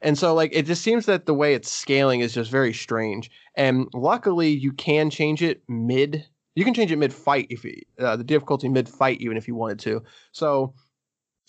And 0.00 0.16
so 0.18 0.32
like 0.32 0.48
it 0.54 0.64
just 0.64 0.80
seems 0.80 1.04
that 1.04 1.26
the 1.26 1.34
way 1.34 1.52
it's 1.52 1.70
scaling 1.70 2.20
is 2.20 2.32
just 2.32 2.50
very 2.50 2.72
strange. 2.72 3.30
And 3.54 3.86
luckily 3.92 4.48
you 4.48 4.72
can 4.72 5.10
change 5.10 5.42
it 5.42 5.62
mid 5.68 6.24
you 6.54 6.64
can 6.64 6.72
change 6.72 6.90
it 6.90 6.96
mid 6.96 7.12
fight 7.12 7.48
if 7.50 7.64
you, 7.64 7.78
uh, 7.98 8.16
the 8.16 8.24
difficulty 8.24 8.70
mid 8.70 8.88
fight 8.88 9.20
even 9.20 9.36
if 9.36 9.46
you 9.46 9.54
wanted 9.54 9.80
to. 9.80 10.02
So 10.32 10.72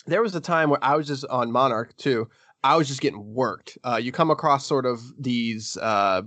there 0.04 0.20
was 0.20 0.34
a 0.34 0.40
time 0.40 0.68
where 0.68 0.84
I 0.84 0.96
was 0.96 1.06
just 1.06 1.24
on 1.30 1.50
Monarch 1.50 1.96
too. 1.96 2.28
I 2.62 2.76
was 2.76 2.88
just 2.88 3.00
getting 3.00 3.32
worked. 3.32 3.78
Uh, 3.84 3.96
you 3.96 4.12
come 4.12 4.30
across 4.30 4.66
sort 4.66 4.84
of 4.84 5.00
these 5.18 5.78
uh, 5.78 6.20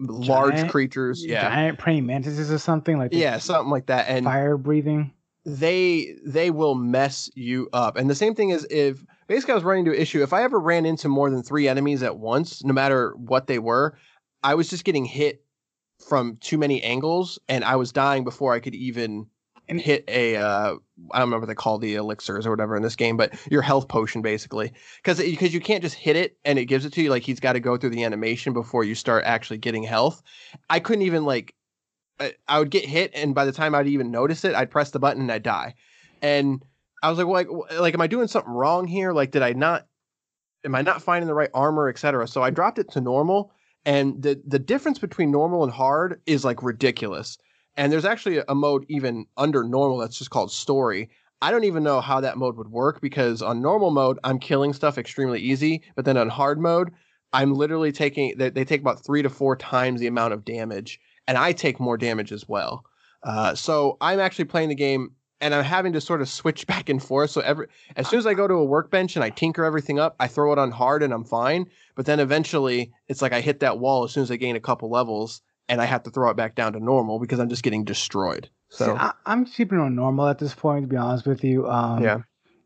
large 0.00 0.54
Giant- 0.54 0.70
creatures, 0.70 1.24
yeah, 1.24 1.42
Giant 1.42 1.78
praying 1.78 2.06
mantises 2.06 2.50
or 2.50 2.58
something 2.58 2.98
like 2.98 3.10
that. 3.10 3.16
yeah, 3.16 3.38
something 3.38 3.70
like 3.70 3.86
that, 3.86 4.06
and 4.08 4.24
fire 4.24 4.56
breathing. 4.56 5.12
they 5.44 6.14
they 6.24 6.50
will 6.50 6.74
mess 6.74 7.30
you 7.34 7.68
up. 7.72 7.96
And 7.96 8.08
the 8.08 8.14
same 8.14 8.34
thing 8.34 8.50
is 8.50 8.66
if 8.70 9.04
basically 9.28 9.52
I 9.52 9.54
was 9.56 9.64
running 9.64 9.86
into 9.86 9.96
an 9.96 10.00
issue. 10.02 10.22
If 10.22 10.32
I 10.32 10.42
ever 10.42 10.58
ran 10.58 10.86
into 10.86 11.08
more 11.08 11.30
than 11.30 11.42
three 11.42 11.68
enemies 11.68 12.02
at 12.02 12.16
once, 12.18 12.64
no 12.64 12.72
matter 12.72 13.14
what 13.16 13.46
they 13.46 13.58
were, 13.58 13.96
I 14.42 14.54
was 14.54 14.68
just 14.70 14.84
getting 14.84 15.04
hit 15.04 15.44
from 16.08 16.36
too 16.40 16.56
many 16.56 16.82
angles, 16.82 17.38
and 17.48 17.62
I 17.62 17.76
was 17.76 17.92
dying 17.92 18.24
before 18.24 18.54
I 18.54 18.60
could 18.60 18.74
even 18.74 19.26
And- 19.70 19.80
hit 19.80 20.04
a 20.08 20.36
uh, 20.36 20.74
I 21.12 21.18
don't 21.18 21.28
remember 21.28 21.40
what 21.40 21.46
they 21.46 21.54
call 21.54 21.78
the 21.78 21.94
elixirs 21.94 22.46
or 22.46 22.50
whatever 22.50 22.76
in 22.76 22.82
this 22.82 22.96
game, 22.96 23.16
but 23.16 23.34
your 23.50 23.62
health 23.62 23.88
potion 23.88 24.20
basically, 24.20 24.72
because 25.02 25.18
because 25.18 25.54
you 25.54 25.60
can't 25.60 25.82
just 25.82 25.94
hit 25.94 26.16
it 26.16 26.36
and 26.44 26.58
it 26.58 26.66
gives 26.66 26.84
it 26.84 26.92
to 26.94 27.02
you. 27.02 27.10
Like 27.10 27.22
he's 27.22 27.40
got 27.40 27.54
to 27.54 27.60
go 27.60 27.76
through 27.76 27.90
the 27.90 28.04
animation 28.04 28.52
before 28.52 28.84
you 28.84 28.94
start 28.94 29.24
actually 29.24 29.58
getting 29.58 29.82
health. 29.82 30.22
I 30.68 30.80
couldn't 30.80 31.02
even 31.02 31.24
like 31.24 31.54
I- 32.18 32.34
I 32.48 32.58
would 32.58 32.70
get 32.70 32.84
hit, 32.84 33.12
and 33.14 33.34
by 33.34 33.44
the 33.44 33.52
time 33.52 33.74
I'd 33.74 33.86
even 33.86 34.10
notice 34.10 34.44
it, 34.44 34.54
I'd 34.54 34.70
press 34.70 34.90
the 34.90 34.98
button 34.98 35.22
and 35.22 35.32
I'd 35.32 35.42
die. 35.42 35.74
And 36.20 36.62
I 37.02 37.08
was 37.08 37.16
like, 37.18 37.26
well, 37.26 37.64
like, 37.70 37.80
like, 37.80 37.94
am 37.94 38.02
I 38.02 38.06
doing 38.06 38.28
something 38.28 38.52
wrong 38.52 38.86
here? 38.86 39.12
Like, 39.12 39.30
did 39.30 39.42
I 39.42 39.52
not? 39.52 39.86
Am 40.64 40.74
I 40.74 40.82
not 40.82 41.00
finding 41.00 41.26
the 41.28 41.34
right 41.34 41.48
armor, 41.54 41.88
etc.? 41.88 42.28
So 42.28 42.42
I 42.42 42.50
dropped 42.50 42.78
it 42.78 42.90
to 42.90 43.00
normal, 43.00 43.52
and 43.86 44.22
the 44.22 44.40
the 44.46 44.58
difference 44.58 44.98
between 44.98 45.30
normal 45.30 45.64
and 45.64 45.72
hard 45.72 46.20
is 46.26 46.44
like 46.44 46.62
ridiculous. 46.62 47.38
And 47.80 47.90
there's 47.90 48.04
actually 48.04 48.42
a, 48.46 48.54
mode 48.54 48.84
even 48.90 49.24
under 49.38 49.64
normal 49.64 49.96
that's 49.96 50.18
just 50.18 50.28
called 50.28 50.52
story. 50.52 51.08
I 51.40 51.50
don't 51.50 51.64
even 51.64 51.82
know 51.82 52.02
how 52.02 52.20
that 52.20 52.36
mode 52.36 52.58
would 52.58 52.68
work 52.68 53.00
because 53.00 53.40
on 53.40 53.62
normal 53.62 53.90
mode 53.90 54.18
I'm 54.22 54.38
killing 54.38 54.74
stuff 54.74 54.98
extremely 54.98 55.40
easy, 55.40 55.82
but 55.96 56.04
then 56.04 56.18
on 56.18 56.28
hard 56.28 56.60
mode 56.60 56.90
I'm 57.32 57.54
literally 57.54 57.90
taking 57.90 58.36
they, 58.36 58.50
they 58.50 58.66
take 58.66 58.82
about 58.82 59.02
three 59.02 59.22
to 59.22 59.30
four 59.30 59.56
times 59.56 59.98
the 59.98 60.08
amount 60.08 60.34
of 60.34 60.44
damage, 60.44 61.00
and 61.26 61.38
I 61.38 61.52
take 61.52 61.80
more 61.80 61.96
damage 61.96 62.32
as 62.32 62.46
well. 62.46 62.84
Uh, 63.22 63.54
so 63.54 63.96
I'm 64.02 64.20
actually 64.20 64.44
playing 64.44 64.68
the 64.68 64.74
game 64.74 65.12
and 65.40 65.54
I'm 65.54 65.64
having 65.64 65.94
to 65.94 66.02
sort 66.02 66.20
of 66.20 66.28
switch 66.28 66.66
back 66.66 66.90
and 66.90 67.02
forth. 67.02 67.30
So 67.30 67.40
every 67.40 67.68
as 67.96 68.06
soon 68.08 68.18
as 68.18 68.26
I 68.26 68.34
go 68.34 68.46
to 68.46 68.54
a 68.56 68.64
workbench 68.64 69.16
and 69.16 69.24
I 69.24 69.30
tinker 69.30 69.64
everything 69.64 69.98
up, 69.98 70.16
I 70.20 70.26
throw 70.26 70.52
it 70.52 70.58
on 70.58 70.70
hard 70.70 71.02
and 71.02 71.14
I'm 71.14 71.24
fine. 71.24 71.64
But 71.94 72.04
then 72.04 72.20
eventually 72.20 72.92
it's 73.08 73.22
like 73.22 73.32
I 73.32 73.40
hit 73.40 73.60
that 73.60 73.78
wall 73.78 74.04
as 74.04 74.12
soon 74.12 74.24
as 74.24 74.30
I 74.30 74.36
gain 74.36 74.56
a 74.56 74.60
couple 74.60 74.90
levels 74.90 75.40
and 75.70 75.80
I 75.80 75.84
have 75.84 76.02
to 76.02 76.10
throw 76.10 76.28
it 76.30 76.36
back 76.36 76.56
down 76.56 76.72
to 76.72 76.80
normal 76.80 77.20
because 77.20 77.38
I'm 77.38 77.48
just 77.48 77.62
getting 77.62 77.84
destroyed. 77.84 78.50
See, 78.70 78.84
So 78.84 78.96
I, 78.96 79.12
I'm 79.24 79.44
keeping 79.44 79.78
on 79.78 79.94
normal 79.94 80.26
at 80.26 80.38
this 80.38 80.52
point, 80.54 80.82
to 80.82 80.88
be 80.88 80.96
honest 80.96 81.26
with 81.26 81.44
you. 81.44 81.68
Um, 81.68 82.02
Yeah. 82.02 82.18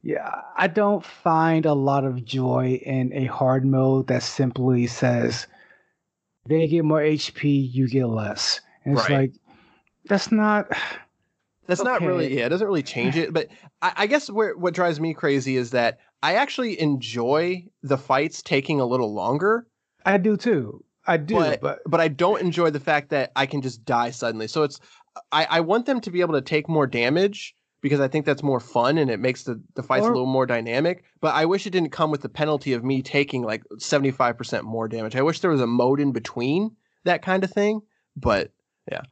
Yeah, 0.02 0.42
I 0.58 0.66
don't 0.66 1.02
find 1.02 1.64
a 1.64 1.72
lot 1.72 2.04
of 2.04 2.26
joy 2.26 2.78
in 2.84 3.10
a 3.14 3.24
hard 3.24 3.64
mode 3.64 4.08
that 4.08 4.22
simply 4.22 4.86
says 4.86 5.46
they 6.46 6.66
get 6.68 6.84
more 6.84 7.00
HP, 7.00 7.72
you 7.72 7.88
get 7.88 8.08
less. 8.08 8.60
And 8.84 8.98
it's 8.98 9.08
Right. 9.08 9.30
like 9.30 9.32
that's 10.04 10.30
not. 10.30 10.66
that's 11.66 11.82
not 11.82 12.02
really 12.02 12.36
yeah, 12.36 12.44
it 12.44 12.50
doesn't 12.50 12.66
really 12.66 12.82
change 12.82 13.16
it. 13.16 13.32
But 13.32 13.48
I, 13.80 13.92
I 13.96 14.06
guess 14.06 14.28
where 14.28 14.54
what 14.58 14.74
drives 14.74 15.00
me 15.00 15.14
crazy 15.14 15.56
is 15.56 15.70
that 15.70 16.00
I 16.22 16.34
actually 16.34 16.78
enjoy 16.78 17.64
the 17.82 17.96
fights 17.96 18.42
taking 18.42 18.80
a 18.80 18.86
little 18.86 19.14
longer. 19.14 19.66
I 20.04 20.18
do 20.18 20.36
too. 20.36 20.84
I 21.06 21.16
do, 21.16 21.34
but, 21.34 21.60
but, 21.60 21.78
but 21.86 22.00
I 22.00 22.08
don't 22.08 22.40
enjoy 22.40 22.70
the 22.70 22.80
fact 22.80 23.10
that 23.10 23.32
I 23.36 23.46
can 23.46 23.60
just 23.62 23.84
die 23.84 24.10
suddenly. 24.10 24.48
So 24.48 24.62
it's 24.62 24.80
I, 25.32 25.46
I 25.50 25.60
want 25.60 25.86
them 25.86 26.00
to 26.00 26.10
be 26.10 26.20
able 26.20 26.34
to 26.34 26.40
take 26.40 26.68
more 26.68 26.86
damage 26.86 27.54
because 27.82 28.00
I 28.00 28.08
think 28.08 28.24
that's 28.24 28.42
more 28.42 28.60
fun 28.60 28.96
and 28.98 29.10
it 29.10 29.20
makes 29.20 29.44
the, 29.44 29.62
the 29.74 29.82
fights 29.82 30.04
Or- 30.06 30.10
a 30.10 30.12
little 30.14 30.26
more 30.26 30.46
dynamic. 30.46 31.04
But 31.20 31.34
I 31.34 31.44
wish 31.44 31.66
it 31.66 31.70
didn't 31.70 31.90
come 31.90 32.10
with 32.10 32.22
the 32.22 32.28
penalty 32.30 32.72
of 32.72 32.82
me 32.82 33.02
taking 33.02 33.42
like 33.42 33.62
75% 33.78 34.62
more 34.62 34.88
damage. 34.88 35.14
I 35.16 35.22
wish 35.22 35.40
there 35.40 35.50
was 35.50 35.60
a 35.60 35.66
mode 35.66 36.00
in 36.00 36.12
between 36.12 36.74
that 37.04 37.22
kind 37.22 37.44
of 37.44 37.50
thing. 37.50 37.82
But 38.16 38.52
yeah, 38.90 39.02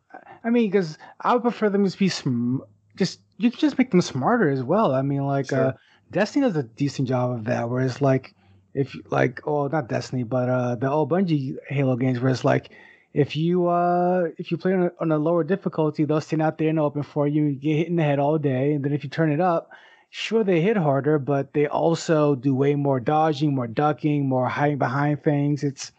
I 0.45 0.51
mean, 0.51 0.71
because 0.71 0.97
I 1.21 1.35
would 1.35 1.43
prefer 1.43 1.69
them 1.69 1.89
to 1.89 1.99
be 1.99 2.09
sm- 2.09 2.59
just 2.97 3.21
you 3.39 3.51
can 3.51 3.59
just 3.61 3.79
make 3.79 3.91
them 3.91 4.01
smarter 4.01 4.49
as 4.49 4.63
well. 4.63 4.95
I 4.95 5.03
mean, 5.03 5.27
like 5.27 5.49
Sure. 5.49 5.67
uh, 5.67 5.73
Destiny 6.11 6.47
does 6.47 6.57
a 6.57 6.63
decent 6.63 7.09
job 7.09 7.33
of 7.33 7.45
that, 7.45 7.69
where 7.69 7.83
it's 7.83 8.01
like 8.01 8.35
if 8.75 8.97
like 9.11 9.41
oh 9.47 9.67
not 9.69 9.89
Destiny, 9.89 10.23
but 10.23 10.49
uh 10.49 10.75
the 10.77 10.91
old 10.91 11.11
Bungie 11.11 11.57
Halo 11.69 11.97
games, 11.97 12.21
where 12.21 12.33
it's 12.33 12.45
like 12.45 12.71
if 13.13 13.37
you 13.37 13.69
uh 13.69 14.29
if 14.39 14.51
you 14.51 14.57
play 14.57 14.73
on 14.73 14.85
a, 14.85 14.93
on 15.01 15.13
a 15.13 15.19
lower 15.19 15.45
difficulty, 15.45 16.05
they'll 16.05 16.21
stand 16.21 16.43
out 16.43 16.59
there 16.59 16.69
and 16.69 16.79
open 16.79 17.03
for 17.03 17.27
you, 17.27 17.45
you 17.45 17.55
get 17.55 17.77
hit 17.77 17.89
in 17.89 17.97
the 17.97 18.03
head 18.03 18.19
all 18.19 18.39
day, 18.39 18.73
and 18.73 18.85
then 18.85 18.93
if 18.93 19.05
you 19.05 19.11
turn 19.11 19.33
it 19.33 19.41
up. 19.41 19.71
Sure, 20.15 20.45
they 20.45 20.61
hit 20.61 20.77
harder, 20.77 21.19
but 21.19 21.55
they 21.55 21.67
also 21.67 22.35
do 22.35 22.55
way 22.55 22.75
more 22.75 23.01
dodging, 23.01 23.55
more 23.55 23.67
ducking, 23.67 24.29
more 24.29 24.47
hiding 24.47 24.77
behind 24.77 25.25
things. 25.25 25.65
It's 25.65 25.91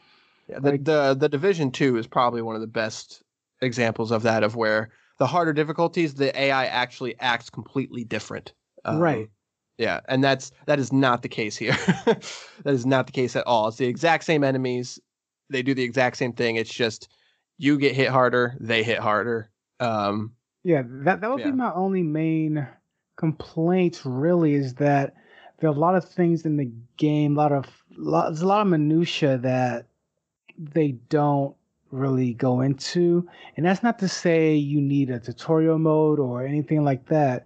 yeah, 0.47 0.59
the, 0.59 0.71
Like- 0.71 0.83
the 0.83 1.15
the 1.15 1.29
division 1.29 1.71
two 1.71 1.97
is 1.97 2.05
probably 2.05 2.43
one 2.43 2.53
of 2.53 2.61
the 2.61 2.67
best 2.67 3.23
examples 3.61 4.11
of 4.11 4.21
that 4.23 4.43
of 4.43 4.55
where 4.55 4.91
the 5.17 5.25
harder 5.25 5.53
difficulties 5.53 6.13
the 6.13 6.37
AI 6.39 6.65
actually 6.65 7.15
acts 7.19 7.49
completely 7.49 8.03
different. 8.03 8.53
Um, 8.85 8.99
right. 8.99 9.29
Yeah, 9.77 10.01
and 10.07 10.23
that's 10.23 10.51
that 10.67 10.79
is 10.79 10.93
not 10.93 11.21
the 11.23 11.29
case 11.29 11.57
here. 11.57 11.75
that 12.05 12.73
is 12.73 12.85
not 12.85 13.07
the 13.07 13.11
case 13.11 13.35
at 13.35 13.47
all. 13.47 13.67
It's 13.67 13.77
the 13.77 13.87
exact 13.87 14.23
same 14.23 14.43
enemies. 14.43 14.99
They 15.49 15.63
do 15.63 15.73
the 15.73 15.83
exact 15.83 16.17
same 16.17 16.33
thing. 16.33 16.57
It's 16.57 16.73
just 16.73 17.09
you 17.57 17.77
get 17.79 17.95
hit 17.95 18.09
harder, 18.09 18.55
they 18.59 18.83
hit 18.83 18.99
harder. 18.99 19.49
Um, 19.79 20.33
Yeah, 20.63 20.83
that 20.85 21.21
that 21.21 21.29
would 21.29 21.39
Yeah. 21.39 21.51
be 21.51 21.57
my 21.57 21.73
only 21.73 22.03
main 22.03 22.67
complaint. 23.15 24.01
Really, 24.05 24.53
is 24.53 24.75
that 24.75 25.15
there 25.59 25.69
are 25.69 25.73
a 25.73 25.79
lot 25.79 25.95
of 25.95 26.05
things 26.05 26.45
in 26.45 26.57
the 26.57 26.71
game, 26.97 27.33
a 27.35 27.41
lot 27.41 27.51
of 27.51 27.65
lot, 27.97 28.29
there's 28.29 28.41
a 28.41 28.47
lot 28.47 28.61
of 28.61 28.67
minutia 28.67 29.37
that 29.39 29.87
they 30.57 30.91
don't 31.09 31.55
really 31.91 32.33
go 32.33 32.61
into, 32.61 33.27
and 33.57 33.65
that's 33.65 33.83
not 33.83 33.97
to 33.99 34.07
say 34.07 34.55
you 34.55 34.81
need 34.81 35.09
a 35.09 35.19
tutorial 35.19 35.79
mode 35.79 36.19
or 36.19 36.45
anything 36.45 36.83
like 36.83 37.07
that. 37.07 37.45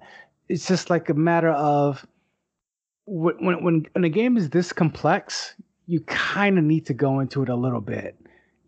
It's 0.49 0.67
just 0.67 0.89
like 0.89 1.09
a 1.09 1.13
matter 1.13 1.51
of 1.51 2.05
when 3.07 3.63
when 3.63 3.85
when, 3.93 4.03
a 4.03 4.09
game 4.09 4.37
is 4.37 4.49
this 4.49 4.73
complex, 4.73 5.55
you 5.87 6.01
kind 6.01 6.57
of 6.57 6.63
need 6.63 6.85
to 6.85 6.93
go 6.93 7.19
into 7.19 7.41
it 7.41 7.49
a 7.49 7.55
little 7.55 7.81
bit. 7.81 8.15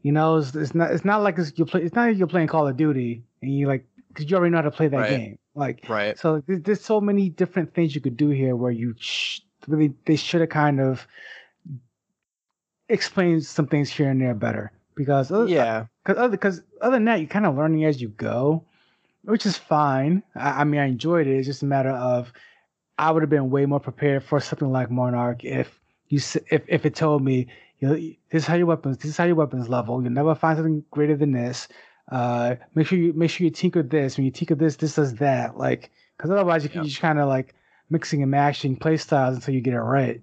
You 0.02 0.14
know, 0.14 0.38
it's, 0.38 0.56
it's 0.56 0.74
not 0.74 0.92
it's 0.92 1.06
not 1.06 1.22
like 1.22 1.38
it's, 1.38 1.52
you 1.58 1.66
play. 1.66 1.84
It's 1.84 1.94
not 1.94 2.08
like 2.08 2.18
you're 2.18 2.28
playing 2.28 2.48
Call 2.48 2.68
of 2.68 2.78
Duty 2.78 3.22
and 3.42 3.54
you 3.54 3.68
like 3.68 3.86
because 4.08 4.32
you 4.32 4.38
already 4.38 4.52
know 4.52 4.60
how 4.60 4.64
to 4.64 4.72
play 4.72 4.88
that 4.88 4.98
Right. 4.98 5.10
game. 5.10 5.40
Like 5.56 5.86
right. 5.90 6.18
so, 6.18 6.42
there's, 6.48 6.62
there's 6.62 6.82
so 6.82 7.02
many 7.02 7.28
different 7.28 7.74
things 7.74 7.94
you 7.94 8.00
could 8.02 8.16
do 8.16 8.30
here 8.30 8.56
where 8.56 8.72
you 8.72 8.96
sh- 8.98 9.42
really 9.68 9.94
they 10.06 10.16
should 10.16 10.40
have 10.40 10.50
kind 10.50 10.80
of 10.80 11.06
explained 12.88 13.44
some 13.46 13.68
things 13.68 13.90
here 13.90 14.10
and 14.10 14.22
there 14.22 14.34
better 14.34 14.72
because 14.96 15.32
uh, 15.32 15.42
other, 15.42 15.50
Yeah. 15.50 15.86
because 16.06 16.18
other 16.18 16.32
because 16.32 16.62
other 16.82 16.96
than 16.96 17.06
that 17.06 17.20
you're 17.20 17.28
kind 17.28 17.46
of 17.46 17.58
learning 17.58 17.84
as 17.84 18.02
you 18.02 18.08
go, 18.10 18.64
which 19.24 19.46
is 19.46 19.58
fine. 19.58 20.24
I, 20.34 20.62
I 20.62 20.64
mean 20.64 20.80
I 20.80 20.86
enjoyed 20.86 21.28
it. 21.28 21.36
It's 21.38 21.48
just 21.48 21.62
a 21.62 21.66
matter 21.66 21.92
of 21.92 22.32
I 23.00 23.12
would 23.12 23.24
have 23.24 23.30
been 23.30 23.50
way 23.50 23.66
more 23.66 23.80
prepared 23.80 24.24
for 24.24 24.40
something 24.42 24.72
like 24.72 24.92
Monarch 24.92 25.44
if 25.46 25.80
you 26.10 26.20
if 26.52 26.64
if 26.68 26.86
it 26.86 26.96
told 26.96 27.24
me 27.24 27.48
you 27.80 27.88
know, 27.88 27.96
this 27.96 28.44
is 28.44 28.46
how 28.46 28.56
your 28.56 28.66
weapons 28.68 28.98
this 28.98 29.12
is 29.12 29.18
how 29.18 29.24
your 29.24 29.36
weapons 29.36 29.70
level. 29.70 30.02
You'll 30.04 30.12
never 30.12 30.36
find 30.36 30.58
something 30.58 30.84
greater 30.92 31.16
than 31.16 31.32
this. 31.32 31.70
Uh, 32.12 32.56
make 32.76 32.88
sure 32.88 32.98
you 33.00 33.14
make 33.14 33.30
sure 33.32 33.46
you 33.46 33.52
tinker 33.52 33.84
this. 33.84 34.18
When 34.18 34.26
you 34.26 34.32
tinker 34.32 34.56
this, 34.56 34.76
this 34.76 34.96
does 34.96 35.16
that. 35.16 35.58
Like 35.58 35.92
because 36.18 36.30
otherwise 36.30 36.66
you, 36.66 36.70
Yeah. 36.74 36.84
just 36.84 37.00
kind 37.00 37.20
of 37.20 37.30
like 37.30 37.56
mixing 37.90 38.22
and 38.22 38.30
mashing 38.32 38.76
play 38.76 38.98
styles 38.98 39.36
until 39.36 39.54
you 39.54 39.62
get 39.62 39.74
it 39.74 39.80
right. 39.80 40.22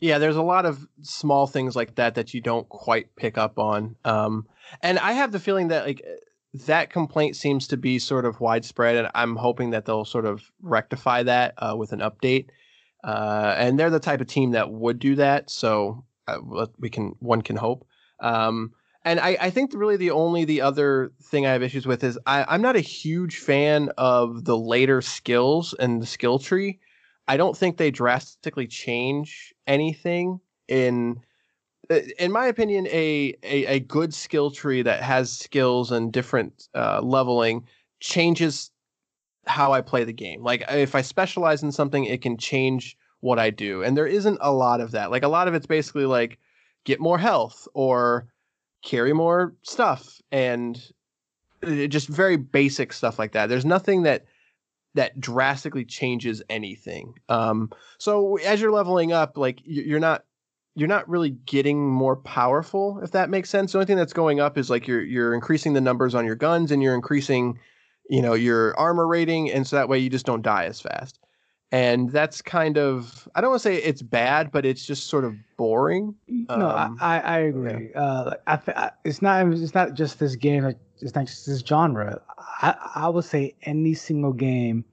Yeah, 0.00 0.18
there's 0.18 0.36
a 0.36 0.42
lot 0.42 0.66
of 0.66 0.86
small 1.00 1.46
things 1.46 1.74
like 1.76 1.94
that 1.94 2.16
that 2.16 2.34
you 2.34 2.40
don't 2.40 2.68
quite 2.68 3.14
pick 3.16 3.38
up 3.38 3.58
on. 3.58 3.96
Um, 4.04 4.46
and 4.82 4.98
I 4.98 5.12
have 5.12 5.32
the 5.32 5.40
feeling 5.40 5.68
that 5.68 5.86
like 5.86 6.04
that 6.54 6.90
complaint 6.90 7.36
seems 7.36 7.66
to 7.68 7.76
be 7.76 7.98
sort 7.98 8.24
of 8.24 8.40
widespread, 8.40 8.96
and 8.96 9.08
I'm 9.14 9.36
hoping 9.36 9.70
that 9.70 9.86
they'll 9.86 10.04
sort 10.04 10.26
of 10.26 10.42
rectify 10.60 11.22
that 11.22 11.54
uh, 11.58 11.74
with 11.76 11.92
an 11.92 12.00
update. 12.00 12.48
Uh, 13.02 13.54
and 13.58 13.78
they're 13.78 13.90
the 13.90 13.98
type 13.98 14.20
of 14.20 14.26
team 14.26 14.52
that 14.52 14.70
would 14.70 14.98
do 14.98 15.16
that, 15.16 15.50
so 15.50 16.04
uh, 16.28 16.66
we 16.78 16.88
can 16.88 17.14
one 17.18 17.42
can 17.42 17.56
hope. 17.56 17.86
Um, 18.20 18.72
and 19.04 19.18
I, 19.18 19.36
I, 19.40 19.50
think 19.50 19.72
really 19.74 19.96
the 19.96 20.12
only 20.12 20.44
the 20.44 20.60
other 20.60 21.12
thing 21.20 21.44
I 21.44 21.52
have 21.52 21.62
issues 21.62 21.86
with 21.86 22.04
is 22.04 22.16
I, 22.24 22.54
am 22.54 22.62
not 22.62 22.76
a 22.76 22.80
huge 22.80 23.38
fan 23.38 23.90
of 23.98 24.44
the 24.44 24.56
later 24.56 25.02
skills 25.02 25.74
and 25.80 26.00
the 26.00 26.06
skill 26.06 26.38
tree. 26.38 26.78
I 27.26 27.36
don't 27.36 27.56
think 27.56 27.76
they 27.76 27.90
drastically 27.90 28.68
change 28.68 29.52
anything 29.66 30.38
in 30.68 31.20
in 32.18 32.32
my 32.32 32.46
opinion, 32.46 32.86
a, 32.88 33.34
a, 33.42 33.66
a 33.66 33.80
good 33.80 34.14
skill 34.14 34.50
tree 34.50 34.82
that 34.82 35.02
has 35.02 35.32
skills 35.32 35.90
and 35.90 36.12
different 36.12 36.68
uh, 36.74 37.00
leveling 37.02 37.66
changes 38.00 38.70
how 39.46 39.72
I 39.72 39.80
play 39.80 40.04
the 40.04 40.12
game. 40.12 40.42
Like 40.42 40.64
if 40.68 40.94
I 40.94 41.02
specialize 41.02 41.62
in 41.62 41.72
something, 41.72 42.04
it 42.04 42.22
can 42.22 42.36
change 42.36 42.96
what 43.20 43.38
I 43.38 43.50
do, 43.50 43.82
and 43.82 43.96
there 43.96 44.06
isn't 44.06 44.38
a 44.40 44.52
lot 44.52 44.80
of 44.80 44.92
that. 44.92 45.10
Like 45.10 45.22
a 45.22 45.28
lot 45.28 45.48
of 45.48 45.54
it's 45.54 45.66
basically 45.66 46.06
like 46.06 46.38
get 46.84 47.00
more 47.00 47.18
health 47.18 47.66
or 47.74 48.26
carry 48.84 49.12
more 49.12 49.54
stuff, 49.62 50.20
and 50.30 50.80
uh, 51.64 51.86
just 51.86 52.08
very 52.08 52.36
basic 52.36 52.92
stuff 52.92 53.18
like 53.18 53.32
that. 53.32 53.48
There's 53.48 53.64
nothing 53.64 54.02
that 54.02 54.26
that 54.94 55.20
drastically 55.20 55.84
changes 55.84 56.42
anything. 56.50 57.14
Um, 57.28 57.70
so 57.98 58.36
as 58.38 58.60
you're 58.60 58.72
leveling 58.72 59.12
up, 59.12 59.38
like 59.38 59.60
you're 59.64 60.00
not 60.00 60.24
you're 60.74 60.88
not 60.88 61.08
really 61.08 61.30
getting 61.30 61.88
more 61.88 62.16
powerful, 62.16 63.00
if 63.02 63.10
that 63.10 63.30
makes 63.30 63.50
sense. 63.50 63.72
The 63.72 63.78
only 63.78 63.86
thing 63.86 63.96
that's 63.96 64.12
going 64.12 64.40
up 64.40 64.56
is 64.56 64.70
like 64.70 64.86
you're 64.86 65.02
you're 65.02 65.34
increasing 65.34 65.74
the 65.74 65.80
numbers 65.80 66.14
on 66.14 66.24
your 66.24 66.36
guns 66.36 66.70
and 66.70 66.82
you're 66.82 66.94
increasing, 66.94 67.58
you 68.08 68.22
know, 68.22 68.34
your 68.34 68.78
armor 68.78 69.06
rating, 69.06 69.50
and 69.50 69.66
so 69.66 69.76
that 69.76 69.88
way 69.88 69.98
you 69.98 70.08
just 70.08 70.26
don't 70.26 70.42
die 70.42 70.64
as 70.64 70.80
fast. 70.80 71.18
And 71.70 72.10
that's 72.10 72.42
kind 72.42 72.78
of 72.78 73.28
I 73.34 73.40
don't 73.40 73.50
want 73.50 73.62
to 73.62 73.68
say 73.68 73.76
it's 73.76 74.02
bad, 74.02 74.50
but 74.50 74.64
it's 74.64 74.84
just 74.86 75.08
sort 75.08 75.24
of 75.24 75.34
boring. 75.56 76.14
No, 76.28 76.68
um, 76.70 76.98
I, 77.00 77.20
I 77.20 77.38
agree. 77.38 77.90
Yeah. 77.90 78.00
Uh, 78.00 78.34
I, 78.46 78.58
I, 78.68 78.90
it's 79.04 79.20
not 79.20 79.46
it's 79.52 79.74
not 79.74 79.94
just 79.94 80.18
this 80.18 80.36
game. 80.36 80.74
It's 81.00 81.14
not 81.14 81.26
just 81.26 81.46
this 81.46 81.60
genre. 81.60 82.20
I 82.62 82.74
I 82.94 83.08
would 83.08 83.24
say 83.24 83.54
any 83.62 83.94
single 83.94 84.32
game, 84.32 84.84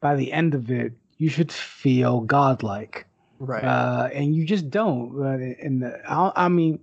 by 0.00 0.14
the 0.14 0.32
end 0.32 0.54
of 0.54 0.70
it, 0.70 0.92
you 1.16 1.28
should 1.30 1.52
feel 1.52 2.20
godlike 2.20 3.06
right? 3.42 3.64
Uh, 3.64 4.08
and 4.12 4.34
you 4.34 4.46
just 4.46 4.70
don't. 4.70 5.20
Uh, 5.20 5.38
in 5.64 5.80
the, 5.80 6.00
I, 6.08 6.32
I 6.44 6.48
mean, 6.48 6.78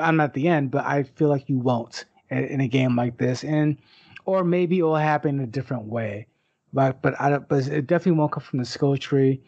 I'm 0.00 0.16
not 0.16 0.34
the 0.34 0.48
end, 0.48 0.70
but 0.70 0.84
I 0.84 1.02
feel 1.02 1.28
like 1.28 1.48
you 1.48 1.58
won't 1.58 2.04
in, 2.30 2.44
in, 2.44 2.60
a 2.60 2.68
game 2.68 2.96
like 2.96 3.18
this, 3.18 3.44
and 3.44 3.76
or 4.24 4.44
maybe 4.44 4.78
it 4.78 4.82
will 4.82 4.96
happen 4.96 5.38
in 5.38 5.44
a 5.44 5.46
different 5.46 5.86
way. 5.86 6.26
But 6.72 7.02
but 7.02 7.20
I 7.20 7.30
don't. 7.30 7.48
but 7.48 7.66
it 7.66 7.86
definitely 7.86 8.18
won't 8.18 8.32
come 8.32 8.42
from 8.42 8.58
the 8.58 8.64
skill 8.64 8.96
tree. 8.96 9.40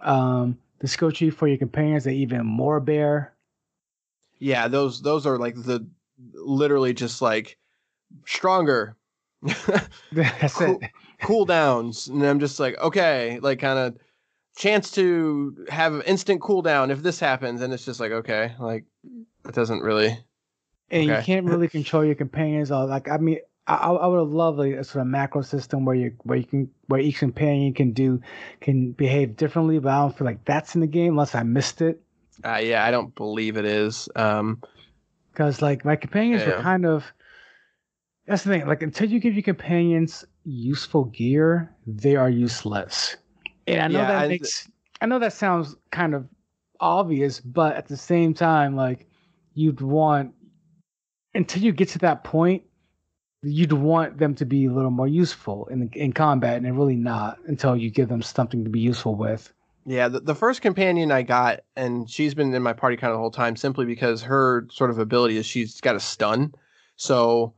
Um, 0.00 0.58
the 0.78 0.88
skill 0.88 1.10
tree 1.10 1.30
for 1.30 1.48
your 1.48 1.58
companions 1.58 2.06
are 2.06 2.10
even 2.10 2.46
more 2.46 2.80
bare. 2.80 3.34
Yeah, 4.38 4.68
those 4.68 5.02
those 5.02 5.26
are 5.26 5.38
like 5.38 5.54
the 5.54 5.86
literally 6.34 6.94
just 6.94 7.22
like 7.22 7.58
stronger. 8.26 8.96
That's 10.12 10.54
cool, 10.54 10.78
it. 10.80 10.90
Cooldowns, 11.22 12.08
and 12.08 12.22
I'm 12.22 12.40
just 12.40 12.60
like 12.60 12.78
okay, 12.78 13.38
like 13.40 13.58
kind 13.58 13.78
of 13.78 13.96
chance 14.56 14.90
to 14.92 15.66
have 15.68 16.02
instant 16.06 16.40
cooldown 16.40 16.90
if 16.90 17.02
this 17.02 17.20
happens, 17.20 17.60
and 17.60 17.72
it's 17.72 17.84
just 17.84 18.00
like 18.00 18.10
okay, 18.10 18.54
like 18.58 18.84
it 19.46 19.54
doesn't 19.54 19.80
really. 19.80 20.18
And 20.90 21.10
okay. 21.10 21.18
you 21.18 21.24
can't 21.24 21.46
really 21.46 21.68
control 21.78 22.04
your 22.04 22.14
companions. 22.14 22.72
Or 22.72 22.86
like 22.86 23.08
I 23.08 23.18
mean, 23.18 23.38
I, 23.66 23.76
I 23.76 24.06
would 24.06 24.28
love 24.28 24.58
a 24.58 24.82
sort 24.84 25.02
of 25.02 25.08
macro 25.08 25.42
system 25.42 25.84
where 25.84 25.94
you 25.94 26.12
where 26.22 26.38
you 26.38 26.44
can 26.44 26.70
where 26.86 27.00
each 27.00 27.18
companion 27.18 27.74
can 27.74 27.92
do 27.92 28.20
can 28.60 28.92
behave 28.92 29.36
differently, 29.36 29.78
but 29.78 29.90
I 29.90 29.98
don't 30.00 30.16
feel 30.16 30.26
like 30.26 30.44
that's 30.44 30.74
in 30.74 30.80
the 30.80 30.86
game 30.86 31.12
unless 31.12 31.34
I 31.34 31.42
missed 31.42 31.82
it. 31.82 32.00
Uh, 32.44 32.60
yeah, 32.62 32.84
I 32.84 32.90
don't 32.90 33.14
believe 33.14 33.56
it 33.56 33.64
is. 33.64 34.08
Um, 34.16 34.62
because 35.32 35.60
like 35.60 35.84
my 35.84 35.96
companions 35.96 36.42
yeah. 36.42 36.56
were 36.56 36.62
kind 36.62 36.86
of. 36.86 37.04
That's 38.26 38.42
the 38.42 38.50
thing. 38.50 38.66
Like 38.66 38.82
until 38.82 39.08
you 39.08 39.20
give 39.20 39.34
your 39.34 39.42
companions 39.42 40.24
useful 40.44 41.04
gear, 41.04 41.72
they 41.86 42.16
are 42.16 42.28
useless. 42.28 43.16
And 43.66 43.80
I 43.80 43.88
know 43.88 44.00
yeah, 44.00 44.06
that 44.08 44.24
I, 44.24 44.28
makes 44.28 44.68
I 45.00 45.06
know 45.06 45.18
that 45.18 45.32
sounds 45.32 45.76
kind 45.90 46.14
of 46.14 46.26
obvious, 46.80 47.40
but 47.40 47.76
at 47.76 47.88
the 47.88 47.96
same 47.96 48.34
time, 48.34 48.76
like 48.76 49.08
you'd 49.54 49.80
want 49.80 50.32
until 51.34 51.62
you 51.62 51.72
get 51.72 51.88
to 51.90 51.98
that 52.00 52.24
point, 52.24 52.62
you'd 53.42 53.72
want 53.72 54.18
them 54.18 54.34
to 54.36 54.46
be 54.46 54.66
a 54.66 54.72
little 54.72 54.90
more 54.90 55.08
useful 55.08 55.66
in 55.66 55.90
in 55.94 56.12
combat, 56.12 56.56
and 56.56 56.64
they're 56.64 56.72
really 56.72 56.96
not 56.96 57.38
until 57.46 57.76
you 57.76 57.90
give 57.90 58.08
them 58.08 58.22
something 58.22 58.64
to 58.64 58.70
be 58.70 58.80
useful 58.80 59.14
with. 59.14 59.52
Yeah, 59.88 60.08
the, 60.08 60.18
the 60.18 60.34
first 60.34 60.62
companion 60.62 61.12
I 61.12 61.22
got, 61.22 61.60
and 61.76 62.10
she's 62.10 62.34
been 62.34 62.52
in 62.52 62.62
my 62.62 62.72
party 62.72 62.96
kind 62.96 63.12
of 63.12 63.16
the 63.16 63.20
whole 63.20 63.30
time 63.30 63.54
simply 63.54 63.84
because 63.84 64.20
her 64.22 64.66
sort 64.68 64.90
of 64.90 64.98
ability 64.98 65.36
is 65.36 65.46
she's 65.46 65.80
got 65.80 65.94
a 65.94 66.00
stun. 66.00 66.52
So 66.96 67.54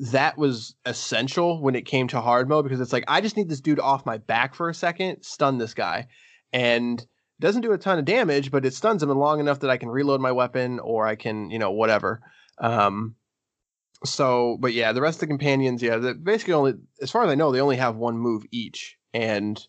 that 0.00 0.38
was 0.38 0.74
essential 0.86 1.60
when 1.60 1.74
it 1.74 1.86
came 1.86 2.08
to 2.08 2.20
hard 2.20 2.48
mode 2.48 2.64
because 2.64 2.80
it's 2.80 2.92
like 2.92 3.04
I 3.08 3.20
just 3.20 3.36
need 3.36 3.48
this 3.48 3.60
dude 3.60 3.80
off 3.80 4.06
my 4.06 4.18
back 4.18 4.54
for 4.54 4.68
a 4.68 4.74
second, 4.74 5.22
stun 5.22 5.58
this 5.58 5.74
guy, 5.74 6.06
and 6.52 7.04
doesn't 7.40 7.62
do 7.62 7.72
a 7.72 7.78
ton 7.78 7.98
of 7.98 8.04
damage, 8.04 8.50
but 8.50 8.64
it 8.64 8.72
stuns 8.72 9.02
him 9.02 9.10
long 9.10 9.40
enough 9.40 9.60
that 9.60 9.70
I 9.70 9.76
can 9.76 9.90
reload 9.90 10.20
my 10.20 10.32
weapon 10.32 10.78
or 10.78 11.06
I 11.06 11.16
can, 11.16 11.50
you 11.50 11.58
know, 11.58 11.72
whatever. 11.72 12.20
Um, 12.58 13.16
so, 14.04 14.56
but 14.60 14.72
yeah, 14.72 14.92
the 14.92 15.00
rest 15.00 15.16
of 15.16 15.20
the 15.20 15.26
companions, 15.26 15.82
yeah, 15.82 16.12
basically 16.22 16.54
only, 16.54 16.74
as 17.00 17.10
far 17.10 17.24
as 17.24 17.30
I 17.30 17.34
know, 17.34 17.52
they 17.52 17.60
only 17.60 17.76
have 17.76 17.96
one 17.96 18.16
move 18.16 18.44
each, 18.50 18.96
and 19.12 19.64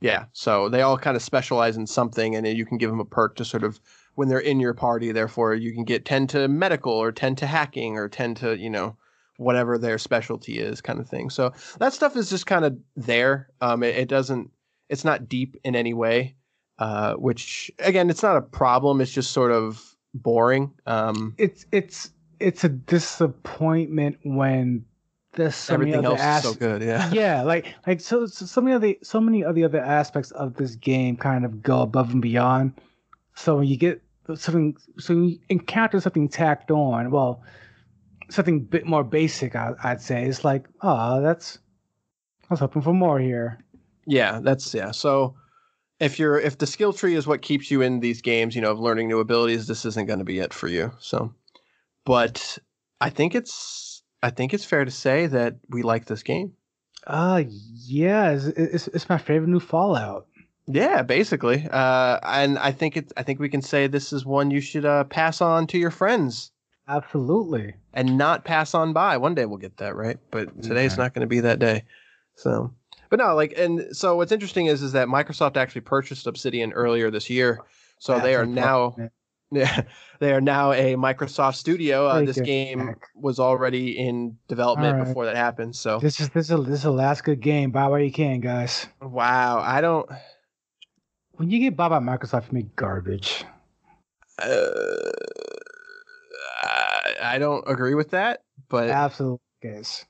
yeah, 0.00 0.26
so 0.32 0.68
they 0.68 0.82
all 0.82 0.98
kind 0.98 1.16
of 1.16 1.22
specialize 1.22 1.76
in 1.76 1.86
something, 1.86 2.36
and 2.36 2.46
you 2.46 2.66
can 2.66 2.78
give 2.78 2.90
them 2.90 3.00
a 3.00 3.04
perk 3.04 3.36
to 3.36 3.44
sort 3.44 3.64
of 3.64 3.80
when 4.14 4.28
they're 4.28 4.38
in 4.38 4.60
your 4.60 4.74
party. 4.74 5.12
Therefore, 5.12 5.54
you 5.54 5.72
can 5.72 5.84
get 5.84 6.04
ten 6.04 6.26
to 6.28 6.46
medical 6.46 6.92
or 6.92 7.10
ten 7.10 7.34
to 7.36 7.46
hacking 7.46 7.96
or 7.96 8.08
ten 8.08 8.34
to 8.36 8.56
you 8.56 8.70
know 8.70 8.96
whatever 9.36 9.78
their 9.78 9.98
specialty 9.98 10.58
is 10.58 10.80
kind 10.80 11.00
of 11.00 11.08
thing. 11.08 11.30
So 11.30 11.52
that 11.78 11.92
stuff 11.92 12.16
is 12.16 12.30
just 12.30 12.46
kind 12.46 12.64
of 12.64 12.78
there. 12.96 13.48
Um 13.60 13.82
it, 13.82 13.96
it, 13.96 14.08
doesn't 14.08 14.50
it's 14.88 15.04
not 15.04 15.28
deep 15.28 15.56
in 15.64 15.74
any 15.74 15.94
way 15.94 16.36
uh 16.78 17.14
which 17.14 17.70
again 17.78 18.10
it's 18.10 18.22
not 18.22 18.36
a 18.36 18.42
problem. 18.42 19.00
It's 19.00 19.12
just 19.12 19.32
sort 19.32 19.52
of 19.52 19.96
boring. 20.14 20.72
Um 20.86 21.34
it's 21.38 21.66
it's 21.72 22.10
it's 22.40 22.64
a 22.64 22.68
disappointment 22.68 24.18
when 24.22 24.84
there's 25.32 25.56
so 25.56 25.74
everything 25.74 26.04
else 26.04 26.20
as- 26.20 26.44
is 26.44 26.52
so 26.52 26.56
good 26.58 26.82
yeah. 26.82 27.10
Yeah 27.12 27.42
like 27.42 27.74
like 27.86 28.00
so, 28.00 28.26
so 28.26 28.46
so 28.46 28.60
many 28.60 28.74
of 28.74 28.82
the 28.82 28.98
so 29.02 29.20
many 29.20 29.42
of 29.42 29.54
the 29.54 29.64
other 29.64 29.80
aspects 29.80 30.30
of 30.32 30.54
this 30.54 30.76
game 30.76 31.16
kind 31.16 31.44
of 31.44 31.62
go 31.62 31.80
above 31.82 32.12
and 32.12 32.22
beyond. 32.22 32.72
So 33.34 33.56
when 33.56 33.66
you 33.66 33.76
get 33.76 34.00
something 34.36 34.76
so 34.98 35.12
you 35.12 35.38
encounter 35.48 36.00
something 36.00 36.28
tacked 36.28 36.70
on 36.70 37.10
well 37.10 37.42
something 38.30 38.56
a 38.56 38.60
bit 38.60 38.86
more 38.86 39.04
basic, 39.04 39.56
I, 39.56 39.74
would 39.84 40.00
say. 40.00 40.24
It's 40.24 40.44
like, 40.44 40.66
oh, 40.82 41.20
that's. 41.20 41.58
I 42.42 42.46
was 42.50 42.60
hoping 42.60 42.82
for 42.82 42.92
more 42.92 43.18
here. 43.18 43.64
Yeah, 44.06 44.40
that's 44.42 44.74
yeah. 44.74 44.90
So 44.90 45.34
if 46.00 46.18
you're 46.18 46.38
if 46.38 46.58
the 46.58 46.66
skill 46.66 46.92
tree 46.92 47.14
is 47.14 47.26
what 47.26 47.42
keeps 47.42 47.70
you 47.70 47.80
in 47.80 48.00
these 48.00 48.20
games, 48.20 48.54
you 48.54 48.60
know, 48.60 48.70
of 48.70 48.80
learning 48.80 49.08
new 49.08 49.20
abilities, 49.20 49.66
this 49.66 49.84
isn't 49.84 50.06
going 50.06 50.18
to 50.18 50.24
be 50.24 50.38
it 50.40 50.52
for 50.52 50.68
you. 50.68 50.92
So, 50.98 51.32
but 52.04 52.58
I 53.00 53.10
think 53.10 53.34
it's 53.34 54.02
I 54.22 54.30
think 54.30 54.52
it's 54.52 54.64
fair 54.64 54.84
to 54.84 54.90
say 54.90 55.26
that 55.28 55.56
we 55.70 55.82
like 55.82 56.04
this 56.06 56.22
game. 56.22 56.52
Uh 57.06 57.44
yeah, 57.46 58.30
it's, 58.30 58.46
it's, 58.46 58.88
it's 58.88 59.08
my 59.08 59.18
favorite 59.18 59.48
new 59.48 59.60
Fallout. 59.60 60.26
Yeah, 60.66 61.02
basically. 61.02 61.68
Uh, 61.70 62.18
and 62.22 62.58
I 62.58 62.72
think 62.72 62.96
it's 62.96 63.12
I 63.16 63.22
think 63.22 63.38
we 63.38 63.50
can 63.50 63.60
say 63.60 63.86
this 63.86 64.12
is 64.12 64.24
one 64.24 64.50
you 64.50 64.60
should 64.60 64.86
uh, 64.86 65.04
pass 65.04 65.40
on 65.40 65.66
to 65.68 65.78
your 65.78 65.90
friends 65.90 66.50
Absolutely. 66.88 67.74
And 67.92 68.18
not 68.18 68.44
pass 68.44 68.74
on 68.74 68.92
by. 68.92 69.16
One 69.16 69.34
day 69.34 69.46
we'll 69.46 69.58
get 69.58 69.78
that, 69.78 69.96
right? 69.96 70.18
But 70.30 70.62
today's 70.62 70.94
okay. 70.94 71.02
not 71.02 71.14
going 71.14 71.22
to 71.22 71.26
be 71.26 71.40
that 71.40 71.58
day. 71.58 71.84
So, 72.36 72.74
but 73.08 73.18
no, 73.18 73.34
like, 73.34 73.54
and 73.56 73.96
so 73.96 74.16
what's 74.16 74.32
interesting 74.32 74.66
is, 74.66 74.82
is 74.82 74.92
that 74.92 75.08
Microsoft 75.08 75.56
actually 75.56 75.82
purchased 75.82 76.26
Obsidian 76.26 76.72
earlier 76.72 77.10
this 77.10 77.30
year. 77.30 77.60
So 77.98 78.12
That's 78.12 78.24
they 78.24 78.34
are 78.34 78.44
now, 78.44 78.96
yeah, 79.50 79.82
they 80.20 80.32
are 80.32 80.40
now 80.40 80.72
a 80.72 80.94
Microsoft 80.94 81.54
studio. 81.54 82.06
Uh, 82.06 82.24
this 82.24 82.40
game 82.40 82.86
back. 82.86 83.06
was 83.14 83.38
already 83.38 83.98
in 83.98 84.36
development 84.48 84.98
right. 84.98 85.06
before 85.06 85.24
that 85.24 85.36
happened. 85.36 85.76
So 85.76 86.00
this 86.00 86.20
is 86.20 86.28
this 86.30 86.50
is 86.50 86.66
this 86.66 86.80
is 86.80 86.84
a 86.84 86.90
last 86.90 87.24
good 87.24 87.40
game. 87.40 87.70
Buy 87.70 87.86
what 87.86 87.98
you 87.98 88.12
can, 88.12 88.40
guys. 88.40 88.86
Wow, 89.00 89.60
I 89.60 89.80
don't. 89.80 90.10
When 91.36 91.50
you 91.50 91.60
get 91.60 91.76
bought 91.76 91.90
by 91.90 91.98
Microsoft, 91.98 92.48
you 92.48 92.52
make 92.52 92.76
garbage. 92.76 93.44
Uh, 94.38 95.10
I 97.22 97.38
don't 97.38 97.64
agree 97.66 97.94
with 97.94 98.10
that, 98.10 98.42
but 98.68 98.90
absolutely, 98.90 99.40
guys. 99.62 100.04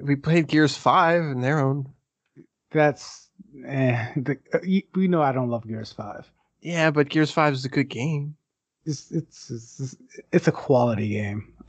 We 0.00 0.16
played 0.16 0.46
Gears 0.46 0.76
Five 0.76 1.22
and 1.22 1.42
their 1.42 1.58
own. 1.60 1.88
That's 2.70 3.30
eh, 3.66 4.12
the, 4.16 4.38
uh, 4.52 4.58
we 4.94 5.08
know 5.08 5.22
I 5.22 5.32
don't 5.32 5.48
love 5.48 5.66
Gears 5.66 5.92
Five, 5.92 6.30
Yeah, 6.60 6.90
but 6.90 7.08
Gears 7.08 7.30
Five 7.30 7.54
is 7.54 7.64
a 7.64 7.68
good 7.68 7.88
game. 7.88 8.36
It's 8.84 9.10
it's 9.10 9.50
it's, 9.50 9.96
it's 10.32 10.48
a 10.48 10.52
quality 10.52 11.08
game. 11.08 11.52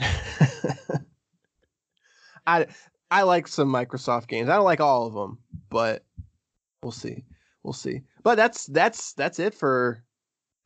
I 2.47 2.67
I 3.09 3.23
like 3.23 3.47
some 3.47 3.71
Microsoft 3.71 4.27
games. 4.27 4.49
I 4.49 4.55
don't 4.55 4.65
like 4.65 4.81
all 4.81 5.07
of 5.07 5.13
them, 5.13 5.39
but 5.69 6.03
we'll 6.81 6.91
see. 6.91 7.23
We'll 7.63 7.73
see. 7.73 8.01
But 8.23 8.35
that's 8.35 8.65
that's 8.67 9.13
that's 9.13 9.39
it 9.39 9.53
for 9.53 10.03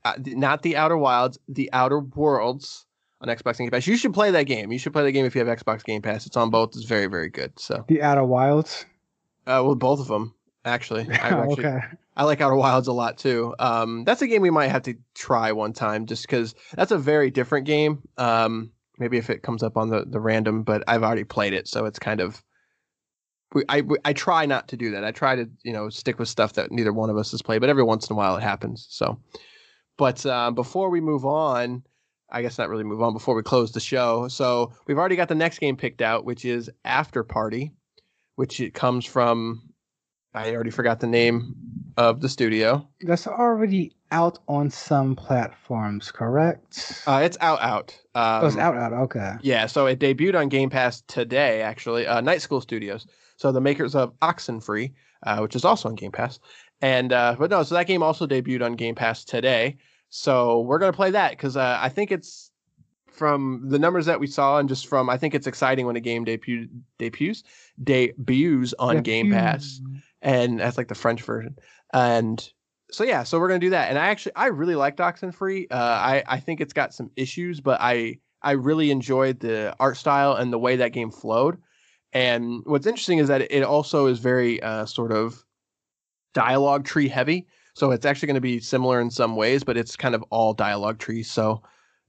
uh, 0.03 0.13
not 0.19 0.61
the 0.61 0.77
Outer 0.77 0.97
Wilds, 0.97 1.39
the 1.47 1.69
Outer 1.73 1.99
Worlds 1.99 2.85
on 3.21 3.27
Xbox 3.29 3.57
Game 3.57 3.69
Pass. 3.71 3.87
You 3.87 3.97
should 3.97 4.13
play 4.13 4.31
that 4.31 4.43
game. 4.43 4.71
You 4.71 4.79
should 4.79 4.93
play 4.93 5.03
the 5.03 5.11
game 5.11 5.25
if 5.25 5.35
you 5.35 5.45
have 5.45 5.57
Xbox 5.59 5.83
Game 5.83 6.01
Pass. 6.01 6.25
It's 6.25 6.37
on 6.37 6.49
both. 6.49 6.69
It's 6.75 6.85
very 6.85 7.07
very 7.07 7.29
good. 7.29 7.57
So 7.59 7.85
The 7.87 8.01
Outer 8.01 8.25
Wilds. 8.25 8.85
uh, 9.47 9.61
well, 9.65 9.75
both 9.75 9.99
of 9.99 10.07
them 10.07 10.33
actually. 10.65 11.07
I 11.11 11.13
actually 11.29 11.65
okay. 11.65 11.79
I 12.17 12.23
like 12.23 12.41
Outer 12.41 12.55
Wilds 12.55 12.87
a 12.87 12.93
lot 12.93 13.17
too. 13.17 13.53
Um, 13.59 14.03
that's 14.05 14.21
a 14.21 14.27
game 14.27 14.41
we 14.41 14.49
might 14.49 14.67
have 14.69 14.83
to 14.83 14.95
try 15.15 15.51
one 15.51 15.73
time, 15.73 16.05
just 16.05 16.23
because 16.23 16.55
that's 16.73 16.91
a 16.91 16.97
very 16.97 17.29
different 17.29 17.65
game. 17.65 18.01
Um, 18.17 18.71
maybe 18.97 19.17
if 19.17 19.29
it 19.29 19.43
comes 19.43 19.63
up 19.63 19.75
on 19.77 19.89
the 19.89 20.05
the 20.05 20.19
random, 20.19 20.63
but 20.63 20.83
I've 20.87 21.03
already 21.03 21.25
played 21.25 21.53
it, 21.53 21.67
so 21.67 21.85
it's 21.85 21.99
kind 21.99 22.21
of. 22.21 22.41
we- 23.53 23.65
I 23.69 23.83
I 24.05 24.13
try 24.13 24.45
not 24.45 24.69
to 24.69 24.77
do 24.77 24.91
that. 24.91 25.03
I 25.03 25.11
try 25.11 25.35
to 25.35 25.49
you 25.63 25.73
know 25.73 25.89
stick 25.89 26.19
with 26.19 26.29
stuff 26.29 26.53
that 26.53 26.71
neither 26.71 26.93
one 26.93 27.09
of 27.09 27.17
us 27.17 27.31
has 27.31 27.41
played, 27.41 27.59
but 27.59 27.69
every 27.69 27.83
once 27.83 28.09
in 28.09 28.13
a 28.13 28.17
while 28.17 28.37
it 28.37 28.43
happens. 28.43 28.87
So, 28.89 29.19
but 29.97 30.25
uh, 30.25 30.51
before 30.51 30.89
we 30.89 31.01
move 31.01 31.25
on, 31.25 31.83
I 32.29 32.41
guess 32.41 32.57
not 32.57 32.69
really 32.69 32.83
move 32.83 33.01
on. 33.01 33.13
Before 33.13 33.35
we 33.35 33.43
close 33.43 33.71
the 33.71 33.79
show, 33.79 34.27
so 34.27 34.71
we've 34.87 34.97
already 34.97 35.15
got 35.15 35.29
the 35.29 35.35
next 35.35 35.59
game 35.59 35.77
picked 35.77 36.01
out, 36.01 36.25
which 36.25 36.45
is 36.45 36.69
After 36.83 37.23
Party, 37.23 37.71
which 38.35 38.59
it 38.59 38.73
comes 38.73 39.05
from. 39.05 39.61
I 40.33 40.53
already 40.53 40.71
forgot 40.71 40.99
the 40.99 41.07
name 41.07 41.55
of 41.97 42.19
the 42.19 42.27
studio. 42.27 42.85
That's 43.01 43.25
already 43.25 43.93
out 44.11 44.39
on 44.47 44.69
some 44.69 45.15
platforms, 45.15 46.11
correct? 46.11 47.03
Uh, 47.07 47.21
it's 47.23 47.37
out, 47.39 47.61
out. 47.61 47.97
Um, 48.15 48.43
oh, 48.43 48.47
it's 48.47 48.57
out, 48.57 48.75
out. 48.75 48.93
Okay. 48.93 49.35
Yeah, 49.41 49.65
so 49.65 49.85
it 49.85 49.99
debuted 49.99 50.35
on 50.35 50.49
Game 50.49 50.69
Pass 50.69 51.01
today, 51.07 51.61
actually. 51.61 52.05
Uh, 52.05 52.21
Night 52.21 52.41
School 52.41 52.59
Studios, 52.59 53.07
so 53.37 53.51
the 53.51 53.61
makers 53.61 53.95
of 53.95 54.13
Oxenfree, 54.19 54.93
uh, 55.23 55.39
which 55.39 55.55
is 55.55 55.63
also 55.63 55.89
on 55.89 55.95
Game 55.95 56.11
Pass, 56.11 56.39
and 56.81 57.13
uh, 57.13 57.35
but 57.39 57.49
no, 57.49 57.63
so 57.63 57.75
that 57.75 57.87
game 57.87 58.03
also 58.03 58.27
debuted 58.27 58.63
on 58.63 58.73
Game 58.73 58.95
Pass 58.95 59.23
today. 59.23 59.77
So 60.09 60.61
we're 60.61 60.79
gonna 60.79 60.93
play 60.93 61.11
that 61.11 61.31
because 61.31 61.57
uh, 61.57 61.79
I 61.81 61.89
think 61.89 62.11
it's 62.11 62.51
from 63.07 63.63
the 63.69 63.79
numbers 63.79 64.05
that 64.07 64.19
we 64.19 64.27
saw 64.27 64.59
and 64.59 64.67
just 64.67 64.87
from 64.87 65.09
I 65.09 65.17
think 65.17 65.33
it's 65.33 65.47
exciting 65.47 65.85
when 65.85 65.95
a 65.95 66.01
game 66.01 66.25
debut 66.25 66.67
debuts 66.99 67.43
debuts 67.81 68.73
on 68.77 68.95
Yeah, 68.95 69.01
Game 69.01 69.31
Pass 69.31 69.81
and 70.21 70.59
that's 70.59 70.77
like 70.77 70.87
the 70.87 70.95
French 70.95 71.21
version. 71.21 71.55
And 71.93 72.47
so 72.91 73.03
yeah, 73.03 73.23
so 73.23 73.39
we're 73.39 73.47
gonna 73.47 73.59
do 73.59 73.69
that. 73.71 73.89
And 73.89 73.97
I 73.97 74.07
actually 74.07 74.35
I 74.35 74.47
really 74.47 74.75
liked 74.75 74.99
Oxenfree. 74.99 75.67
Uh, 75.71 75.75
I 75.75 76.23
I 76.27 76.39
think 76.39 76.61
it's 76.61 76.73
got 76.73 76.93
some 76.93 77.11
issues, 77.15 77.61
but 77.61 77.79
I 77.81 78.19
I 78.41 78.51
really 78.51 78.91
enjoyed 78.91 79.39
the 79.39 79.75
art 79.79 79.97
style 79.97 80.33
and 80.33 80.51
the 80.51 80.59
way 80.59 80.75
that 80.77 80.93
game 80.93 81.11
flowed. 81.11 81.57
And 82.13 82.61
what's 82.65 82.87
interesting 82.87 83.19
is 83.19 83.27
that 83.27 83.41
it 83.41 83.63
also 83.63 84.05
is 84.05 84.19
very 84.19 84.61
uh, 84.61 84.85
sort 84.85 85.11
of 85.11 85.43
dialogue 86.33 86.85
tree 86.85 87.07
heavy. 87.07 87.47
So 87.75 87.91
it's 87.91 88.05
actually 88.05 88.27
going 88.27 88.35
to 88.35 88.41
be 88.41 88.59
similar 88.59 88.99
in 89.01 89.11
some 89.11 89.35
ways, 89.35 89.63
but 89.63 89.77
it's 89.77 89.95
kind 89.95 90.15
of 90.15 90.23
all 90.31 90.53
dialogue 90.53 90.97
trees. 90.97 91.29
So 91.29 91.61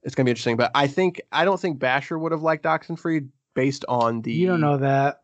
it's 0.03 0.15
going 0.15 0.23
to 0.23 0.29
be 0.29 0.31
interesting. 0.31 0.57
But 0.57 0.71
I 0.73 0.87
think 0.87 1.21
I 1.31 1.45
don't 1.45 1.59
think 1.59 1.77
Basher 1.77 2.17
would 2.17 2.31
have 2.31 2.41
liked 2.41 2.63
Oxenfree 2.63 3.27
based 3.53 3.83
on 3.89 4.21
the 4.21 4.31
You 4.31 4.47
don't 4.47 4.61
know 4.61 4.77
that. 4.77 5.21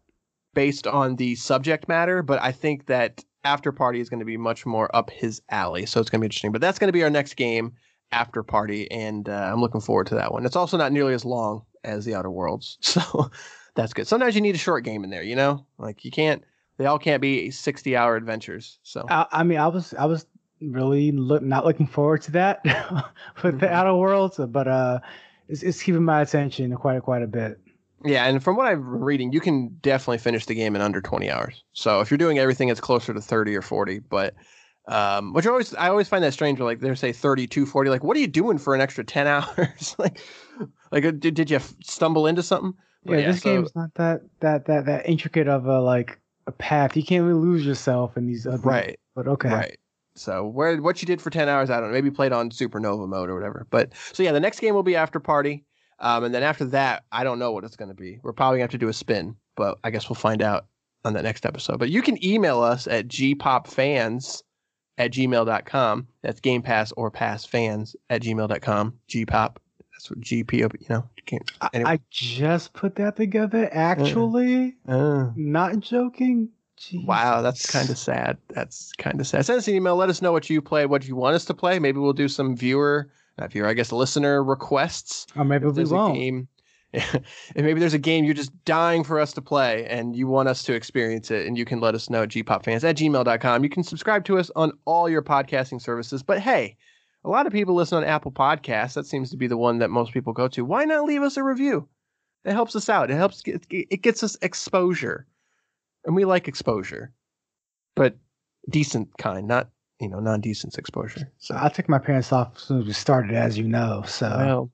based 0.54 0.86
on 0.86 1.16
the 1.16 1.36
subject 1.36 1.88
matter, 1.88 2.22
but 2.22 2.42
I 2.42 2.52
think 2.52 2.88
that 2.88 3.24
After 3.46 3.72
Party 3.72 4.00
is 4.02 4.10
going 4.10 4.20
to 4.20 4.26
be 4.26 4.38
much 4.38 4.66
more 4.66 4.94
up 4.96 5.10
his 5.10 5.42
alley. 5.50 5.86
So 5.86 6.02
it's 6.02 6.10
going 6.10 6.20
to 6.20 6.24
be 6.24 6.28
interesting. 6.28 6.52
But 6.52 6.62
that's 6.62 6.78
going 6.78 6.90
to 6.90 6.94
be 6.94 7.04
our 7.04 7.10
next 7.10 7.36
game, 7.36 7.74
After 8.12 8.44
Party, 8.44 8.92
and 8.92 9.30
uh, 9.30 9.50
I'm 9.54 9.62
looking 9.62 9.82
forward 9.82 10.08
to 10.08 10.16
that 10.16 10.34
one. 10.34 10.46
It's 10.46 10.56
also 10.58 10.76
not 10.78 10.92
nearly 10.92 11.14
as 11.14 11.24
long 11.24 11.64
as 11.86 12.04
the 12.06 12.16
Outer 12.16 12.32
Worlds, 12.32 12.78
so 12.82 13.32
that's 13.76 13.94
good. 13.94 14.08
Sometimes 14.08 14.36
you 14.36 14.42
need 14.42 14.56
a 14.56 14.60
short 14.60 14.84
game 14.84 15.06
in 15.06 15.10
there, 15.10 15.24
you 15.24 15.38
know, 15.38 15.66
like 15.78 16.04
you 16.04 16.12
can't. 16.12 16.44
They 16.78 16.88
all 16.88 16.98
can't 16.98 17.22
be 17.22 17.52
60 17.52 17.96
hour 17.96 18.16
adventures. 18.16 18.80
So 18.82 19.06
I, 19.08 19.28
I 19.32 19.44
mean, 19.44 19.60
I 19.60 19.68
was 19.68 19.94
I 19.94 20.06
was 20.06 20.26
really 20.72 21.12
look, 21.12 21.42
not 21.44 21.66
looking 21.66 21.88
forward 21.88 22.22
to 22.24 22.32
that 22.32 22.62
with 23.44 23.60
the 23.60 23.68
Mhm. 23.68 23.72
Outer 23.72 23.96
Worlds, 23.96 24.40
but 24.50 24.68
uh, 24.68 25.00
it's, 25.50 25.64
it's 25.64 25.82
keeping 25.84 26.04
my 26.04 26.22
attention 26.22 26.74
quite 26.76 27.02
quite 27.04 27.22
a 27.24 27.28
bit. 27.28 27.60
yeah, 28.06 28.26
and 28.26 28.44
from 28.44 28.56
what 28.56 28.68
I've 28.68 28.78
been 28.80 29.02
reading, 29.02 29.32
you 29.34 29.40
can 29.40 29.70
definitely 29.82 30.18
finish 30.20 30.46
the 30.46 30.56
game 30.56 30.76
in 30.76 30.82
under 30.82 31.02
20 31.02 31.30
hours. 31.30 31.64
So 31.74 32.00
if 32.02 32.10
you're 32.12 32.18
doing 32.18 32.40
everything, 32.40 32.70
it's 32.70 32.82
closer 32.82 33.14
to 33.14 33.22
30 33.22 33.56
or 33.56 33.62
40. 33.62 34.00
But 34.00 34.34
um, 34.88 35.32
which 35.34 35.46
I 35.46 35.50
always 35.50 35.74
I 35.76 35.88
always 35.90 36.10
find 36.10 36.24
that 36.24 36.34
strange. 36.34 36.60
Like 36.60 36.80
they 36.82 36.94
say 36.96 37.14
32, 37.14 37.66
40. 37.66 37.90
Like 37.90 38.04
what 38.04 38.18
are 38.18 38.20
you 38.20 38.28
doing 38.28 38.58
for 38.58 38.76
an 38.76 38.82
extra 38.82 39.04
10 39.04 39.28
hours? 39.36 39.96
like 39.98 40.20
like 40.92 41.06
uh, 41.06 41.12
did, 41.12 41.34
did 41.36 41.50
you 41.50 41.58
f- 41.58 41.74
stumble 41.84 42.28
into 42.28 42.44
something? 42.44 42.74
But 43.06 43.20
Yeah, 43.20 43.32
this 43.32 43.42
so- 43.42 43.54
game's 43.56 43.76
not 43.76 43.94
that 43.96 44.22
that 44.42 44.66
that 44.66 44.86
that 44.86 45.08
intricate 45.08 45.48
of 45.48 45.66
a 45.68 45.80
like 45.82 46.20
a 46.48 46.52
path. 46.52 46.98
You 46.98 47.04
can't 47.04 47.24
really 47.26 47.40
lose 47.40 47.66
yourself 47.66 48.18
in 48.18 48.28
these 48.28 48.46
other. 48.46 48.58
right. 48.68 49.00
But 49.16 49.28
okay. 49.28 49.50
Right. 49.50 49.78
So 50.16 50.46
where 50.46 50.82
what 50.82 51.02
you 51.02 51.06
did 51.06 51.22
for 51.22 51.30
ten 51.30 51.50
hours, 51.50 51.70
I 51.70 51.80
don't 51.80 51.90
know. 51.90 51.94
Maybe 51.94 52.12
played 52.12 52.32
on 52.32 52.50
supernova 52.50 53.08
mode 53.08 53.30
or 53.30 53.36
whatever. 53.36 53.68
But 53.70 53.94
so 54.14 54.24
yeah, 54.24 54.32
the 54.32 54.40
next 54.40 54.60
game 54.60 54.76
will 54.76 54.84
be 54.84 54.96
after 54.96 55.20
party. 55.20 55.66
Um, 56.00 56.24
and 56.24 56.34
then 56.36 56.44
after 56.44 56.66
that, 56.66 57.04
I 57.12 57.24
don't 57.24 57.40
know 57.40 57.52
what 57.52 57.64
it's 57.64 57.76
gonna 57.76 57.94
be. 57.94 58.20
We're 58.24 58.34
probably 58.34 58.58
gonna 58.58 58.66
have 58.66 58.72
to 58.72 58.78
do 58.78 58.90
a 58.90 58.94
spin, 58.94 59.36
but 59.56 59.80
I 59.84 59.90
guess 59.90 60.10
we'll 60.10 60.16
find 60.16 60.42
out 60.42 60.68
on 61.06 61.14
that 61.14 61.24
next 61.24 61.46
episode. 61.46 61.80
But 61.80 61.90
you 61.90 62.02
can 62.02 62.24
email 62.24 62.62
us 62.62 62.88
at 62.88 63.08
gpopfans 63.08 64.44
at 64.98 65.12
gmail.com. 65.12 66.08
That's 66.22 66.40
Game 66.40 66.62
Pass 66.62 66.92
or 66.94 67.12
Pass 67.12 67.46
Fans 67.46 67.96
at 68.10 68.22
gmail.com. 68.22 68.94
Gpop. 69.10 69.58
That's 69.92 70.10
what 70.10 70.22
GP 70.22 70.54
you 70.54 70.70
know. 70.90 71.10
Can't 71.26 71.52
I, 71.62 71.70
Anyway. 71.74 71.92
I 71.92 72.00
just 72.10 72.74
put 72.74 72.96
that 72.96 73.16
together. 73.16 73.70
Actually, 73.72 74.76
uh, 74.88 75.30
not 75.36 75.80
joking. 75.80 76.50
Jeez. 76.92 77.06
Wow, 77.06 77.42
that's 77.42 77.70
kind 77.70 77.90
of 77.90 77.98
sad. 77.98 78.38
That's 78.50 78.92
kind 78.98 79.20
of 79.20 79.28
sad. 79.28 79.46
Send 79.46 79.60
us 79.60 79.68
an 79.68 79.76
email. 79.76 79.96
Let 79.96 80.10
us 80.10 80.22
know 80.22 80.32
what 80.32 80.50
you 80.50 80.62
play, 80.62 80.86
what 80.86 81.08
you 81.08 81.16
want 81.16 81.36
us 81.36 81.46
to 81.46 81.54
play. 81.54 81.80
Maybe 81.80 82.00
we'll 82.00 82.14
do 82.14 82.28
some 82.28 82.56
viewer, 82.58 83.10
not 83.38 83.52
viewer, 83.52 83.68
I 83.68 83.74
guess 83.74 83.92
listener 83.92 84.44
requests. 84.44 85.28
Or 85.36 85.44
maybe 85.46 85.68
If 85.68 85.76
we 85.76 85.86
won't. 85.86 86.16
game, 86.16 86.48
and 86.94 87.24
maybe 87.56 87.80
there's 87.80 87.94
a 87.94 88.00
game 88.00 88.26
you're 88.26 88.34
just 88.34 88.52
dying 88.66 89.04
for 89.04 89.20
us 89.20 89.34
to 89.34 89.42
play 89.42 89.86
and 89.88 90.16
you 90.16 90.28
want 90.28 90.48
us 90.50 90.62
to 90.64 90.74
experience 90.74 91.32
it, 91.32 91.48
and 91.48 91.58
you 91.58 91.66
can 91.66 91.80
let 91.80 91.96
us 91.96 92.10
know 92.10 92.24
at 92.24 92.30
gpopfans 92.30 92.84
at 92.84 92.98
gmail.com. 92.98 93.64
You 93.64 93.70
can 93.70 93.84
subscribe 93.84 94.26
to 94.26 94.38
us 94.38 94.52
on 94.56 94.72
all 94.86 95.10
your 95.10 95.22
podcasting 95.24 95.82
services. 95.82 96.22
But 96.22 96.40
hey, 96.40 96.76
a 97.24 97.30
lot 97.30 97.48
of 97.48 97.54
people 97.54 97.74
listen 97.74 97.98
on 97.98 98.04
Apple 98.04 98.32
Podcasts. 98.32 98.94
That 98.94 99.06
seems 99.08 99.30
to 99.32 99.38
be 99.38 99.48
the 99.48 99.58
one 99.58 99.80
that 99.80 99.90
most 99.90 100.12
people 100.14 100.34
go 100.34 100.48
to. 100.50 100.66
Why 100.66 100.84
not 100.86 101.06
leave 101.06 101.22
us 101.24 101.38
a 101.38 101.44
review? 101.44 101.88
It 102.46 102.52
helps 102.52 102.76
us 102.76 102.90
out. 102.90 103.10
It 103.10 103.16
helps 103.16 103.42
get, 103.42 103.66
it 103.70 104.02
gets 104.02 104.22
us 104.22 104.38
exposure. 104.42 105.26
And 106.06 106.16
we 106.16 106.26
like 106.26 106.48
exposure. 106.48 107.12
But 107.96 108.18
decent 108.70 109.18
kind, 109.18 109.48
not, 109.48 109.70
you 110.00 110.10
know, 110.10 110.20
non-decent 110.20 110.78
exposure. 110.78 111.32
So 111.38 111.56
I 111.58 111.70
took 111.70 111.88
my 111.88 112.00
parents 112.00 112.32
off 112.32 112.54
as 112.56 112.64
soon 112.64 112.82
as 112.82 112.86
we 112.88 112.94
started, 112.94 113.36
as 113.36 113.58
you 113.58 113.66
know. 113.68 114.04
So 114.06 114.28
well, 114.30 114.72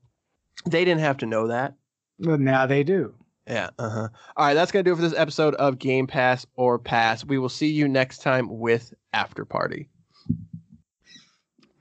they 0.65 0.85
didn't 0.85 1.01
have 1.01 1.17
to 1.17 1.25
know 1.25 1.47
that. 1.47 1.73
but 2.19 2.39
now 2.39 2.65
they 2.65 2.83
do. 2.83 3.13
Yeah. 3.47 3.69
Uh 3.79 3.89
huh. 3.89 4.07
All 4.37 4.45
right. 4.45 4.53
That's 4.53 4.71
going 4.71 4.85
to 4.85 4.89
do 4.89 4.93
it 4.93 4.97
for 4.97 5.01
this 5.01 5.17
episode 5.17 5.55
of 5.55 5.79
Game 5.79 6.05
Pass 6.07 6.45
or 6.55 6.77
Pass. 6.77 7.25
We 7.25 7.39
will 7.39 7.49
see 7.49 7.67
you 7.69 7.87
next 7.87 8.21
time 8.21 8.59
with 8.59 8.93
After 9.11 9.43
Party. 9.43 9.89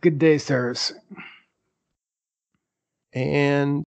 Good 0.00 0.18
day, 0.18 0.38
sirs. 0.38 0.92
And 3.12 3.76